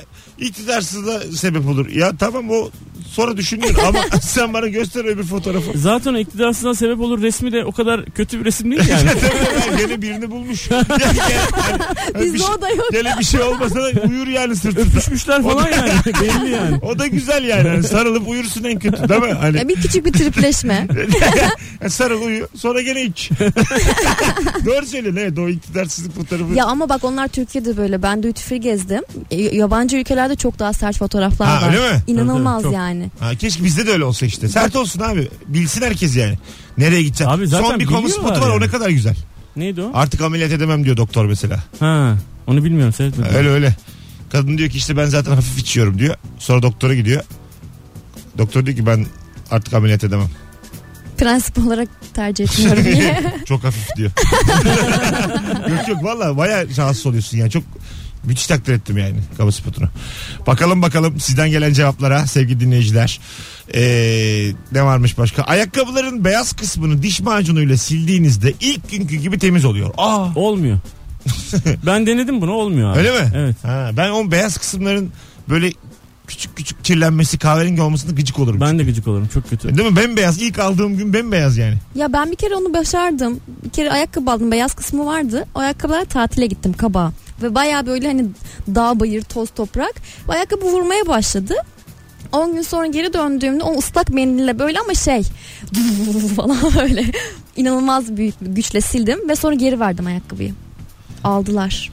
iktidarsızlığa 0.48 1.20
sebep 1.36 1.68
olur. 1.68 1.90
Ya 1.90 2.12
tamam 2.20 2.50
o 2.50 2.70
sonra 3.12 3.38
düşünür 3.38 3.76
ama 3.88 4.00
sen 4.22 4.54
bana 4.54 4.68
göster 4.68 5.06
öbür 5.06 5.24
fotoğrafı. 5.24 5.72
Zaten 5.76 6.14
o 6.14 6.18
iktidarsızlığa 6.18 6.76
sebep 6.76 7.00
olur 7.00 7.22
resmi 7.22 7.52
de 7.52 7.66
o 7.66 7.72
kadar 7.72 8.06
kötü 8.06 8.40
bir 8.40 8.46
resim 8.46 8.72
değil 8.72 8.88
yani. 8.90 9.10
Tabii 9.66 9.78
gene 9.88 10.02
birini 10.02 10.32
bulmuş. 10.32 10.70
Ya, 10.72 10.84
gene- 11.00 11.38
hani- 11.52 12.24
Bizde 12.26 12.34
bir 12.34 12.40
şey- 12.40 12.48
o 12.58 12.62
da 12.62 12.70
yok. 12.70 12.86
Gene 12.92 13.14
bir 13.20 13.24
şey 13.24 13.42
olmasa 13.42 13.76
da 13.76 13.92
uyur 14.10 14.28
yani 14.28 14.56
sırtında. 14.56 14.82
Öpüşmüşler 14.82 15.44
falan 15.44 15.68
yani 15.72 15.92
belli 16.22 16.52
yani. 16.52 16.78
O 16.82 17.00
da 17.00 17.08
güzel 17.08 17.44
yani. 17.44 17.70
Hani 17.70 17.84
sarılıp 17.84 18.28
uyursun 18.28 18.64
en 18.64 18.80
kötü 18.80 19.10
değil 19.10 19.22
mi? 19.22 19.34
Hani 19.34 19.58
Ya 19.58 19.68
bir 19.68 19.76
küçük 19.76 20.06
bir 20.06 20.14
tripleşme. 20.14 20.88
sarıl 21.90 22.22
uyu 22.22 22.48
sonra 22.56 22.82
gene 22.82 23.04
iç. 23.04 23.30
Doğru 24.66 24.86
söylüyorsun 24.86 25.22
evet 25.22 25.40
o 25.40 25.50
iktidarsızlık 25.50 26.16
fotoğrafı. 26.16 26.54
ya 26.54 26.66
ama 26.66 26.90
bak 26.90 27.04
onlar 27.04 27.28
Türkiye'de 27.28 27.78
böyle. 27.78 28.04
Ben 28.04 28.24
duty 28.24 28.42
free 28.42 28.58
gezdim. 28.58 29.02
Yabancı 29.52 29.98
ülkelerde 29.98 30.36
çok 30.36 30.60
daha 30.60 30.74
sert 30.74 30.98
fotoğraflar 30.98 31.48
Ha, 31.48 31.68
var. 31.68 31.74
öyle 31.74 31.92
mi? 31.94 32.02
İnanılmaz 32.08 32.54
Tabii, 32.54 32.64
tabii, 32.64 32.74
çok. 32.74 32.74
Yani. 32.88 33.12
Ha, 33.20 33.36
keşke 33.36 33.64
bizde 33.64 33.88
de 33.88 33.92
öyle 33.92 34.04
olsa 34.04 34.26
işte. 34.26 34.48
Sert 34.48 34.76
olsun 34.76 35.00
abi. 35.00 35.28
Bilsin 35.48 35.82
herkes 35.82 36.16
yani. 36.16 36.38
Nereye 36.78 37.02
gideceksin? 37.02 37.26
Abi 37.26 37.48
zaten 37.48 37.66
Son 37.70 37.80
bir 37.80 37.86
kamu 37.86 38.04
biliyorlar 38.08 38.28
spotu 38.28 38.42
var 38.42 38.50
o 38.50 38.54
yani. 38.54 38.64
ne 38.64 38.68
kadar 38.68 38.90
güzel. 38.90 39.16
Neydi 39.56 39.82
o? 39.82 39.92
Artık 39.94 40.22
ameliyat 40.22 40.52
edemem 40.52 40.86
diyor 40.86 40.98
doktor 40.98 41.26
mesela. 41.26 41.64
Ha, 41.80 42.18
onu 42.48 42.64
bilmiyorum 42.64 42.94
seyretmedim. 42.94 43.36
Öyle 43.36 43.50
öyle. 43.50 43.76
Kadın 44.32 44.58
diyor 44.58 44.70
ki 44.70 44.78
işte 44.78 44.98
ben 44.98 45.06
zaten 45.06 45.32
hafif 45.32 45.58
içiyorum 45.60 46.00
diyor. 46.00 46.16
Sonra 46.40 46.62
doktora 46.62 46.96
gidiyor. 46.96 47.24
Doktor 48.38 48.66
diyor 48.66 48.78
ki 48.78 48.86
ben 48.86 49.06
artık 49.52 49.74
ameliyat 49.74 50.04
edemem. 50.04 50.30
Prensip 51.18 51.58
olarak 51.58 51.90
tercih 52.14 52.44
etmiyorum 52.44 52.84
diye. 52.84 53.34
Çok 53.46 53.64
hafif 53.64 53.96
diyor. 53.98 54.12
yok 55.70 55.88
yok 55.88 56.04
valla 56.04 56.38
baya 56.38 56.66
rahatsız 56.78 57.06
oluyorsun 57.06 57.38
yani. 57.38 57.52
Çok 57.52 57.64
müthiş 58.28 58.48
takdir 58.48 58.74
ettim 58.74 58.98
yani 58.98 59.16
kamu 59.38 59.52
spotunu. 59.52 59.90
Bakalım 60.48 60.82
bakalım 60.82 61.20
sizden 61.20 61.50
gelen 61.50 61.74
cevaplara 61.74 62.28
sevgili 62.28 62.60
dinleyiciler. 62.60 63.20
Ee, 63.76 64.52
ne 64.72 64.84
varmış 64.84 65.18
başka? 65.18 65.42
Ayakkabıların 65.44 66.26
beyaz 66.26 66.54
kısmını 66.54 67.04
diş 67.04 67.22
macunuyla 67.22 67.78
sildiğinizde 67.78 68.54
ilk 68.62 68.92
günkü 68.92 69.16
gibi 69.16 69.40
temiz 69.40 69.66
oluyor. 69.66 69.90
Aa 69.98 70.28
Olmuyor. 70.36 70.80
ben 71.86 72.08
denedim 72.08 72.42
bunu 72.42 72.52
olmuyor 72.52 72.92
abi. 72.92 72.98
öyle 73.00 73.12
mi? 73.12 73.32
Evet. 73.36 73.56
Ha, 73.64 73.90
ben 73.98 74.10
o 74.10 74.32
beyaz 74.32 74.58
kısımların 74.58 75.12
böyle 75.50 75.72
küçük 76.28 76.56
küçük 76.58 76.84
kirlenmesi 76.86 77.38
kahverengi 77.38 77.82
olmasına 77.82 78.12
gıcık 78.12 78.40
olurum. 78.40 78.62
Ben 78.62 78.80
de 78.80 78.84
gıcık 78.84 79.08
olurum 79.08 79.28
çok 79.34 79.50
kötü. 79.50 79.78
Değil 79.78 79.90
mi? 79.90 79.96
Bembeyaz. 79.96 80.42
İlk 80.42 80.60
aldığım 80.60 80.98
gün 80.98 81.14
bembeyaz 81.14 81.58
yani. 81.58 81.78
ya 81.96 82.14
ben 82.14 82.32
bir 82.32 82.36
kere 82.36 82.56
onu 82.56 82.74
başardım. 82.74 83.40
Bir 83.66 83.70
kere 83.70 83.92
ayakkabı 83.92 84.32
aldım. 84.32 84.52
Beyaz 84.52 84.74
kısmı 84.74 85.06
vardı. 85.06 85.46
O 85.56 85.60
ayakkabılar 85.60 86.06
tatile 86.06 86.46
gittim 86.46 86.74
kaba. 86.74 87.12
Ve 87.42 87.56
baya 87.56 87.86
böyle 87.86 88.08
hani 88.08 88.26
dağ 88.76 89.00
bayır 89.00 89.22
toz 89.22 89.50
toprak. 89.50 89.94
Bu 90.28 90.32
ayakkabı 90.32 90.66
vurmaya 90.66 91.08
başladı. 91.08 91.54
10 92.32 92.54
gün 92.54 92.62
sonra 92.62 92.88
geri 92.88 93.14
döndüğümde 93.14 93.64
o 93.64 93.78
ıslak 93.80 94.10
mendille 94.10 94.60
böyle 94.60 94.80
ama 94.80 94.94
şey 94.94 95.22
falan 96.36 96.58
böyle 96.76 97.06
inanılmaz 97.56 98.18
büyük 98.18 98.42
bir 98.42 98.48
güçle 98.50 98.82
sildim 98.82 99.30
ve 99.30 99.36
sonra 99.36 99.56
geri 99.56 99.80
verdim 99.80 100.06
ayakkabıyı. 100.06 100.54
Aldılar. 101.24 101.92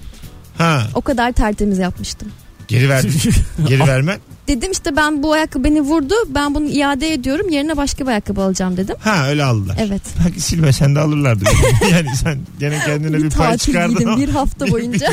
Ha 0.59 0.87
O 0.95 1.01
kadar 1.01 1.33
tertemiz 1.33 1.79
yapmıştım. 1.79 2.29
geri 2.69 2.89
verdim. 2.89 3.15
geri 3.69 3.87
vermen. 3.87 4.19
Dedim 4.49 4.73
işte 4.73 4.97
ben 4.97 5.23
bu 5.23 5.33
ayakkabı 5.33 5.65
beni 5.65 5.81
vurdu. 5.81 6.15
Ben 6.29 6.55
bunu 6.55 6.67
iade 6.69 7.13
ediyorum. 7.13 7.49
Yerine 7.49 7.77
başka 7.77 8.05
bir 8.05 8.11
ayakkabı 8.11 8.41
alacağım 8.43 8.77
dedim. 8.77 8.97
Ha 9.01 9.29
öyle 9.29 9.45
aldılar. 9.45 9.77
Evet. 9.81 10.03
Belki 10.25 10.41
silme 10.41 10.73
sen 10.73 10.95
de 10.95 11.01
alırlardı. 11.01 11.45
yani 11.93 12.17
sen 12.17 12.39
gene 12.61 12.79
kendine 12.87 13.17
bir, 13.17 13.23
bir 13.23 13.31
pay 13.31 13.51
tatil 13.51 13.67
çıkardın 13.67 13.95
giydim 13.95 14.09
ama. 14.09 14.21
bir 14.21 14.29
hafta 14.29 14.71
boyunca. 14.71 15.09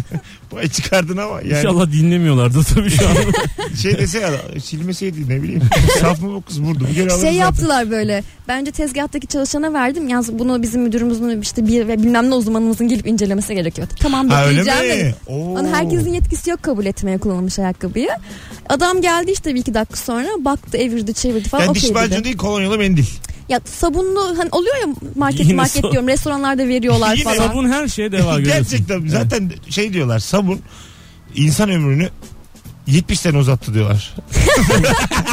pay 0.50 0.68
çıkardın 0.68 1.16
ama 1.16 1.40
yani 1.40 1.58
İnşallah 1.58 1.92
dinlemiyorlardı 1.92 2.64
tabii 2.74 2.90
şu 2.90 3.08
an. 3.08 3.14
şey 3.82 3.98
dese 3.98 4.18
ya 4.18 4.30
silmeseydi 4.60 5.28
ne 5.28 5.42
bileyim. 5.42 5.62
Saf 6.00 6.22
mı 6.22 6.34
bu 6.34 6.42
kız 6.42 6.60
vurdu. 6.60 6.86
Bir 6.90 6.94
kere 6.94 7.08
şey 7.08 7.18
zaten. 7.18 7.30
yaptılar 7.30 7.90
böyle. 7.90 8.24
Bence 8.48 8.70
tezgahtaki 8.70 9.26
çalışana 9.26 9.72
verdim. 9.72 10.08
Yalnız 10.08 10.38
bunu 10.38 10.62
bizim 10.62 10.82
müdürümüzün 10.82 11.40
işte 11.40 11.66
bir 11.66 11.88
ve 11.88 12.02
bilmem 12.02 12.30
ne 12.30 12.34
uzmanımızın 12.34 12.88
gelip 12.88 13.06
incelemesi 13.06 13.54
gerekiyor. 13.54 13.88
Tamam 14.00 14.30
bekleyeceğim 14.30 14.82
dedim. 14.82 15.14
Hani 15.54 15.68
herkesin 15.68 16.12
yetkisi 16.12 16.50
yok 16.50 16.62
kabul 16.62 16.86
etmeye 16.86 17.18
kullanılmış 17.18 17.58
ayakkabıyı. 17.58 18.10
Adam 18.68 19.00
geldi 19.00 19.30
işte 19.30 19.54
bir 19.54 19.60
iki 19.60 19.74
dakika 19.74 19.96
sonra 19.96 20.28
baktı 20.38 20.76
evirdi 20.76 21.14
çevirdi 21.14 21.48
falan 21.48 21.64
yani 21.64 21.74
diş 21.74 21.84
okey 21.84 21.94
macunu 21.94 22.24
değil 22.24 22.36
kolonyalı 22.36 22.78
mendil. 22.78 23.04
Ya 23.48 23.60
sabunlu 23.64 24.38
hani 24.38 24.48
oluyor 24.52 24.76
ya 24.76 24.86
market 25.16 25.40
Yine 25.40 25.54
market 25.54 25.84
so- 25.84 25.92
diyorum 25.92 26.08
restoranlarda 26.08 26.68
veriyorlar 26.68 27.14
Yine 27.16 27.24
falan. 27.24 27.36
Sabun 27.36 27.68
her 27.68 27.88
şeye 27.88 28.12
deva 28.12 28.38
görüyorsun. 28.38 28.62
Gerçekten 28.70 29.08
zaten 29.08 29.52
şey 29.70 29.92
diyorlar 29.92 30.18
sabun 30.18 30.60
insan 31.34 31.70
ömrünü 31.70 32.08
70 32.86 33.20
sene 33.20 33.38
uzattı 33.38 33.74
diyorlar. 33.74 34.14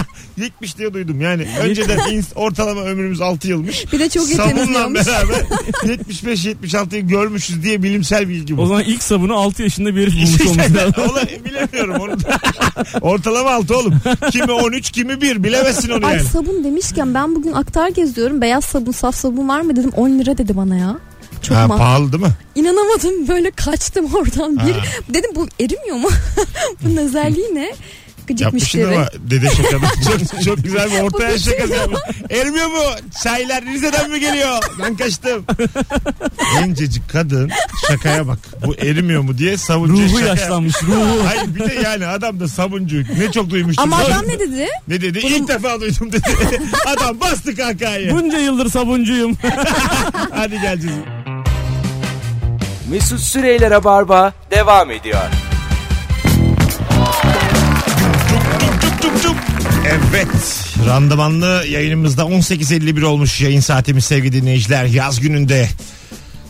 70 0.38 0.78
diye 0.78 0.94
duydum 0.94 1.22
yani. 1.22 1.48
Önceden 1.62 1.98
ins- 2.00 2.34
ortalama 2.36 2.82
ömrümüz 2.82 3.22
6 3.22 3.48
yılmış. 3.48 3.94
Bir 3.94 4.00
de 4.00 4.10
çok 4.10 4.28
iyi 4.30 4.36
Sabunla 4.36 4.54
temizliyormuş. 4.56 5.08
beraber 5.08 5.36
75-76'yı 5.84 7.08
görmüşüz 7.08 7.64
diye 7.64 7.84
bilimsel 7.84 8.30
bilgi 8.30 8.58
bu. 8.58 8.62
O 8.62 8.66
zaman 8.66 8.84
ilk 8.84 9.04
sabunu 9.04 9.34
6 9.36 9.64
yaşında 9.64 9.96
bir 9.96 10.02
herif 10.02 10.14
bulmuş 10.16 10.42
olması 10.52 10.74
lazım. 10.76 11.04
Bilemiyorum 11.46 11.96
onu 12.02 12.24
da. 12.24 12.38
Ortalama 13.02 13.52
6 13.52 13.78
oğlum. 13.78 13.94
Kimi 14.32 14.52
13 14.52 14.92
kimi 14.92 15.22
1 15.22 15.44
bilemezsin 15.44 15.90
onu 15.90 16.06
Ay 16.06 16.16
yani. 16.18 16.28
sabun 16.28 16.64
demişken 16.64 17.14
ben 17.14 17.36
bugün 17.36 17.52
aktar 17.54 17.88
geziyorum. 17.90 18.42
Beyaz 18.42 18.66
sabun, 18.66 18.92
saf 18.92 19.16
sabun 19.16 19.48
var 19.50 19.62
mı 19.62 19.76
dedim. 19.76 19.92
10 19.96 20.10
lira 20.20 20.38
dedi 20.38 20.58
bana 20.58 20.76
ya. 20.76 20.96
Çok 21.42 21.58
Ha, 21.58 21.64
ma- 21.66 21.78
pahalı 21.78 22.12
değil 22.12 22.24
mi? 22.24 22.30
İnanamadım 22.56 23.28
böyle 23.28 23.52
kaçtım 23.52 24.14
oradan. 24.14 24.56
Bir 24.68 24.72
Ha. 24.74 24.84
dedim 25.10 25.32
bu 25.36 25.48
erimiyor 25.60 25.96
mu? 25.98 26.10
Bunun 26.84 26.98
özelliği 26.98 27.56
ne? 27.56 27.74
Gıcık 28.28 28.42
Yapmışsın 28.42 28.82
müşteri. 28.82 28.98
ama 28.98 29.08
dede 29.30 29.50
şaka. 29.50 29.70
çok, 30.34 30.44
çok 30.44 30.64
güzel 30.64 30.92
bir 30.92 31.00
ortaya 31.02 31.34
Bu 31.36 31.40
şaka 31.40 31.58
bitiriyor. 31.58 31.80
yapmış. 31.82 32.02
Ermiyor 32.30 32.68
mu? 32.68 32.80
Çaylar 33.24 33.66
Rize'den 33.66 34.10
mi 34.12 34.20
geliyor? 34.20 34.64
Ben 34.84 34.96
kaçtım. 34.98 35.46
Gencecik 36.60 37.10
kadın 37.10 37.52
şakaya 37.88 38.28
bak. 38.28 38.40
Bu 38.66 38.76
erimiyor 38.76 39.22
mu 39.22 39.38
diye 39.38 39.58
savuncu 39.58 40.04
Ruhu 40.04 40.20
şaka 40.20 40.26
yaşlanmış 40.26 40.84
ruhu. 40.84 41.26
Hayır 41.28 41.56
bir 41.56 41.60
de 41.70 41.74
yani 41.84 42.08
adam 42.08 42.40
da 42.40 42.48
sabuncu. 42.48 43.04
Ne 43.20 43.32
çok 43.32 43.50
duymuştum. 43.50 43.84
Ama 43.84 43.98
adam 44.04 44.28
ne 44.28 44.40
dedi? 44.40 44.68
Ne 44.88 45.02
dedi? 45.02 45.20
İlk 45.20 45.48
defa 45.48 45.82
duydum 45.82 46.12
dedi. 46.12 46.22
adam 46.86 47.20
bastı 47.20 47.56
kahkahayı. 47.56 48.12
Bunca 48.12 48.38
yıldır 48.38 48.70
sabuncuyum. 48.70 49.38
Hadi 50.36 50.62
geleceğiz. 50.62 50.98
Mesut 52.90 53.20
Süreyler'e 53.20 53.84
barba 53.84 54.34
devam 54.52 54.92
ediyor. 54.92 55.22
Evet. 59.86 60.66
Randımanlı 60.88 61.66
yayınımızda 61.70 62.22
18.51 62.22 63.06
olmuş 63.06 63.42
yayın 63.42 63.60
saatimiz 63.60 64.06
sevgili 64.06 64.42
dinleyiciler. 64.42 64.86
Yaz 64.86 65.20
gününde 65.20 65.70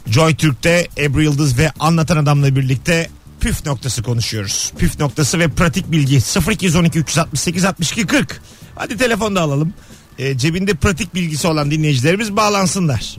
Joy 0.07 0.35
Türk'te 0.35 0.87
Ebru 0.97 1.21
Yıldız 1.21 1.57
ve 1.57 1.71
Anlatan 1.79 2.17
Adam'la 2.17 2.55
birlikte 2.55 3.09
püf 3.39 3.65
noktası 3.65 4.03
konuşuyoruz. 4.03 4.73
Püf 4.77 4.99
noktası 4.99 5.39
ve 5.39 5.47
pratik 5.47 5.91
bilgi 5.91 6.19
0212 6.51 6.99
368 6.99 7.65
62 7.65 8.07
40. 8.07 8.41
Hadi 8.75 8.97
telefonda 8.97 9.41
alalım. 9.41 9.73
E, 10.19 10.37
cebinde 10.37 10.73
pratik 10.73 11.15
bilgisi 11.15 11.47
olan 11.47 11.71
dinleyicilerimiz 11.71 12.35
bağlansınlar. 12.35 13.17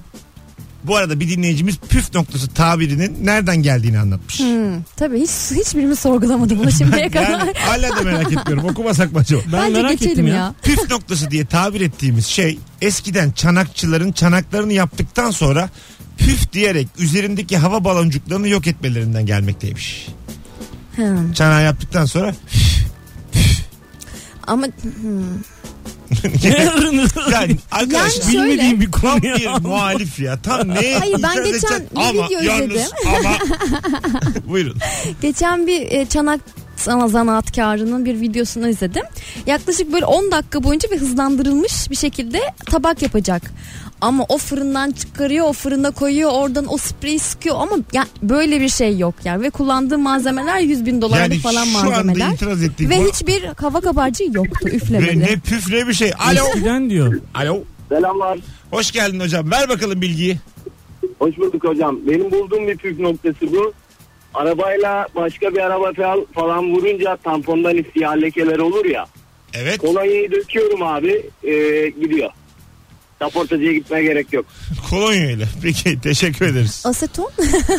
Bu 0.85 0.97
arada 0.97 1.21
bir 1.21 1.29
dinleyicimiz 1.31 1.77
püf 1.79 2.15
noktası 2.15 2.49
tabirinin 2.49 3.27
nereden 3.27 3.57
geldiğini 3.57 3.99
anlatmış. 3.99 4.41
Hmm, 4.41 4.83
tabii 4.97 5.21
hiç 5.21 5.31
hiçbirimiz 5.31 5.99
sorgulamadı 5.99 6.59
bunu 6.59 6.73
şimdiye 6.73 7.09
kadar. 7.11 7.31
Yani 7.31 7.53
hala 7.59 7.97
da 7.97 8.03
merak 8.03 8.33
etmiyorum. 8.33 8.65
Okumasak 8.65 9.13
mı 9.13 9.19
acaba? 9.19 9.43
Ben 9.53 9.63
Bence 9.63 9.83
merak 9.83 10.03
ettim 10.03 10.27
ya. 10.27 10.35
ya. 10.35 10.55
püf 10.63 10.91
noktası 10.91 11.31
diye 11.31 11.47
tabir 11.47 11.81
ettiğimiz 11.81 12.27
şey 12.27 12.59
eskiden 12.83 13.31
çanakçıların 13.31 14.13
çanaklarını 14.13 14.73
yaptıktan 14.73 15.31
sonra 15.31 15.71
püf 16.19 16.53
diyerek 16.53 16.89
üzerindeki 16.99 17.57
hava 17.57 17.85
baloncuklarını 17.85 18.49
yok 18.49 18.67
etmelerinden 18.67 19.27
gelmekteymiş. 19.27 20.09
Hmm. 20.97 21.33
Çanağı 21.33 21.63
yaptıktan 21.63 22.05
sonra 22.05 22.35
Ama 24.47 24.67
hmm. 24.67 25.13
Yani 27.33 27.57
arkadaş 27.73 28.13
Yani 28.19 28.33
şöyle- 28.33 28.43
Bilmediğim 28.53 28.81
bir 28.81 28.91
tam 28.91 29.01
konu 29.21 29.27
ya. 29.27 29.37
bir 29.37 29.61
muhalif 29.69 30.19
ya. 30.21 30.43
Tam 30.43 30.69
ne? 30.69 30.97
Hayır, 30.99 31.23
ben 31.23 31.45
geçen 31.45 31.81
bir 31.81 32.01
ama 32.09 32.27
video 32.29 32.43
yalnız 32.43 32.65
izledim. 32.71 32.87
ama 33.17 33.37
buyurun. 34.49 34.77
geçen 35.23 35.67
bir 35.67 35.81
e, 35.93 36.07
çanak 36.07 36.41
sana 36.77 37.09
zanaatkarının 37.09 38.05
bir 38.05 38.21
videosunu 38.21 38.69
izledim. 38.69 39.03
Yaklaşık 39.47 39.93
böyle 39.93 40.05
10 40.05 40.31
dakika 40.31 40.65
boyunca 40.65 40.91
bir 40.91 40.99
hızlandırılmış 41.01 41.91
bir 41.91 41.97
şekilde 41.97 42.41
tabak 42.67 43.03
yapacak. 43.03 43.43
Ama 44.01 44.25
o 44.29 44.39
fırından 44.39 44.91
çıkarıyor, 44.91 45.47
o 45.47 45.53
fırına 45.53 45.91
koyuyor, 45.91 46.31
oradan 46.33 46.73
o 46.73 46.77
spreyi 46.77 47.19
sıkıyor 47.19 47.57
ama 47.59 47.77
ya 47.93 48.05
böyle 48.23 48.61
bir 48.61 48.69
şey 48.69 48.99
yok 48.99 49.15
yani 49.25 49.43
ve 49.43 49.51
kullandığı 49.51 49.99
malzemeler 49.99 50.59
100 50.61 50.87
bin 50.87 51.03
dolarlık 51.03 51.21
Yani 51.31 51.39
falan 51.41 51.65
şu 51.65 51.79
anda 51.79 51.89
malzemeler. 51.91 52.31
itiraz 52.35 52.63
ettiğim 52.63 52.91
Ve 52.91 52.99
bu- 52.99 53.09
hiçbir 53.09 53.43
hava 53.57 53.81
kabarcığı 53.81 54.25
yoktu 54.33 54.67
Ve 54.67 54.71
üflemeli. 54.71 55.21
ne 55.21 55.27
püf 55.37 55.69
ne 55.73 55.89
bir 55.89 55.93
şey. 55.95 56.13
Alo. 56.19 56.47
Eskiden 56.49 56.91
diyor. 56.91 57.21
Alo. 57.35 57.59
Selamlar. 57.89 58.39
Hoş 58.71 58.93
geldin 58.93 59.21
hocam. 59.21 59.51
Ver 59.51 59.69
bakalım 59.69 60.01
bilgiyi. 60.03 60.39
Hoş 61.19 61.39
bulduk 61.39 61.65
hocam. 61.65 61.99
Benim 62.07 62.31
bulduğum 62.31 62.69
bir 62.69 62.77
püf 62.77 62.99
noktası 62.99 63.53
bu. 63.53 63.73
Arabayla 64.35 65.09
başka 65.17 65.55
bir 65.55 65.59
araba 65.61 65.93
falan, 66.35 66.73
vurunca 66.75 67.17
tampondan 67.17 67.85
siyah 67.93 68.17
lekeler 68.17 68.59
olur 68.59 68.85
ya. 68.85 69.07
Evet. 69.55 69.79
Kolonyayı 69.79 70.33
döküyorum 70.33 70.83
abi 70.83 71.23
e, 71.45 71.53
gidiyor. 71.89 72.31
Kaportacıya 73.25 73.73
gitmeye 73.73 74.05
gerek 74.05 74.33
yok. 74.33 74.47
Kolonya 74.91 75.31
ile. 75.31 75.49
Peki 75.63 76.01
teşekkür 76.01 76.47
ederiz. 76.47 76.83
Aseton. 76.87 77.31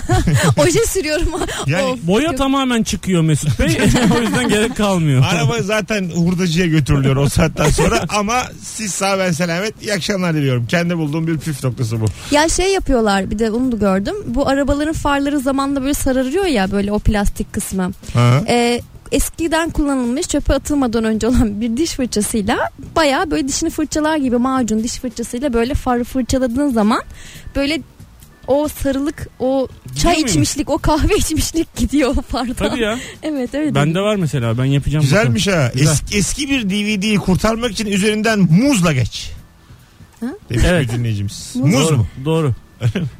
Oje 0.57 0.79
sürüyorum. 0.89 1.25
Yani 1.67 1.83
Of. 1.83 1.99
Boya 2.03 2.35
tamamen 2.35 2.83
çıkıyor 2.83 3.21
Mesut 3.21 3.59
Bey. 3.59 3.77
o 4.17 4.21
yüzden 4.21 4.49
gerek 4.49 4.77
kalmıyor. 4.77 5.23
Araba 5.31 5.61
zaten 5.61 6.09
hurdacıya 6.15 6.65
götürülüyor 6.67 7.15
o 7.15 7.29
saatten 7.29 7.69
sonra 7.69 8.05
ama 8.09 8.43
siz 8.63 8.91
sağ 8.93 9.19
ben 9.19 9.31
selamet 9.31 9.81
iyi 9.83 9.93
akşamlar 9.93 10.33
diliyorum. 10.35 10.65
Kendi 10.65 10.97
bulduğum 10.97 11.27
bir 11.27 11.37
püf 11.37 11.63
noktası 11.63 12.01
bu. 12.01 12.05
Ya 12.31 12.49
şey 12.49 12.73
yapıyorlar 12.73 13.31
bir 13.31 13.39
de 13.39 13.51
onu 13.51 13.71
da 13.71 13.77
gördüm. 13.77 14.15
Bu 14.25 14.47
arabaların 14.47 14.93
farları 14.93 15.39
zamanla 15.39 15.81
böyle 15.81 15.93
sararıyor 15.93 16.45
ya 16.45 16.71
böyle 16.71 16.91
o 16.91 16.99
plastik 16.99 17.53
kısmı. 17.53 17.91
Ha. 18.13 18.41
Ee, 18.47 18.81
eskiden 19.11 19.69
kullanılmış 19.69 20.27
çöpe 20.27 20.53
atılmadan 20.53 21.03
önce 21.03 21.27
olan 21.27 21.61
bir 21.61 21.77
diş 21.77 21.91
fırçasıyla 21.91 22.57
bayağı 22.95 23.31
böyle 23.31 23.47
dişini 23.47 23.69
fırçalar 23.69 24.17
gibi 24.17 24.37
macun 24.37 24.83
diş 24.83 24.93
fırçasıyla 24.99 25.53
böyle 25.53 25.73
farı 25.73 26.03
fırçaladığın 26.03 26.69
zaman 26.69 27.01
böyle 27.55 27.81
o 28.47 28.67
sarılık 28.67 29.27
o 29.39 29.67
çay 30.01 30.13
muymuş? 30.13 30.31
içmişlik 30.31 30.69
o 30.69 30.77
kahve 30.77 31.15
içmişlik 31.17 31.75
gidiyor 31.75 32.15
o 32.17 32.21
fardan. 32.21 32.53
Tabii 32.53 32.81
ya. 32.81 32.99
Evet 33.23 33.53
öyle. 33.53 33.75
Bende 33.75 34.01
var 34.01 34.15
mesela 34.15 34.57
ben 34.57 34.65
yapacağım. 34.65 35.01
Güzelmiş 35.03 35.47
ha. 35.47 35.71
Güzel. 35.73 35.91
Eski, 35.91 36.17
eski 36.17 36.49
bir 36.49 36.69
DVD'yi 36.69 37.17
kurtarmak 37.17 37.71
için 37.71 37.85
üzerinden 37.85 38.39
muzla 38.39 38.93
geç. 38.93 39.31
Ha? 40.19 40.27
Demiş 40.49 40.65
Evet. 40.67 40.87
bir 40.89 40.97
dinleyicimiz. 40.97 41.51
Muz. 41.55 41.73
Muz, 41.73 41.87
Doğru, 41.87 41.97
mu? 41.97 42.07
Doğru. 42.25 42.51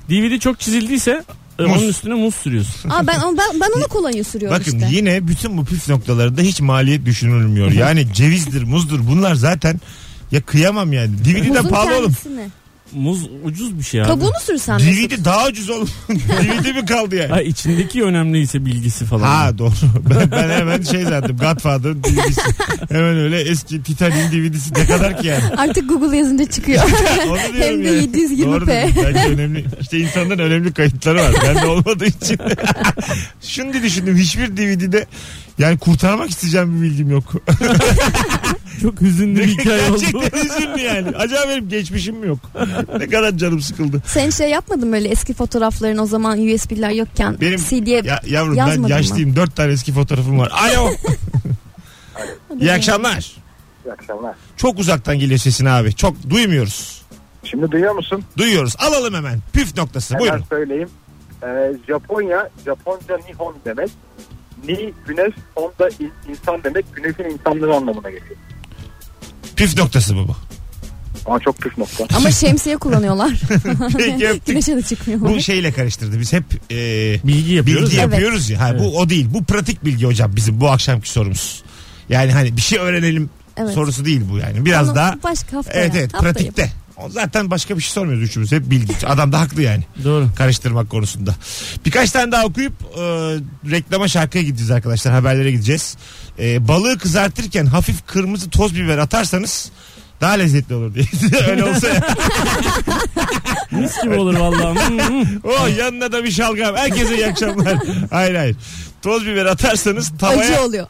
DVD 0.10 0.40
çok 0.40 0.60
çizildiyse 0.60 1.24
e, 1.60 1.64
onun 1.64 1.88
üstüne 1.88 2.14
muz 2.14 2.36
sürüyorsun. 2.36 2.90
Aa, 2.90 3.08
ben, 3.08 3.22
ben, 3.38 3.60
ben 3.62 3.78
ona 3.80 3.84
kolonya 3.88 4.24
sürüyorum 4.24 4.60
Bakın 4.60 4.72
işte. 4.80 4.88
yine 4.92 5.28
bütün 5.28 5.58
bu 5.58 5.66
püf 5.66 5.90
noktalarında 5.90 6.42
hiç 6.42 6.62
maliyet 6.62 7.06
düşünülmüyor. 7.06 7.72
Yani 7.72 8.14
cevizdir, 8.14 8.64
muzdur 8.64 9.00
bunlar 9.08 9.36
zaten 9.36 9.80
ya 10.32 10.42
kıyamam 10.42 10.94
yani. 10.94 11.18
DVD 11.26 11.44
de 11.44 11.50
Muzun 11.50 11.70
pahalı 11.70 11.90
oğlum. 11.96 12.02
kendisini. 12.04 12.48
Muz 12.94 13.30
ucuz 13.44 13.78
bir 13.80 13.84
şey 13.84 14.02
abi. 14.02 14.08
Kabuğunu 14.08 14.40
sürsen 14.42 14.76
Mesut. 14.82 15.12
DVD 15.12 15.26
daha 15.26 15.48
ucuz 15.48 15.70
oğlum. 15.70 15.90
DVD 16.10 16.76
mi 16.76 16.86
kaldı 16.86 17.16
yani? 17.16 17.30
Ha, 17.30 17.42
içindeki 17.42 18.04
önemliyse 18.04 18.66
bilgisi 18.66 19.06
falan. 19.06 19.22
Ha 19.24 19.58
doğru. 19.58 19.74
Ben, 20.10 20.32
ben 20.32 20.50
hemen 20.50 20.82
şey 20.82 21.04
zannettim. 21.04 21.38
Godfather'ın 21.38 22.04
DVD'si. 22.04 22.42
hemen 22.90 23.18
öyle 23.18 23.42
eski 23.42 23.84
Titanic'in 23.84 24.32
DVD'si 24.32 24.74
ne 24.74 24.86
kadar 24.86 25.22
ki 25.22 25.28
yani. 25.28 25.44
Artık 25.58 25.90
Google 25.90 26.18
yazınca 26.18 26.46
çıkıyor. 26.46 26.84
Hem 27.60 27.84
de 27.84 27.90
yani. 27.90 28.04
720p. 28.06 28.46
Doğru. 28.46 28.68
Bence 28.68 29.28
önemli. 29.30 29.66
İşte 29.82 30.00
insanların 30.00 30.40
önemli 30.40 30.74
kayıtları 30.74 31.18
var. 31.18 31.32
Ben 31.44 31.56
de 31.56 31.66
olmadığı 31.66 32.06
için. 32.06 32.38
Şimdi 33.42 33.84
düşündüm. 33.84 34.18
Hiçbir 34.18 34.58
DVD'de 34.58 35.06
yani 35.60 35.78
kurtarmak 35.78 36.30
isteyeceğim 36.30 36.76
bir 36.82 36.82
bilgim 36.90 37.10
yok. 37.12 37.34
Çok 38.82 39.02
hüzünlü 39.02 39.40
bir 39.40 39.48
hikaye 39.58 39.92
oldu. 39.92 40.00
Gerçekten 40.02 40.46
üzüldü 40.46 40.80
yani. 40.80 41.08
Acaba 41.18 41.42
benim 41.50 41.70
geçmişim 41.70 42.16
mi 42.16 42.28
yok? 42.28 42.40
ne 43.00 43.08
kadar 43.08 43.38
canım 43.38 43.60
sıkıldı. 43.62 44.02
Sen 44.06 44.30
şey 44.30 44.50
yapmadın 44.50 44.90
mı 44.90 44.96
öyle 44.96 45.08
eski 45.10 45.34
fotoğrafların 45.34 45.98
o 45.98 46.06
zaman 46.06 46.40
USB'ler 46.48 46.90
yokken 46.92 47.42
Benim 47.42 47.58
CD'ye 47.60 48.02
ya, 48.06 48.22
yavrum 48.26 48.52
ben 48.54 48.58
yazmadın 48.58 48.82
mı? 48.82 48.90
yaşlıyım. 48.90 49.36
Dört 49.36 49.56
tane 49.56 49.72
eski 49.72 49.94
fotoğrafım 49.94 50.40
var. 50.40 50.52
Alo. 50.54 50.90
İyi 52.60 52.72
akşamlar. 52.72 53.32
İyi 53.86 53.92
akşamlar. 53.94 54.36
Çok 54.58 54.80
uzaktan 54.80 55.20
geliyor 55.20 55.40
sesin 55.40 55.66
abi. 55.66 55.96
Çok 55.96 56.30
duymuyoruz. 56.30 57.02
Şimdi 57.44 57.72
duyuyor 57.72 57.96
musun? 57.96 58.24
Duyuyoruz. 58.38 58.76
Alalım 58.80 59.14
hemen. 59.14 59.40
Püf 59.54 59.78
noktası. 59.78 60.14
Hemen 60.14 60.22
Buyurun. 60.30 60.44
söyleyeyim. 60.50 60.90
Ee, 61.44 61.72
Japonya, 61.88 62.50
Japonca 62.66 63.18
Nihon 63.30 63.56
demek. 63.66 63.90
Ni 64.68 64.94
güneş, 65.08 65.34
on 65.56 65.72
da 65.80 65.90
in- 65.90 66.12
insan 66.30 66.64
demek. 66.64 66.86
Güneşin 66.96 67.24
insanlığı 67.24 67.76
anlamına 67.76 68.10
geliyor. 68.10 68.36
Püf 69.56 69.78
noktası 69.78 70.16
bu 70.16 70.28
bu. 70.28 70.36
Ama 71.26 71.40
çok 71.40 71.58
püf 71.58 71.78
nokta. 71.78 72.06
Ama 72.18 72.32
şemsiye 72.32 72.78
kullanıyorlar. 72.78 73.32
Peki 73.98 74.28
öptük. 74.28 74.46
Güneşe 74.46 74.76
de 74.78 74.82
çıkmıyorlar. 74.82 75.32
Bu 75.36 75.42
şeyle 75.42 75.72
karıştırdı. 75.72 76.20
Biz 76.20 76.34
hep 76.34 76.44
e, 76.72 76.76
Bilgi 77.24 77.54
yapıyoruz. 77.54 77.86
bilgi 77.86 77.96
ya. 77.98 78.04
Evet. 78.04 78.14
yapıyoruz 78.14 78.50
ya. 78.50 78.60
Ha, 78.60 78.70
Evet. 78.72 78.82
Bu 78.82 78.98
o 79.00 79.10
değil. 79.10 79.28
Bu 79.34 79.44
pratik 79.44 79.86
bilgi 79.86 80.06
hocam 80.06 80.36
bizim 80.36 80.62
bu 80.62 80.70
akşamki 80.70 81.10
sorumuz. 81.10 81.64
Yani 82.10 82.32
hani 82.32 82.58
bir 82.58 82.62
şey 82.62 82.80
öğrenelim 82.80 83.30
Evet. 83.58 83.74
sorusu 83.74 84.06
değil 84.06 84.22
bu 84.32 84.38
yani. 84.38 84.66
Biraz 84.66 84.88
Onu 84.90 84.96
daha 84.96 85.16
başka 85.24 85.58
haftaya. 85.58 85.82
evet 85.86 85.96
evet 85.96 86.14
haftaya 86.14 86.34
pratikte. 86.34 86.72
O 86.98 87.10
zaten 87.10 87.52
başka 87.52 87.78
bir 87.78 87.82
şey 87.82 87.92
sormuyoruz 87.92 88.24
üçümüz. 88.24 88.52
Hep 88.52 88.70
bilgi. 88.70 89.08
Adam 89.08 89.32
da 89.32 89.40
haklı 89.40 89.62
yani. 89.62 89.84
Doğru. 90.04 90.30
Karıştırmak 90.38 90.90
konusunda. 90.90 91.36
Birkaç 91.86 92.12
tane 92.12 92.32
daha 92.32 92.46
okuyup 92.46 92.74
e, 92.98 93.02
reklama 93.72 94.08
şarkıya 94.08 94.44
gideceğiz 94.44 94.72
arkadaşlar. 94.72 95.14
Haberlere 95.14 95.52
gideceğiz. 95.52 95.98
E, 96.40 96.68
balığı 96.68 96.98
kızartırken 96.98 97.66
hafif 97.66 98.06
kırmızı 98.08 98.50
toz 98.50 98.76
biber 98.76 98.98
atarsanız 98.98 99.72
daha 100.22 100.32
lezzetli 100.34 100.76
olur 100.76 100.94
diye. 100.96 101.06
Öyle 101.50 101.64
olsa 101.64 101.88
ya. 101.88 102.02
Mis 103.72 104.04
gibi 104.04 104.16
olur 104.16 104.36
vallahi. 104.38 104.88
Hmm, 104.88 105.00
hmm. 105.00 105.26
Oh 105.44 105.78
yanına 105.78 106.12
da 106.12 106.24
bir 106.24 106.32
şalgam. 106.32 106.76
Herkese 106.76 107.16
iyi 107.16 107.28
akşamlar. 107.28 107.78
hayır 108.12 108.36
hayır. 108.36 108.56
Toz 109.02 109.26
biber 109.26 109.46
atarsanız 109.46 110.08
Acı 110.08 110.18
tavaya 110.18 110.64
oluyor. 110.66 110.88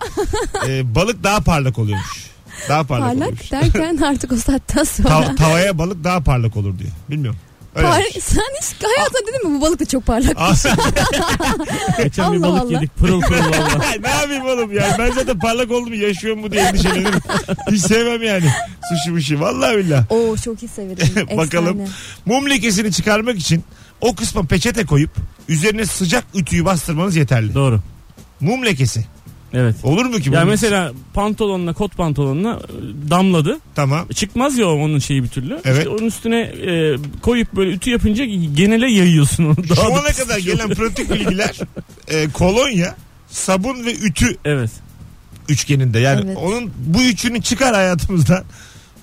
e, 0.68 0.96
balık 0.96 1.24
daha 1.24 1.40
parlak 1.42 1.80
oluyormuş. 1.80 2.26
Daha 2.70 2.84
parlak. 2.84 3.20
Parlak 3.20 3.52
derken 3.52 3.98
artık 4.06 4.32
o 4.32 4.36
saatten 4.38 4.84
sonra. 4.84 5.10
Ta- 5.10 5.36
tavaya 5.36 5.78
balık 5.78 6.04
daha 6.04 6.20
parlak 6.24 6.58
olur 6.58 6.80
diyor. 6.80 6.92
Bilmiyorum. 7.10 7.40
Öyle. 7.76 7.88
Par- 7.88 8.22
sen 8.22 8.42
hiç 8.62 8.84
hayatında 8.84 9.28
dedin 9.28 9.52
mi 9.52 9.58
bu 9.58 9.62
balık 9.62 9.80
da 9.80 9.86
çok 9.86 10.06
parlak. 10.06 10.38
Geçen 12.04 12.34
bir 12.34 12.38
Allah 12.38 12.48
balık 12.48 12.62
Allah. 12.62 12.72
yedik 12.74 12.96
pırıl 12.98 13.22
pırıl 13.22 13.40
valla. 13.52 13.86
ne 14.02 14.10
yapayım 14.10 14.46
oğlum 14.46 14.74
ya? 14.74 14.96
Ben 15.00 15.12
zaten 15.12 15.40
parlak 15.40 15.72
oldum 15.72 15.94
yaşıyorum 15.94 16.42
mu 16.42 16.52
diye 16.52 16.62
endişelenirim. 16.64 17.20
Hiç 17.72 17.82
sevmem 17.82 18.24
yani. 18.24 18.50
Sushi 18.90 19.12
muşi. 19.12 19.40
Vallahi 19.42 19.78
billah. 19.78 20.12
Oo 20.12 20.38
çok 20.38 20.64
iyi 20.64 20.68
severim. 20.68 21.38
Bakalım. 21.38 21.82
Efsane. 21.82 21.96
Mum 22.26 22.50
lekesini 22.50 22.92
çıkarmak 22.92 23.38
için 23.40 23.64
o 24.02 24.16
kısma 24.16 24.44
peçete 24.44 24.86
koyup 24.86 25.12
üzerine 25.50 25.86
sıcak 25.86 26.24
ütüyü 26.34 26.66
bastırmanız 26.66 27.16
yeterli. 27.16 27.54
Doğru. 27.54 27.80
Mum 28.42 28.66
lekesi. 28.66 29.06
Evet. 29.54 29.76
Olur 29.84 30.06
mu 30.06 30.20
ki? 30.20 30.30
Ya 30.30 30.46
mesela 30.46 30.92
pantolonla 31.14 31.74
kot 31.74 31.98
pantolonla 31.98 32.60
e, 32.64 33.10
damladı. 33.10 33.60
Tamam. 33.76 34.08
Çıkmaz 34.08 34.58
ya 34.58 34.68
onun 34.68 35.00
şeyi 35.00 35.24
bir 35.24 35.28
türlü. 35.28 35.60
Evet. 35.66 35.78
İşte 35.78 35.90
onun 35.90 36.06
üstüne 36.08 36.40
e, 36.42 36.96
koyup 37.22 37.54
böyle 37.56 37.72
ütü 37.72 37.90
yapınca 37.90 38.26
genele 38.56 38.92
yayıyorsun 38.92 39.44
onu. 39.46 39.56
Daha 39.70 39.76
Şu 39.86 39.92
da 39.96 40.00
ana 40.00 40.12
kadar 40.12 40.40
şey 40.40 40.54
gelen 40.54 40.70
pratik 40.70 41.10
bilgiler 41.14 41.60
e, 42.08 42.30
kolonya, 42.30 42.96
sabun 43.30 43.86
ve 43.86 43.94
ütü 43.96 44.38
Evet. 44.46 44.70
üçgeninde. 45.50 46.00
Yani 46.00 46.22
Evet. 46.26 46.38
onun 46.38 46.72
bu 46.86 47.02
üçünü 47.02 47.42
çıkar 47.42 47.76
hayatımızdan. 47.76 48.44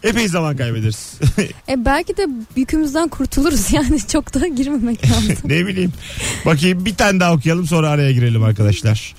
Epey 0.02 0.28
zaman 0.28 0.56
kaybederiz. 0.56 1.14
E 1.68 1.84
belki 1.84 2.16
de 2.16 2.26
yükümüzden 2.56 3.08
kurtuluruz 3.08 3.72
yani 3.72 4.06
çok 4.12 4.34
da 4.34 4.46
girmemek 4.46 5.10
lazım. 5.10 5.34
ne 5.44 5.66
bileyim. 5.66 5.92
Bakayım 6.46 6.84
bir 6.84 6.94
tane 6.94 7.20
daha 7.20 7.32
okuyalım 7.34 7.66
sonra 7.66 7.88
araya 7.90 8.12
girelim 8.12 8.42
arkadaşlar. 8.44 9.14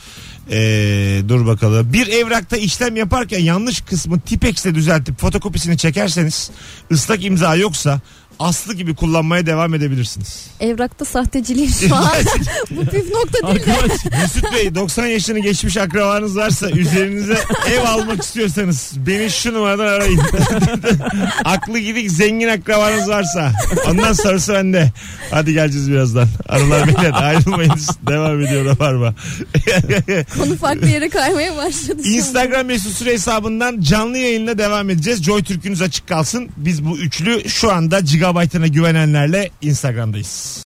Ee, 0.52 1.22
dur 1.28 1.46
bakalım. 1.48 1.94
Bir 1.94 2.08
evrakta 2.08 2.58
işlem 2.58 2.96
yaparken 2.96 3.40
yanlış 3.40 3.82
kısmı 3.82 4.20
Tipex'le 4.20 4.66
düzeltip 4.66 5.20
fotokopisini 5.20 5.78
çekerseniz 5.78 6.52
ıslak 6.92 7.26
imza 7.26 7.56
yoksa 7.56 8.02
aslı 8.40 8.74
gibi 8.74 8.96
kullanmaya 8.96 9.46
devam 9.46 9.74
edebilirsiniz. 9.74 10.48
Evrakta 10.60 11.06
sahteciliğim 11.06 11.70
şu 11.70 11.96
an. 11.96 12.12
bu 12.72 12.86
püf 12.86 13.10
nokta 13.10 13.48
değil 13.48 13.66
de. 13.66 14.18
Mesut 14.22 14.54
Bey 14.54 14.76
90 14.76 15.06
yaşını 15.06 15.40
geçmiş 15.40 15.78
akrabanız 15.78 16.38
varsa 16.38 16.70
üzerinize 16.70 17.38
ev 17.74 17.86
almak 17.88 18.24
istiyorsanız 18.24 18.92
beni 18.96 19.32
şu 19.32 19.54
numaradan 19.54 19.88
arayın. 19.88 20.22
Aklı 21.46 21.80
gidik 21.80 22.12
zengin 22.12 22.48
akrabanız 22.48 23.10
varsa 23.10 23.52
ondan 23.90 24.14
sonrası 24.14 24.54
bende. 24.54 24.92
Hadi 25.32 25.54
geleceğiz 25.54 25.92
birazdan. 25.92 26.28
Arılar 26.50 26.88
beyler 26.88 27.12
ayrılmayınız. 27.14 27.90
Devam 28.08 28.42
ediyor 28.42 28.66
da 28.66 28.84
var 28.84 28.94
mı? 28.94 29.14
Konu 30.38 30.58
farklı 30.58 30.88
yere 30.88 31.10
kaymaya 31.10 31.58
başladı. 31.58 32.02
Instagram 32.04 32.66
mesut 32.66 32.92
süre 32.92 33.14
hesabından 33.14 33.82
canlı 33.82 34.18
yayınla 34.18 34.58
devam 34.58 34.90
edeceğiz. 34.90 35.24
Joy 35.24 35.44
Türk'ünüz 35.44 35.82
açık 35.82 36.08
kalsın. 36.08 36.50
Biz 36.58 36.86
bu 36.86 36.98
üçlü 36.98 37.50
şu 37.50 37.72
anda 37.72 38.06
gigabaytına 38.24 38.68
güvenenlerle 38.68 39.50
Instagram'dayız. 39.62 40.62